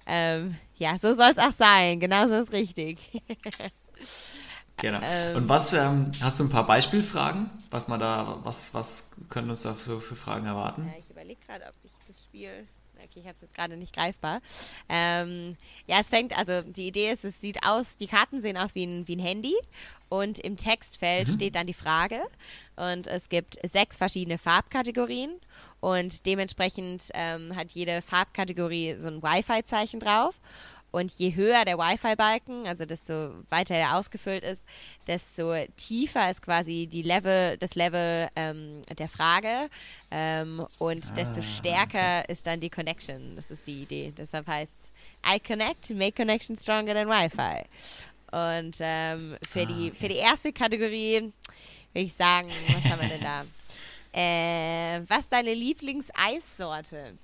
Ähm, 0.04 0.56
ja, 0.82 0.98
so 1.00 1.14
soll 1.14 1.30
es 1.30 1.38
auch 1.38 1.52
sein. 1.52 2.00
Genauso 2.00 2.34
ist 2.34 2.52
richtig. 2.52 2.98
genau. 4.76 5.00
Ähm, 5.02 5.36
Und 5.36 5.48
was, 5.48 5.72
ähm, 5.72 6.10
hast 6.20 6.40
du 6.40 6.44
ein 6.44 6.50
paar 6.50 6.66
Beispielfragen? 6.66 7.48
Was 7.70 7.86
man 7.86 8.00
da, 8.00 8.38
was, 8.42 8.74
was 8.74 9.12
können 9.28 9.48
uns 9.48 9.62
da 9.62 9.74
für, 9.74 10.00
für 10.00 10.16
Fragen 10.16 10.46
erwarten? 10.46 10.90
Ja, 10.92 10.98
ich 10.98 11.08
überlege 11.08 11.40
gerade, 11.46 11.66
ob 11.66 11.74
ich 11.84 11.92
das 12.08 12.22
Spiel 12.22 12.66
okay, 13.04 13.20
ich 13.20 13.24
habe 13.24 13.34
es 13.34 13.40
jetzt 13.40 13.54
gerade 13.54 13.76
nicht 13.76 13.94
greifbar. 13.94 14.40
Ähm, 14.88 15.56
ja, 15.86 16.00
es 16.00 16.08
fängt, 16.08 16.36
also 16.36 16.62
die 16.62 16.88
Idee 16.88 17.10
ist, 17.10 17.24
es 17.24 17.40
sieht 17.40 17.62
aus, 17.64 17.96
die 17.96 18.06
Karten 18.06 18.40
sehen 18.40 18.56
aus 18.56 18.74
wie 18.74 18.84
ein, 18.84 19.08
wie 19.08 19.16
ein 19.16 19.20
Handy 19.20 19.54
und 20.08 20.38
im 20.38 20.56
Textfeld 20.56 21.28
mhm. 21.28 21.32
steht 21.32 21.54
dann 21.54 21.66
die 21.66 21.74
Frage 21.74 22.20
und 22.76 23.06
es 23.06 23.28
gibt 23.28 23.58
sechs 23.66 23.96
verschiedene 23.96 24.38
Farbkategorien 24.38 25.32
und 25.80 26.26
dementsprechend 26.26 27.08
ähm, 27.14 27.56
hat 27.56 27.72
jede 27.72 28.02
Farbkategorie 28.02 28.96
so 29.00 29.08
ein 29.08 29.22
Wi-Fi-Zeichen 29.22 30.00
drauf 30.00 30.40
und 30.92 31.10
je 31.12 31.34
höher 31.34 31.64
der 31.64 31.78
Wi-Fi-Balken, 31.78 32.66
also 32.66 32.84
desto 32.84 33.32
weiter 33.48 33.74
er 33.74 33.96
ausgefüllt 33.96 34.44
ist, 34.44 34.62
desto 35.06 35.54
tiefer 35.76 36.30
ist 36.30 36.42
quasi 36.42 36.86
die 36.86 37.02
Level, 37.02 37.56
das 37.56 37.74
Level 37.74 38.28
ähm, 38.36 38.82
der 38.98 39.08
Frage 39.08 39.68
ähm, 40.10 40.66
und 40.78 41.06
ah, 41.10 41.14
desto 41.14 41.40
stärker 41.42 42.20
okay. 42.20 42.32
ist 42.32 42.46
dann 42.46 42.60
die 42.60 42.70
Connection. 42.70 43.34
Das 43.36 43.50
ist 43.50 43.66
die 43.66 43.82
Idee. 43.82 44.12
Deshalb 44.16 44.46
heißt 44.46 44.76
I 45.26 45.40
connect, 45.40 45.90
make 45.90 46.12
connection 46.12 46.56
stronger 46.56 46.92
than 46.92 47.08
Wi-Fi. 47.08 47.64
Und 48.30 48.76
ähm, 48.80 49.36
für, 49.48 49.62
ah, 49.62 49.64
die, 49.64 49.90
okay. 49.90 49.96
für 49.98 50.08
die 50.08 50.16
erste 50.16 50.52
Kategorie 50.52 51.32
würde 51.92 52.06
ich 52.06 52.12
sagen, 52.12 52.50
was 52.68 52.84
haben 52.90 53.00
wir 53.00 53.08
denn 53.08 53.22
da? 53.22 53.44
Äh, 54.14 55.00
was 55.08 55.20
ist 55.20 55.32
deine 55.32 55.54
Lieblingseissorte? 55.54 57.14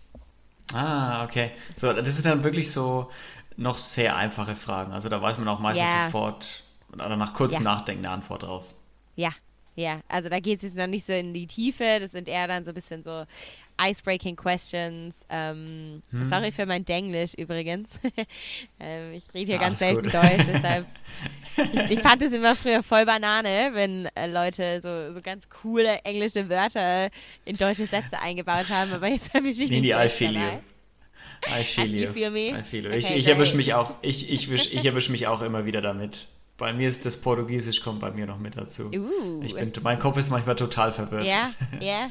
Ah, 0.73 1.23
okay. 1.23 1.51
So, 1.77 1.93
das 1.93 2.09
ist 2.09 2.25
dann 2.25 2.43
wirklich 2.43 2.71
so 2.71 3.11
noch 3.59 3.77
sehr 3.77 4.17
einfache 4.17 4.57
Fragen. 4.57 4.93
Also 4.93 5.09
da 5.09 5.21
weiß 5.21 5.39
man 5.39 5.49
auch 5.49 5.59
meistens 5.59 5.91
ja. 5.91 6.07
sofort 6.07 6.63
oder 6.93 7.17
nach 7.17 7.35
kurzem 7.35 7.65
ja. 7.65 7.75
Nachdenken 7.75 8.07
eine 8.07 8.15
Antwort 8.15 8.45
drauf. 8.45 8.75
Ja, 9.17 9.33
ja. 9.75 10.01
Also 10.09 10.29
da 10.29 10.41
geht 10.41 10.59
es 10.59 10.63
jetzt 10.63 10.77
noch 10.77 10.87
nicht 10.87 11.05
so 11.05 11.13
in 11.13 11.35
die 11.35 11.47
Tiefe. 11.47 11.99
Das 12.01 12.13
sind 12.13 12.29
eher 12.29 12.47
dann 12.47 12.65
so 12.65 12.71
ein 12.71 12.75
bisschen 12.75 13.03
so 13.03 13.25
Icebreaking 13.81 14.37
Questions. 14.37 15.27
Ähm, 15.29 16.03
hm. 16.11 16.31
Sorry 16.31 16.53
für 16.53 16.67
mein 16.67 16.85
Denglisch 16.85 17.35
übrigens. 17.35 17.89
ähm, 18.81 19.13
ich 19.13 19.25
rede 19.35 19.47
hier 19.47 19.55
ja, 19.57 19.61
ganz 19.61 19.81
selten 19.81 20.05
gut. 20.05 20.15
Deutsch, 20.15 20.47
deshalb. 20.47 20.87
ich, 21.57 21.91
ich, 21.91 22.01
fand 22.01 22.23
es 22.23 22.33
immer 22.33 22.55
früher 22.55 22.85
voll 22.85 23.05
Banane, 23.07 23.71
wenn 23.73 24.07
äh, 24.15 24.29
Leute 24.29 24.81
so, 24.81 25.15
so 25.15 25.21
ganz 25.21 25.49
coole 25.49 25.99
englische 26.05 26.49
Wörter 26.49 27.11
in 27.45 27.57
deutsche 27.57 27.87
Sätze 27.87 28.21
eingebaut 28.21 28.69
haben, 28.71 28.93
aber 28.93 29.09
jetzt 29.09 29.35
habe 29.35 29.49
ich 29.49 29.59
nicht. 29.59 29.73
I 29.73 30.09
feel 30.09 30.33
you. 30.33 30.61
I 31.47 31.63
feel 31.63 31.87
you. 31.87 32.13
feel 32.13 32.31
me? 32.31 32.59
I 32.59 32.63
feel 32.63 32.85
you. 32.85 32.91
Okay, 32.91 32.99
ich, 32.99 33.11
ich 33.17 33.29
erwische 33.29 33.57
mich 33.57 33.75
auch, 33.75 33.95
ich, 34.03 34.31
ich, 34.31 34.51
ich 34.51 34.85
erwische 34.85 35.13
mich 35.13 35.27
auch 35.27 35.43
immer 35.43 35.65
wieder 35.67 35.81
damit. 35.81 36.29
Bei 36.57 36.73
mir 36.73 36.89
ist 36.89 37.07
das 37.07 37.17
Portugiesisch 37.17 37.83
kommt 37.83 38.01
bei 38.01 38.11
mir 38.11 38.27
noch 38.27 38.39
mit 38.39 38.57
dazu. 38.57 38.91
Uh. 38.93 39.43
Ich 39.43 39.55
bin, 39.55 39.73
mein 39.83 39.99
Kopf 40.01 40.17
ist 40.17 40.31
manchmal 40.31 40.57
total 40.57 40.93
verwirrt. 40.93 41.27
Ja, 41.27 41.53
yeah, 41.81 42.11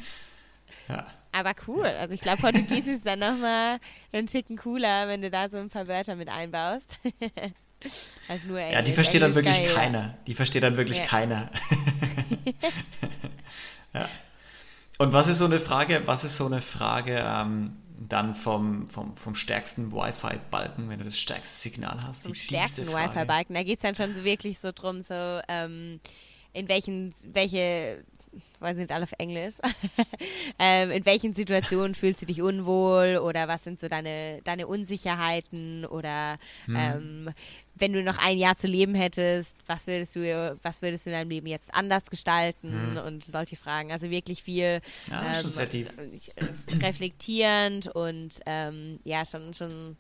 ja. 0.88 1.06
Aber 1.34 1.54
cool. 1.68 1.86
Also 1.86 2.14
ich 2.14 2.22
glaube, 2.22 2.42
Portugiesisch 2.42 2.96
ist 2.96 3.06
dann 3.06 3.20
nochmal 3.20 3.80
ein 4.14 4.26
Ticken 4.28 4.58
cooler, 4.58 5.08
wenn 5.08 5.22
du 5.22 5.30
da 5.30 5.50
so 5.50 5.58
ein 5.58 5.70
paar 5.70 5.88
Wörter 5.88 6.16
mit 6.16 6.30
einbaust. 6.30 6.88
Als 8.28 8.44
nur 8.46 8.60
Englisch. 8.60 8.74
Ja, 8.74 8.82
die 8.82 8.94
versteht 8.94 9.22
Englisch 9.22 9.36
dann 9.36 9.46
wirklich 9.46 9.66
geil, 9.68 9.76
keiner. 9.76 10.00
Ja. 10.00 10.18
Die 10.26 10.34
versteht 10.34 10.64
dann 10.64 10.78
wirklich 10.78 10.98
ja. 10.98 11.06
keiner. 11.06 11.50
ja. 13.94 14.10
Und 14.98 15.14
was 15.14 15.28
ist 15.28 15.38
so 15.38 15.46
eine 15.46 15.60
Frage, 15.60 16.02
was 16.06 16.24
ist 16.24 16.38
so 16.38 16.46
eine 16.46 16.62
Frage, 16.62 17.24
ähm, 17.24 17.78
dann 18.00 18.36
vom, 18.36 18.88
vom, 18.88 19.16
vom 19.16 19.36
stärksten 19.36 19.92
Wi-Fi-Balken, 19.92 20.90
wenn 20.90 21.00
du 21.00 21.06
das 21.06 21.18
stärkste 21.18 21.70
Signal 21.70 21.98
hast. 22.04 22.24
Vom 22.24 22.36
stärksten 22.36 22.88
Wi-Fi-Balken, 22.88 23.56
da 23.56 23.64
geht 23.64 23.78
es 23.78 23.82
dann 23.82 23.96
schon 23.96 24.14
so 24.14 24.24
wirklich 24.24 24.60
so 24.60 24.72
drum, 24.72 25.02
so 25.02 25.40
ähm, 25.48 26.00
in 26.54 26.68
welchen, 26.68 27.14
welche 27.26 28.04
weiß 28.60 28.78
nicht 28.78 28.92
alle 28.92 29.04
auf 29.04 29.14
Englisch. 29.18 29.56
ähm, 30.60 30.92
in 30.92 31.06
welchen 31.06 31.34
Situationen 31.34 31.96
fühlst 31.96 32.22
du 32.22 32.26
dich 32.26 32.42
unwohl 32.42 33.18
oder 33.18 33.48
was 33.48 33.64
sind 33.64 33.80
so 33.80 33.88
deine, 33.88 34.42
deine 34.44 34.68
Unsicherheiten 34.68 35.86
oder 35.86 36.38
hm. 36.66 36.76
ähm, 36.76 37.30
wenn 37.76 37.94
du 37.94 38.02
noch 38.02 38.18
ein 38.18 38.38
Jahr 38.38 38.58
zu 38.58 38.68
leben 38.68 38.96
hättest, 38.96 39.58
was 39.68 39.86
würdest 39.86 40.16
du, 40.16 40.58
was 40.64 40.82
würdest 40.82 41.06
du 41.06 41.12
in 41.12 41.16
deinem 41.16 41.30
Leben 41.30 41.48
jetzt 41.48 41.74
anders 41.74 42.06
gestalten 42.10 42.96
hm. 42.96 43.06
und 43.06 43.24
solche 43.24 43.56
Fragen. 43.56 43.92
Also 43.92 44.10
wirklich 44.10 44.44
viel 44.44 44.82
ja, 45.10 45.42
ähm, 45.42 46.80
reflektierend 46.82 47.88
und 47.88 48.40
ähm, 48.46 49.00
ja, 49.04 49.26
schon, 49.26 49.54
schon 49.54 49.98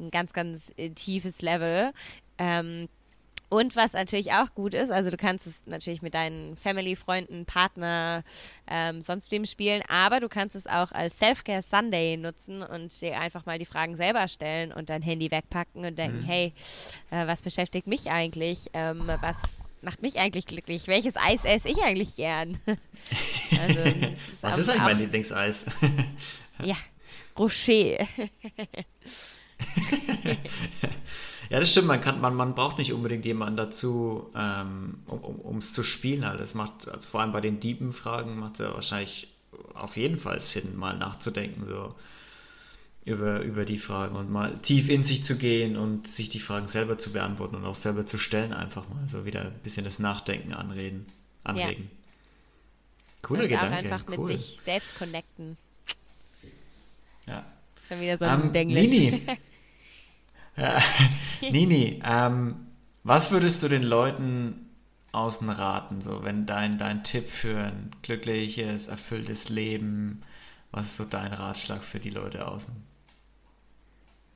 ein 0.00 0.10
ganz, 0.10 0.32
ganz 0.32 0.72
äh, 0.76 0.90
tiefes 0.90 1.42
Level. 1.42 1.92
Ähm, 2.38 2.88
Und 3.50 3.74
was 3.74 3.94
natürlich 3.94 4.32
auch 4.32 4.54
gut 4.54 4.74
ist, 4.74 4.92
also 4.92 5.10
du 5.10 5.16
kannst 5.16 5.48
es 5.48 5.66
natürlich 5.66 6.02
mit 6.02 6.14
deinen 6.14 6.56
Family, 6.56 6.94
Freunden, 6.94 7.44
Partner, 7.46 8.22
ähm, 8.68 9.02
sonst 9.02 9.32
wem 9.32 9.44
spielen, 9.44 9.82
aber 9.88 10.20
du 10.20 10.28
kannst 10.28 10.54
es 10.54 10.68
auch 10.68 10.92
als 10.92 11.18
Self-Care 11.18 11.62
Sunday 11.62 12.16
nutzen 12.16 12.62
und 12.62 12.98
dir 13.00 13.18
einfach 13.20 13.46
mal 13.46 13.58
die 13.58 13.64
Fragen 13.64 13.96
selber 13.96 14.28
stellen 14.28 14.72
und 14.72 14.88
dein 14.88 15.02
Handy 15.02 15.32
wegpacken 15.32 15.84
und 15.84 15.98
denken, 15.98 16.20
mhm. 16.20 16.26
hey, 16.26 16.52
äh, 17.10 17.26
was 17.26 17.42
beschäftigt 17.42 17.88
mich 17.88 18.08
eigentlich? 18.08 18.70
Ähm, 18.72 19.10
was 19.20 19.36
macht 19.82 20.00
mich 20.00 20.20
eigentlich 20.20 20.46
glücklich? 20.46 20.86
Welches 20.86 21.16
Eis 21.16 21.44
esse 21.44 21.70
ich 21.70 21.82
eigentlich 21.82 22.14
gern? 22.14 22.56
also, 22.66 23.80
was 24.42 24.58
ist 24.58 24.68
eigentlich 24.68 24.82
mein 24.82 24.98
Lieblingseis? 24.98 25.66
ja, 26.62 26.76
Rocher. 27.36 28.06
Ja, 31.50 31.58
das 31.58 31.72
stimmt. 31.72 31.88
Man, 31.88 32.00
kann, 32.00 32.20
man, 32.20 32.34
man 32.34 32.54
braucht 32.54 32.78
nicht 32.78 32.92
unbedingt 32.92 33.24
jemanden 33.24 33.56
dazu, 33.56 34.30
ähm, 34.36 35.00
um 35.06 35.58
es 35.58 35.72
zu 35.72 35.82
spielen. 35.82 36.26
Halt. 36.26 36.40
Das 36.40 36.54
macht, 36.54 36.88
also 36.88 37.08
vor 37.08 37.20
allem 37.20 37.32
bei 37.32 37.40
den 37.40 37.60
Diebenfragen 37.60 38.38
macht 38.38 38.54
es 38.54 38.58
ja 38.60 38.72
wahrscheinlich 38.72 39.28
auf 39.74 39.96
jeden 39.96 40.18
Fall 40.18 40.40
Sinn, 40.40 40.76
mal 40.76 40.96
nachzudenken, 40.96 41.66
so 41.66 41.88
über, 43.04 43.40
über 43.40 43.64
die 43.64 43.78
Fragen 43.78 44.14
und 44.14 44.30
mal 44.30 44.56
tief 44.58 44.88
in 44.88 45.02
sich 45.02 45.24
zu 45.24 45.36
gehen 45.36 45.76
und 45.76 46.06
sich 46.06 46.28
die 46.28 46.38
Fragen 46.38 46.68
selber 46.68 46.98
zu 46.98 47.12
beantworten 47.12 47.56
und 47.56 47.64
auch 47.64 47.74
selber 47.74 48.06
zu 48.06 48.16
stellen, 48.16 48.52
einfach 48.52 48.88
mal 48.88 49.08
so 49.08 49.24
wieder 49.24 49.42
ein 49.42 49.58
bisschen 49.64 49.84
das 49.84 49.98
Nachdenken 49.98 50.52
anreden, 50.52 51.06
anregen. 51.42 51.90
Ja. 51.90 51.98
Cooler 53.22 53.42
und 53.42 53.48
Gedanke. 53.48 53.74
Auch 53.74 53.92
einfach 53.92 54.04
cool. 54.16 54.28
mit 54.28 54.38
sich 54.38 54.60
selbst 54.64 54.96
connecten. 54.96 55.56
Ja. 57.26 57.44
Schon 57.88 58.00
wieder 58.00 58.18
so 58.18 58.24
ein 58.24 58.42
um, 58.42 58.52
Lini, 58.52 59.22
Nini, 61.40 62.02
ähm, 62.04 62.66
was 63.02 63.30
würdest 63.30 63.62
du 63.62 63.68
den 63.68 63.82
Leuten 63.82 64.70
außen 65.12 65.48
raten, 65.50 66.02
so 66.02 66.22
wenn 66.22 66.46
dein, 66.46 66.78
dein 66.78 67.02
Tipp 67.02 67.28
für 67.28 67.64
ein 67.64 67.90
glückliches, 68.02 68.88
erfülltes 68.88 69.48
Leben, 69.48 70.20
was 70.70 70.86
ist 70.86 70.96
so 70.96 71.04
dein 71.04 71.32
Ratschlag 71.32 71.82
für 71.82 71.98
die 71.98 72.10
Leute 72.10 72.46
außen? 72.46 72.74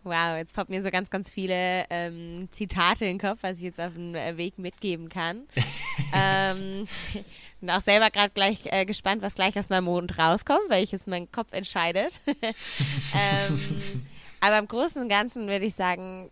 Wow, 0.02 0.36
jetzt 0.36 0.54
poppt 0.54 0.68
mir 0.68 0.82
so 0.82 0.90
ganz, 0.90 1.08
ganz 1.08 1.32
viele 1.32 1.86
ähm, 1.88 2.48
Zitate 2.52 3.06
in 3.06 3.16
den 3.16 3.20
Kopf, 3.20 3.38
was 3.42 3.58
ich 3.58 3.64
jetzt 3.64 3.80
auf 3.80 3.94
dem 3.94 4.14
äh, 4.14 4.36
Weg 4.36 4.58
mitgeben 4.58 5.08
kann. 5.08 5.44
ähm, 6.12 6.86
bin 7.60 7.70
auch 7.70 7.80
selber 7.80 8.10
gerade 8.10 8.30
gleich 8.34 8.58
äh, 8.64 8.84
gespannt, 8.84 9.22
was 9.22 9.34
gleich 9.34 9.58
aus 9.58 9.70
meinem 9.70 9.84
Mond 9.84 10.18
rauskommt, 10.18 10.68
welches 10.68 11.06
mein 11.06 11.30
Kopf 11.32 11.52
entscheidet. 11.52 12.20
ähm, 12.26 14.04
aber 14.44 14.58
im 14.58 14.68
Großen 14.68 15.00
und 15.00 15.08
Ganzen 15.08 15.48
würde 15.48 15.64
ich 15.64 15.74
sagen, 15.74 16.30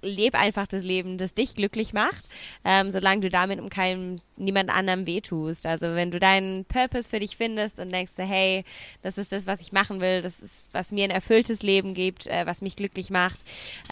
lebe 0.00 0.38
einfach 0.38 0.66
das 0.66 0.82
Leben, 0.82 1.18
das 1.18 1.34
dich 1.34 1.54
glücklich 1.54 1.92
macht, 1.92 2.28
ähm, 2.64 2.90
solange 2.90 3.20
du 3.20 3.28
damit 3.28 3.60
um 3.60 3.68
keinem, 3.68 4.16
niemand 4.36 4.70
anderem 4.70 5.04
wehtust. 5.04 5.66
Also 5.66 5.94
wenn 5.94 6.10
du 6.10 6.18
deinen 6.18 6.64
Purpose 6.64 7.08
für 7.10 7.20
dich 7.20 7.36
findest 7.36 7.78
und 7.78 7.92
denkst, 7.92 8.12
hey, 8.16 8.64
das 9.02 9.18
ist 9.18 9.32
das, 9.32 9.46
was 9.46 9.60
ich 9.60 9.72
machen 9.72 10.00
will, 10.00 10.22
das 10.22 10.40
ist, 10.40 10.64
was 10.72 10.90
mir 10.90 11.04
ein 11.04 11.10
erfülltes 11.10 11.62
Leben 11.62 11.92
gibt, 11.92 12.26
äh, 12.28 12.46
was 12.46 12.62
mich 12.62 12.76
glücklich 12.76 13.10
macht, 13.10 13.40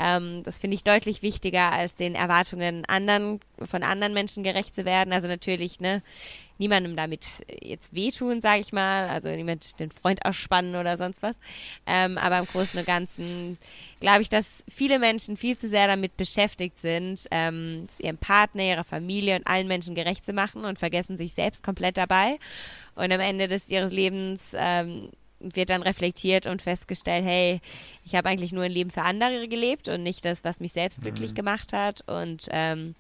ähm, 0.01 0.43
das 0.45 0.59
finde 0.59 0.75
ich 0.75 0.85
deutlich 0.85 1.21
wichtiger, 1.21 1.71
als 1.71 1.95
den 1.95 2.15
Erwartungen 2.15 2.87
anderen, 2.87 3.41
von 3.63 3.83
anderen 3.83 4.15
Menschen 4.15 4.45
gerecht 4.45 4.75
zu 4.75 4.87
werden. 4.87 5.13
Also 5.13 5.29
natürlich, 5.29 5.79
ne, 5.79 6.03
niemandem 6.59 6.97
damit 6.97 7.27
jetzt 7.63 7.95
wehtun, 7.95 8.41
sage 8.41 8.61
ich 8.61 8.73
mal, 8.73 9.09
also 9.09 9.29
niemand 9.29 9.79
den 9.79 9.91
Freund 9.91 10.25
ausspannen 10.25 10.77
oder 10.77 10.97
sonst 10.97 11.23
was. 11.23 11.37
Ähm, 11.87 12.19
aber 12.19 12.39
im 12.39 12.47
Großen 12.47 12.79
und 12.79 12.87
Ganzen 12.87 13.59
glaube 14.01 14.23
ich, 14.23 14.29
dass 14.29 14.65
viele 14.69 14.99
Menschen 14.99 15.37
viel 15.37 15.57
zu 15.57 15.69
sehr 15.69 15.87
damit 15.87 16.17
beschäftigt 16.17 16.81
sind, 16.81 17.27
ähm, 17.31 17.89
ihrem 17.99 18.19
Partner, 18.19 18.63
ihrer 18.63 18.85
Familie 18.85 19.37
und 19.37 19.47
allen 19.47 19.69
Menschen 19.69 19.95
gerecht 19.95 20.25
zu 20.25 20.33
machen 20.33 20.65
und 20.65 20.79
vergessen 20.79 21.17
sich 21.17 21.35
selbst 21.35 21.63
komplett 21.63 21.97
dabei. 21.97 22.39
Und 22.95 23.13
am 23.13 23.21
Ende 23.21 23.49
des 23.49 23.69
ihres 23.69 23.93
Lebens 23.93 24.41
ähm, 24.55 25.11
wird 25.41 25.71
dann 25.71 25.83
reflektiert 25.83 26.47
und 26.47 26.63
festgestellt, 26.63 27.25
hey, 27.25 27.61
ich 28.05 28.15
habe 28.15 28.29
eigentlich 28.29 28.53
nur 28.53 28.65
ein 28.65 28.73
Leben 28.73 28.91
für 28.91 29.03
andere 29.03 29.49
gelebt 29.49 29.89
und 29.89 30.03
nicht 30.03 30.25
das, 30.25 30.45
was 30.45 30.61
mich 30.61 30.73
selbst 30.73 31.01
glücklich 31.03 31.31
mhm. 31.31 31.37
gemacht 31.37 31.73
hat. 31.73 32.03
Und 32.09 32.49
ähm, 32.51 32.95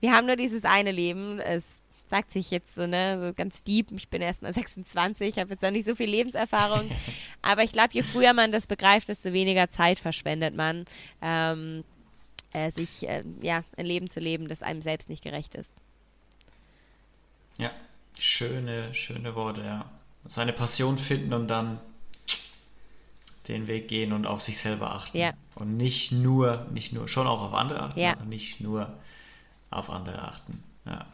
wir 0.00 0.12
haben 0.12 0.26
nur 0.26 0.36
dieses 0.36 0.64
eine 0.64 0.90
Leben. 0.90 1.38
Es 1.38 1.64
sagt 2.14 2.30
sich 2.30 2.52
jetzt 2.52 2.76
so, 2.76 2.86
ne, 2.86 3.18
so 3.20 3.34
ganz 3.34 3.64
deep. 3.64 3.90
Ich 3.90 4.08
bin 4.08 4.22
erst 4.22 4.42
mal 4.42 4.54
26, 4.54 5.36
habe 5.36 5.50
jetzt 5.50 5.62
noch 5.62 5.72
nicht 5.72 5.84
so 5.86 5.96
viel 5.96 6.08
Lebenserfahrung. 6.08 6.88
Aber 7.42 7.64
ich 7.64 7.72
glaube, 7.72 7.90
je 7.92 8.02
früher 8.02 8.32
man 8.32 8.52
das 8.52 8.68
begreift, 8.68 9.08
desto 9.08 9.32
weniger 9.32 9.68
Zeit 9.68 9.98
verschwendet 9.98 10.54
man, 10.54 10.84
ähm, 11.20 11.82
äh, 12.52 12.70
sich 12.70 13.08
äh, 13.08 13.24
ja, 13.42 13.64
ein 13.76 13.86
Leben 13.86 14.08
zu 14.08 14.20
leben, 14.20 14.46
das 14.46 14.62
einem 14.62 14.80
selbst 14.80 15.08
nicht 15.08 15.24
gerecht 15.24 15.56
ist. 15.56 15.72
Ja, 17.58 17.72
schöne, 18.16 18.94
schöne 18.94 19.34
Worte, 19.34 19.62
ja. 19.62 19.90
Seine 20.28 20.52
Passion 20.52 20.98
finden 20.98 21.32
und 21.32 21.48
dann 21.48 21.80
den 23.48 23.66
Weg 23.66 23.88
gehen 23.88 24.12
und 24.12 24.24
auf 24.24 24.40
sich 24.40 24.58
selber 24.58 24.92
achten. 24.92 25.18
Ja. 25.18 25.32
Und 25.56 25.76
nicht 25.76 26.12
nur, 26.12 26.68
nicht 26.72 26.92
nur, 26.92 27.08
schon 27.08 27.26
auch 27.26 27.42
auf 27.42 27.54
andere 27.54 27.82
achten, 27.82 27.98
ja. 27.98 28.12
aber 28.12 28.24
nicht 28.24 28.60
nur 28.60 28.94
auf 29.70 29.90
andere 29.90 30.22
achten. 30.22 30.62
Ja. 30.86 31.06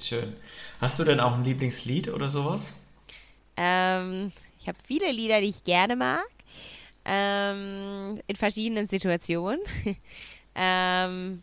Schön. 0.00 0.36
Hast 0.80 0.98
du 0.98 1.04
denn 1.04 1.20
auch 1.20 1.34
ein 1.34 1.44
Lieblingslied 1.44 2.08
oder 2.08 2.28
sowas? 2.28 2.76
Ähm, 3.56 4.30
ich 4.60 4.68
habe 4.68 4.78
viele 4.86 5.10
Lieder, 5.10 5.40
die 5.40 5.48
ich 5.48 5.64
gerne 5.64 5.96
mag. 5.96 6.26
Ähm, 7.04 8.20
in 8.26 8.36
verschiedenen 8.36 8.88
Situationen. 8.88 9.60
ähm, 10.54 11.42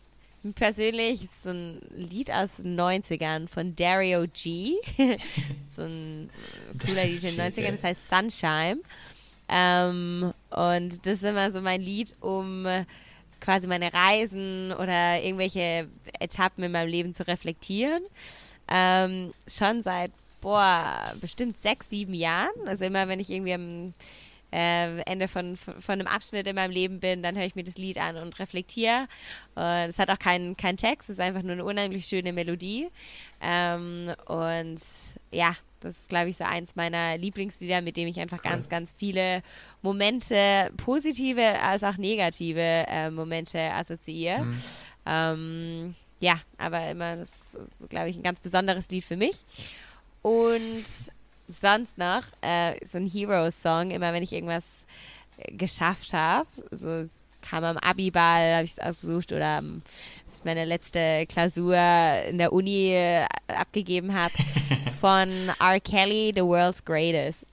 persönlich 0.54 1.28
so 1.42 1.50
ein 1.50 1.80
Lied 1.96 2.30
aus 2.30 2.56
den 2.58 2.78
90ern 2.78 3.48
von 3.48 3.74
Dario 3.74 4.26
G. 4.32 4.74
so 5.76 5.82
ein 5.82 6.30
cooler 6.84 7.06
Lied 7.06 7.24
in 7.24 7.36
den 7.36 7.52
90ern, 7.52 7.72
das 7.72 7.84
heißt 7.84 8.08
Sunshine. 8.08 8.80
Ähm, 9.48 10.32
und 10.50 11.06
das 11.06 11.14
ist 11.14 11.24
immer 11.24 11.50
so 11.50 11.60
mein 11.60 11.80
Lied, 11.80 12.14
um 12.20 12.66
quasi 13.44 13.66
meine 13.66 13.92
Reisen 13.92 14.72
oder 14.72 15.22
irgendwelche 15.22 15.88
Etappen 16.18 16.64
in 16.64 16.72
meinem 16.72 16.88
Leben 16.88 17.14
zu 17.14 17.26
reflektieren. 17.26 18.02
Ähm, 18.68 19.34
schon 19.46 19.82
seit, 19.82 20.12
boah, 20.40 21.12
bestimmt 21.20 21.60
sechs, 21.60 21.90
sieben 21.90 22.14
Jahren. 22.14 22.66
Also 22.66 22.84
immer, 22.84 23.06
wenn 23.06 23.20
ich 23.20 23.28
irgendwie 23.30 23.52
am 23.52 23.92
äh, 24.54 25.00
Ende 25.00 25.26
von, 25.26 25.56
von 25.56 25.74
einem 25.88 26.06
Abschnitt 26.06 26.46
in 26.46 26.54
meinem 26.54 26.70
Leben 26.70 27.00
bin, 27.00 27.22
dann 27.22 27.36
höre 27.36 27.44
ich 27.44 27.56
mir 27.56 27.64
das 27.64 27.76
Lied 27.76 27.98
an 27.98 28.16
und 28.16 28.38
reflektiere. 28.38 29.06
Äh, 29.56 29.86
das 29.86 29.98
hat 29.98 30.10
auch 30.10 30.18
keinen 30.18 30.56
kein 30.56 30.76
Text, 30.76 31.10
es 31.10 31.16
ist 31.16 31.20
einfach 31.20 31.42
nur 31.42 31.52
eine 31.52 31.64
unheimlich 31.64 32.06
schöne 32.06 32.32
Melodie. 32.32 32.88
Ähm, 33.42 34.12
und 34.26 34.80
ja, 35.32 35.56
das 35.80 35.98
ist, 35.98 36.08
glaube 36.08 36.30
ich, 36.30 36.36
so 36.36 36.44
eins 36.44 36.76
meiner 36.76 37.18
Lieblingslieder, 37.18 37.82
mit 37.82 37.96
dem 37.96 38.08
ich 38.08 38.18
einfach 38.20 38.38
cool. 38.44 38.50
ganz, 38.50 38.68
ganz 38.68 38.94
viele 38.96 39.42
Momente, 39.82 40.70
positive 40.78 41.60
als 41.60 41.82
auch 41.82 41.98
negative 41.98 42.60
äh, 42.60 43.10
Momente 43.10 43.60
assoziiere. 43.60 44.44
Mhm. 44.44 44.60
Ähm, 45.04 45.94
ja, 46.20 46.40
aber 46.56 46.88
immer, 46.88 47.16
das 47.16 47.56
glaube 47.88 48.08
ich, 48.08 48.16
ein 48.16 48.22
ganz 48.22 48.40
besonderes 48.40 48.88
Lied 48.88 49.04
für 49.04 49.16
mich. 49.16 49.44
Und 50.22 50.84
sonst 51.48 51.98
noch 51.98 52.22
äh, 52.42 52.74
so 52.84 52.98
ein 52.98 53.06
Hero-Song, 53.06 53.90
immer 53.90 54.12
wenn 54.12 54.22
ich 54.22 54.32
irgendwas 54.32 54.64
äh, 55.38 55.52
geschafft 55.54 56.12
habe. 56.12 56.46
So, 56.70 56.88
es 56.88 57.10
kam 57.42 57.64
am 57.64 57.76
Abiball, 57.78 58.54
habe 58.54 58.64
ich 58.64 58.72
es 58.72 58.78
ausgesucht, 58.78 59.32
oder 59.32 59.58
um, 59.58 59.82
als 60.26 60.38
ich 60.38 60.44
meine 60.44 60.64
letzte 60.64 61.26
Klausur 61.26 61.76
in 62.28 62.38
der 62.38 62.52
Uni 62.52 62.92
äh, 62.94 63.26
abgegeben 63.48 64.14
habe, 64.14 64.32
von 65.00 65.30
R. 65.60 65.80
Kelly, 65.80 66.32
The 66.34 66.42
World's 66.42 66.82
Greatest. 66.84 67.44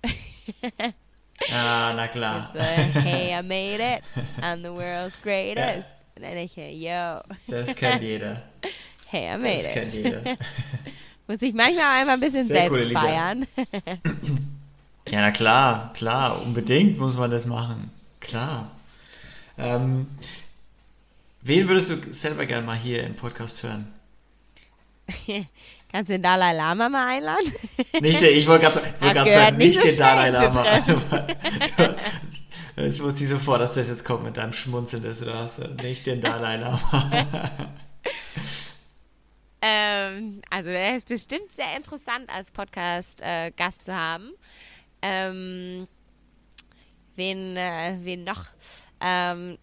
ah, 1.51 1.93
na 1.93 2.07
klar. 2.07 2.51
So, 2.53 2.59
hey, 2.59 3.33
I 3.37 3.41
made 3.41 3.79
it. 3.81 4.03
I'm 4.41 4.61
the 4.61 4.71
world's 4.73 5.19
greatest. 5.21 5.87
Ja. 5.87 5.95
Und 6.15 6.23
dann 6.23 6.33
denke 6.33 6.67
ich, 6.67 6.81
yo. 6.81 7.19
Das 7.47 7.75
kennt 7.75 8.01
jeder. 8.01 8.41
Hey, 9.09 9.27
I 9.35 9.37
made 9.37 9.57
das 9.57 9.65
it. 9.65 9.73
kennt 9.73 9.93
jeder. 9.93 10.37
Muss 11.31 11.41
ich 11.43 11.53
manchmal 11.53 11.99
einmal 12.01 12.15
ein 12.15 12.19
bisschen 12.19 12.45
Sehr 12.45 12.69
selbst 12.69 12.91
feiern. 12.91 13.47
ja, 15.07 15.21
na 15.21 15.31
klar, 15.31 15.93
klar, 15.93 16.41
unbedingt 16.41 16.99
muss 16.99 17.15
man 17.15 17.31
das 17.31 17.45
machen. 17.45 17.89
Klar. 18.19 18.69
Ähm, 19.57 20.07
wen 21.41 21.69
würdest 21.69 21.89
du 21.89 22.13
selber 22.13 22.45
gerne 22.45 22.67
mal 22.67 22.75
hier 22.75 23.03
im 23.03 23.15
Podcast 23.15 23.63
hören? 23.63 23.93
Kannst 25.89 26.09
du 26.09 26.15
den 26.15 26.23
Dalai 26.23 26.53
Lama 26.53 26.89
mal 26.89 27.07
einladen? 27.07 27.53
Nicht 28.01 28.19
den, 28.19 28.37
ich 28.37 28.45
wollte 28.45 28.65
gerade 28.65 28.81
wollt 28.99 29.15
sagen, 29.15 29.57
nicht, 29.57 29.67
nicht 29.67 29.81
so 29.81 29.87
den 29.87 29.97
Dalai 29.97 30.29
Lama. 30.31 30.65
Es 32.75 32.99
wusste 33.03 33.23
ich 33.23 33.29
sofort, 33.29 33.61
dass 33.61 33.75
das 33.75 33.87
jetzt 33.87 34.03
kommt 34.03 34.25
mit 34.25 34.35
deinem 34.35 34.51
Schmunzeln, 34.51 35.01
das 35.01 35.21
du 35.21 35.33
hast. 35.33 35.59
Nicht 35.81 36.05
den 36.07 36.19
Dalai 36.19 36.57
Lama. 36.57 37.69
ähm, 39.61 40.41
also, 40.49 40.69
er 40.69 40.95
ist 40.95 41.07
bestimmt 41.07 41.55
sehr 41.55 41.75
interessant 41.75 42.29
als 42.29 42.51
Podcast-Gast 42.51 43.81
äh, 43.81 43.85
zu 43.85 43.95
haben. 43.95 44.31
Ähm, 45.01 45.87
wen, 47.15 47.57
äh, 47.57 47.97
wen 48.01 48.23
noch? 48.23 48.45
Ähm, 48.99 49.57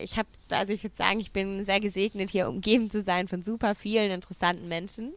ich 0.00 0.16
habe, 0.16 0.28
also 0.50 0.72
ich 0.72 0.82
würde 0.82 0.96
sagen, 0.96 1.20
ich 1.20 1.32
bin 1.32 1.64
sehr 1.64 1.80
gesegnet, 1.80 2.30
hier 2.30 2.48
umgeben 2.48 2.90
zu 2.90 3.02
sein 3.02 3.28
von 3.28 3.42
super 3.42 3.74
vielen 3.74 4.10
interessanten 4.10 4.68
Menschen. 4.68 5.12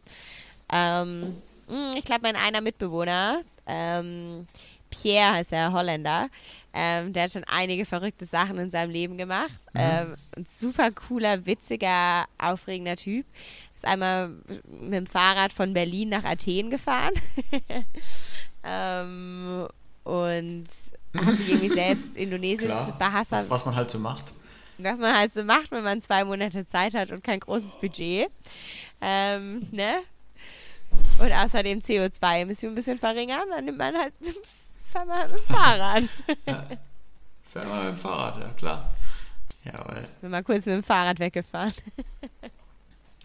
Ähm, 0.72 1.36
hm, 1.68 1.94
ich 1.96 2.04
glaube, 2.04 2.22
mein 2.22 2.36
einer 2.36 2.60
Mitbewohner, 2.60 3.40
ähm, 3.66 4.46
Pierre 4.90 5.34
heißt 5.34 5.52
er, 5.52 5.72
Holländer, 5.72 6.28
ähm, 6.72 7.12
der 7.12 7.24
hat 7.24 7.32
schon 7.32 7.44
einige 7.44 7.84
verrückte 7.84 8.26
Sachen 8.26 8.58
in 8.58 8.70
seinem 8.70 8.90
Leben 8.90 9.16
gemacht. 9.16 9.52
Mhm. 9.72 9.80
Ähm, 9.80 10.14
ein 10.36 10.46
super 10.58 10.90
cooler, 10.92 11.46
witziger, 11.46 12.26
aufregender 12.38 12.96
Typ. 12.96 13.26
Ist 13.80 13.86
einmal 13.86 14.28
mit 14.68 14.92
dem 14.92 15.06
Fahrrad 15.06 15.54
von 15.54 15.72
Berlin 15.72 16.10
nach 16.10 16.24
Athen 16.24 16.68
gefahren. 16.68 17.14
ähm, 18.62 19.66
und 20.04 20.66
hat 21.16 21.36
sich 21.38 21.48
irgendwie 21.48 21.74
selbst 21.74 22.14
indonesisch 22.18 22.74
behassert. 22.98 23.48
Was 23.48 23.64
man 23.64 23.74
halt 23.74 23.90
so 23.90 23.98
macht. 23.98 24.34
Was 24.76 24.98
man 24.98 25.16
halt 25.16 25.32
so 25.32 25.44
macht, 25.44 25.70
wenn 25.70 25.82
man 25.82 26.02
zwei 26.02 26.24
Monate 26.24 26.68
Zeit 26.68 26.92
hat 26.92 27.10
und 27.10 27.24
kein 27.24 27.40
großes 27.40 27.76
Budget. 27.80 28.30
Ähm, 29.00 29.66
ne? 29.70 30.00
Und 31.18 31.32
außerdem 31.32 31.78
CO2-Emissionen 31.78 32.72
ein 32.72 32.74
bisschen 32.74 32.98
verringern, 32.98 33.48
dann 33.48 33.64
nimmt 33.64 33.78
man 33.78 33.96
halt 33.96 34.12
mal 35.06 35.26
mit 35.26 35.38
dem 35.38 35.46
Fahrrad. 35.46 36.02
ja. 36.44 36.66
Fahr 37.50 37.64
mal 37.64 37.84
mit 37.84 37.94
dem 37.94 37.96
Fahrrad, 37.98 38.42
ja 38.42 38.48
klar. 38.50 38.94
Jawohl. 39.64 40.06
Bin 40.20 40.30
mal 40.30 40.44
kurz 40.44 40.66
mit 40.66 40.74
dem 40.74 40.82
Fahrrad 40.82 41.18
weggefahren. 41.18 41.72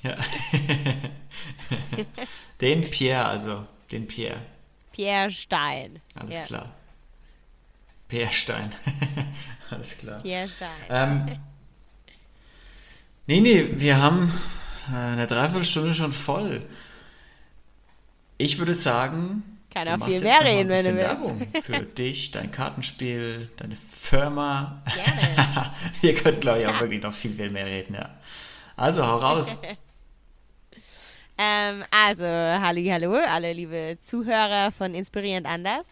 Ja. 0.05 0.17
den 2.61 2.89
Pierre, 2.89 3.25
also. 3.25 3.65
Den 3.91 4.07
Pierre. 4.07 4.41
Pierre 4.91 5.29
Stein. 5.31 5.99
Alles 6.15 6.35
ja. 6.35 6.41
klar. 6.43 6.73
Pierre 8.07 8.31
Stein. 8.31 8.71
Alles 9.69 9.97
klar. 9.97 10.21
Pierre 10.21 10.47
Stein. 10.47 10.69
Ähm, 10.89 11.39
nee, 13.27 13.41
nee, 13.41 13.67
wir 13.71 14.01
haben 14.01 14.31
äh, 14.91 14.95
eine 14.95 15.27
Dreiviertelstunde 15.27 15.93
schon 15.93 16.11
voll. 16.11 16.61
Ich 18.37 18.57
würde 18.57 18.73
sagen, 18.73 19.43
kann 19.75 20.01
auch 20.01 20.07
viel 20.07 20.21
mehr 20.21 20.41
reden, 20.41 20.69
wenn 20.69 20.85
du 20.85 20.95
willst. 20.95 21.09
Werbung 21.09 21.47
für 21.61 21.81
dich, 21.81 22.31
dein 22.31 22.49
Kartenspiel, 22.49 23.49
deine 23.57 23.75
Firma. 23.75 24.81
Gerne. 24.85 25.71
Wir 25.99 26.15
könnten, 26.15 26.39
glaube 26.39 26.61
ich, 26.61 26.67
auch 26.67 26.79
wirklich 26.79 27.03
noch 27.03 27.13
viel, 27.13 27.33
viel 27.33 27.49
mehr 27.49 27.65
reden, 27.65 27.95
ja. 27.95 28.09
Also, 28.77 29.05
hau 29.05 29.17
raus. 29.17 29.57
Ähm, 31.37 31.83
also, 31.91 32.23
hallo, 32.23 32.91
hallo, 32.91 33.13
alle 33.13 33.53
liebe 33.53 33.97
Zuhörer 34.01 34.71
von 34.71 34.93
Inspirierend 34.93 35.47
Anders. 35.47 35.85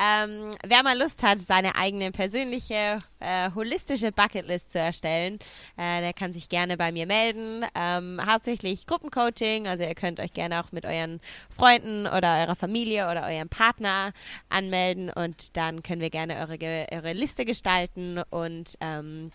Ähm, 0.00 0.52
wer 0.64 0.84
mal 0.84 0.96
Lust 0.96 1.24
hat, 1.24 1.40
seine 1.40 1.74
eigene 1.74 2.12
persönliche, 2.12 3.00
äh, 3.18 3.50
holistische 3.52 4.12
Bucketlist 4.12 4.70
zu 4.70 4.78
erstellen, 4.78 5.40
äh, 5.76 6.00
der 6.00 6.12
kann 6.12 6.32
sich 6.32 6.48
gerne 6.48 6.76
bei 6.76 6.92
mir 6.92 7.06
melden. 7.06 7.66
Ähm, 7.74 8.20
hauptsächlich 8.24 8.86
Gruppencoaching, 8.86 9.66
also 9.66 9.82
ihr 9.82 9.96
könnt 9.96 10.20
euch 10.20 10.32
gerne 10.32 10.60
auch 10.60 10.70
mit 10.70 10.86
euren 10.86 11.20
Freunden 11.50 12.06
oder 12.06 12.38
eurer 12.38 12.54
Familie 12.54 13.10
oder 13.10 13.26
eurem 13.26 13.48
Partner 13.48 14.12
anmelden 14.48 15.10
und 15.10 15.56
dann 15.56 15.82
können 15.82 16.00
wir 16.00 16.10
gerne 16.10 16.36
eure, 16.36 16.86
eure 16.92 17.12
Liste 17.12 17.44
gestalten 17.44 18.22
und 18.30 18.74
ähm, 18.80 19.32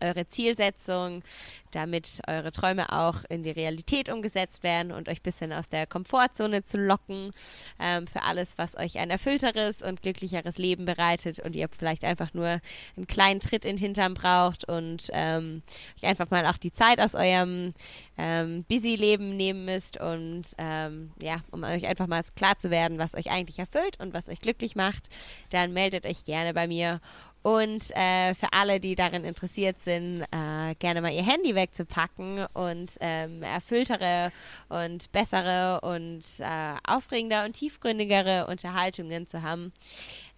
eure 0.00 0.28
Zielsetzung, 0.28 1.22
damit 1.70 2.20
eure 2.26 2.52
Träume 2.52 2.92
auch 2.92 3.24
in 3.28 3.42
die 3.42 3.50
Realität 3.50 4.08
umgesetzt 4.08 4.62
werden 4.62 4.92
und 4.92 5.08
euch 5.08 5.20
ein 5.20 5.22
bisschen 5.22 5.52
aus 5.52 5.68
der 5.68 5.86
Komfortzone 5.86 6.64
zu 6.64 6.78
locken 6.78 7.30
ähm, 7.78 8.06
für 8.06 8.22
alles, 8.22 8.58
was 8.58 8.76
euch 8.76 8.98
ein 8.98 9.10
erfüllteres 9.10 9.82
und 9.82 10.02
glücklicheres 10.02 10.58
Leben 10.58 10.84
bereitet 10.84 11.38
und 11.40 11.54
ihr 11.54 11.68
vielleicht 11.68 12.04
einfach 12.04 12.34
nur 12.34 12.60
einen 12.96 13.06
kleinen 13.06 13.40
Tritt 13.40 13.64
in 13.64 13.76
den 13.76 13.82
Hintern 13.82 14.14
braucht 14.14 14.68
und 14.68 15.08
ähm, 15.12 15.62
euch 15.96 16.08
einfach 16.08 16.30
mal 16.30 16.46
auch 16.46 16.58
die 16.58 16.72
Zeit 16.72 17.00
aus 17.00 17.14
eurem 17.14 17.72
ähm, 18.18 18.64
Busy-Leben 18.64 19.36
nehmen 19.36 19.64
müsst 19.64 20.00
und 20.00 20.42
ähm, 20.58 21.12
ja, 21.20 21.36
um 21.50 21.62
euch 21.64 21.86
einfach 21.86 22.06
mal 22.06 22.22
klar 22.34 22.58
zu 22.58 22.70
werden, 22.70 22.98
was 22.98 23.14
euch 23.14 23.30
eigentlich 23.30 23.58
erfüllt 23.58 23.98
und 23.98 24.12
was 24.12 24.28
euch 24.28 24.40
glücklich 24.40 24.76
macht, 24.76 25.08
dann 25.50 25.72
meldet 25.72 26.04
euch 26.06 26.24
gerne 26.24 26.52
bei 26.52 26.66
mir 26.66 27.00
und 27.42 27.90
äh, 27.96 28.34
für 28.34 28.52
alle, 28.52 28.80
die 28.80 28.94
darin 28.94 29.24
interessiert 29.24 29.80
sind, 29.82 30.22
äh, 30.30 30.74
gerne 30.78 31.00
mal 31.00 31.12
ihr 31.12 31.24
Handy 31.24 31.54
wegzupacken 31.54 32.46
und 32.52 32.92
ähm, 33.00 33.42
erfülltere 33.42 34.30
und 34.68 35.10
bessere 35.12 35.80
und 35.80 36.24
äh, 36.40 36.74
aufregender 36.84 37.44
und 37.44 37.54
tiefgründigere 37.54 38.46
Unterhaltungen 38.46 39.26
zu 39.26 39.42
haben. 39.42 39.72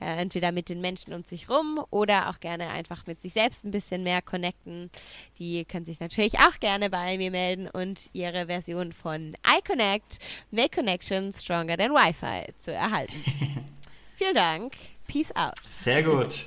Äh, 0.00 0.20
entweder 0.20 0.52
mit 0.52 0.68
den 0.68 0.80
Menschen 0.80 1.12
um 1.12 1.22
sich 1.22 1.48
rum 1.48 1.80
oder 1.90 2.28
auch 2.30 2.40
gerne 2.40 2.70
einfach 2.70 3.06
mit 3.06 3.20
sich 3.20 3.32
selbst 3.32 3.64
ein 3.64 3.70
bisschen 3.70 4.02
mehr 4.02 4.20
connecten. 4.20 4.90
Die 5.38 5.64
können 5.64 5.84
sich 5.84 6.00
natürlich 6.00 6.38
auch 6.38 6.58
gerne 6.60 6.90
bei 6.90 7.18
mir 7.18 7.30
melden 7.30 7.68
und 7.68 8.10
ihre 8.12 8.46
Version 8.46 8.92
von 8.92 9.34
iConnect, 9.46 10.18
Make 10.50 10.76
Connection 10.76 11.32
Stronger 11.32 11.76
Than 11.76 11.92
Wi-Fi 11.92 12.52
zu 12.58 12.72
erhalten. 12.72 13.12
Vielen 14.16 14.34
Dank. 14.34 14.74
Peace 15.06 15.34
out. 15.34 15.54
Sehr 15.68 16.02
gut. 16.02 16.46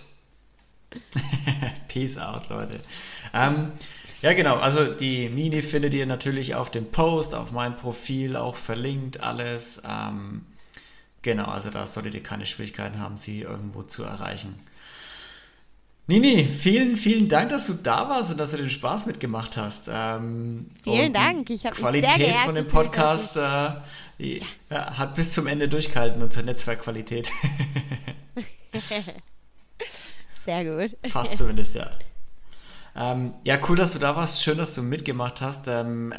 Peace 1.88 2.18
out, 2.18 2.50
Leute. 2.50 2.80
Ähm, 3.34 3.72
ja, 4.22 4.34
genau. 4.34 4.58
Also 4.58 4.86
die 4.86 5.30
Mini 5.30 5.62
findet 5.62 5.94
ihr 5.94 6.06
natürlich 6.06 6.56
auf 6.56 6.72
dem 6.72 6.92
Post, 6.92 7.36
auf 7.36 7.52
meinem 7.52 7.76
Profil 7.76 8.36
auch 8.36 8.56
verlinkt, 8.56 9.22
alles. 9.22 9.82
Ähm, 9.88 10.46
genau, 11.22 11.46
also 11.46 11.70
da 11.70 11.86
solltet 11.86 12.16
ihr 12.16 12.24
keine 12.24 12.46
Schwierigkeiten 12.46 13.00
haben, 13.00 13.18
sie 13.18 13.42
irgendwo 13.42 13.84
zu 13.84 14.04
erreichen. 14.04 14.56
Nini, 16.08 16.46
vielen, 16.46 16.96
vielen 16.96 17.30
Dank, 17.30 17.50
dass 17.50 17.66
du 17.66 17.74
da 17.74 18.08
warst 18.10 18.32
und 18.32 18.38
dass 18.38 18.52
du 18.52 18.58
den 18.58 18.70
Spaß 18.70 19.08
mitgemacht 19.08 19.58
hast. 19.58 19.90
Ähm, 19.92 20.68
vielen 20.84 21.14
Dank, 21.14 21.50
ich 21.50 21.66
habe 21.66 21.76
Qualität 21.76 22.36
von 22.38 22.54
dem 22.56 22.68
Podcast 22.68 23.38
äh, 23.38 23.72
die, 24.20 24.42
ja. 24.70 24.98
hat 24.98 25.16
bis 25.16 25.34
zum 25.34 25.48
Ende 25.48 25.68
durchgehalten, 25.68 26.22
unsere 26.22 26.46
Netzwerkqualität. 26.46 27.32
Sehr 30.46 30.64
gut. 30.64 30.96
Fast 31.12 31.38
zumindest, 31.38 31.76
ja. 31.76 31.90
Ähm, 32.96 33.34
ja, 33.44 33.58
cool, 33.68 33.76
dass 33.76 33.94
du 33.94 34.00
da 34.00 34.16
warst. 34.16 34.44
Schön, 34.44 34.58
dass 34.58 34.76
du 34.76 34.82
mitgemacht 34.82 35.42
hast. 35.42 35.68
Ähm, 35.68 36.12
äh, 36.12 36.16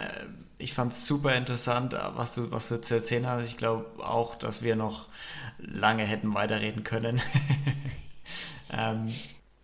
ich 0.59 0.74
fand 0.74 0.93
es 0.93 1.07
super 1.07 1.35
interessant, 1.35 1.95
äh, 1.95 1.99
was 2.14 2.35
du, 2.35 2.51
was 2.51 2.68
du 2.68 2.81
zu 2.81 2.95
erzählen 2.95 3.27
hast. 3.27 3.45
Ich 3.45 3.57
glaube 3.57 3.87
auch, 4.05 4.35
dass 4.35 4.62
wir 4.62 4.77
noch 4.77 5.07
lange 5.59 6.05
hätten 6.05 6.35
weiterreden 6.35 6.85
können. 6.85 7.20
ähm, 8.72 9.14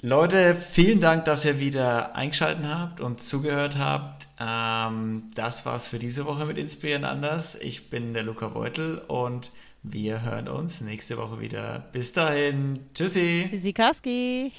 Leute, 0.00 0.54
vielen 0.54 1.00
Dank, 1.00 1.26
dass 1.26 1.44
ihr 1.44 1.60
wieder 1.60 2.16
eingeschaltet 2.16 2.64
habt 2.66 3.00
und 3.00 3.20
zugehört 3.20 3.78
habt. 3.78 4.28
Ähm, 4.40 5.28
das 5.34 5.66
war's 5.66 5.88
für 5.88 5.98
diese 5.98 6.24
Woche 6.24 6.46
mit 6.46 6.56
Inspirieren 6.56 7.04
anders. 7.04 7.56
Ich 7.56 7.90
bin 7.90 8.14
der 8.14 8.22
Luca 8.22 8.48
Beutel 8.48 8.98
und 8.98 9.52
wir 9.82 10.22
hören 10.22 10.48
uns 10.48 10.80
nächste 10.80 11.16
Woche 11.16 11.40
wieder. 11.40 11.88
Bis 11.92 12.12
dahin. 12.12 12.78
Tschüssi. 12.94 13.46
Tschüssikowski. 13.48 14.52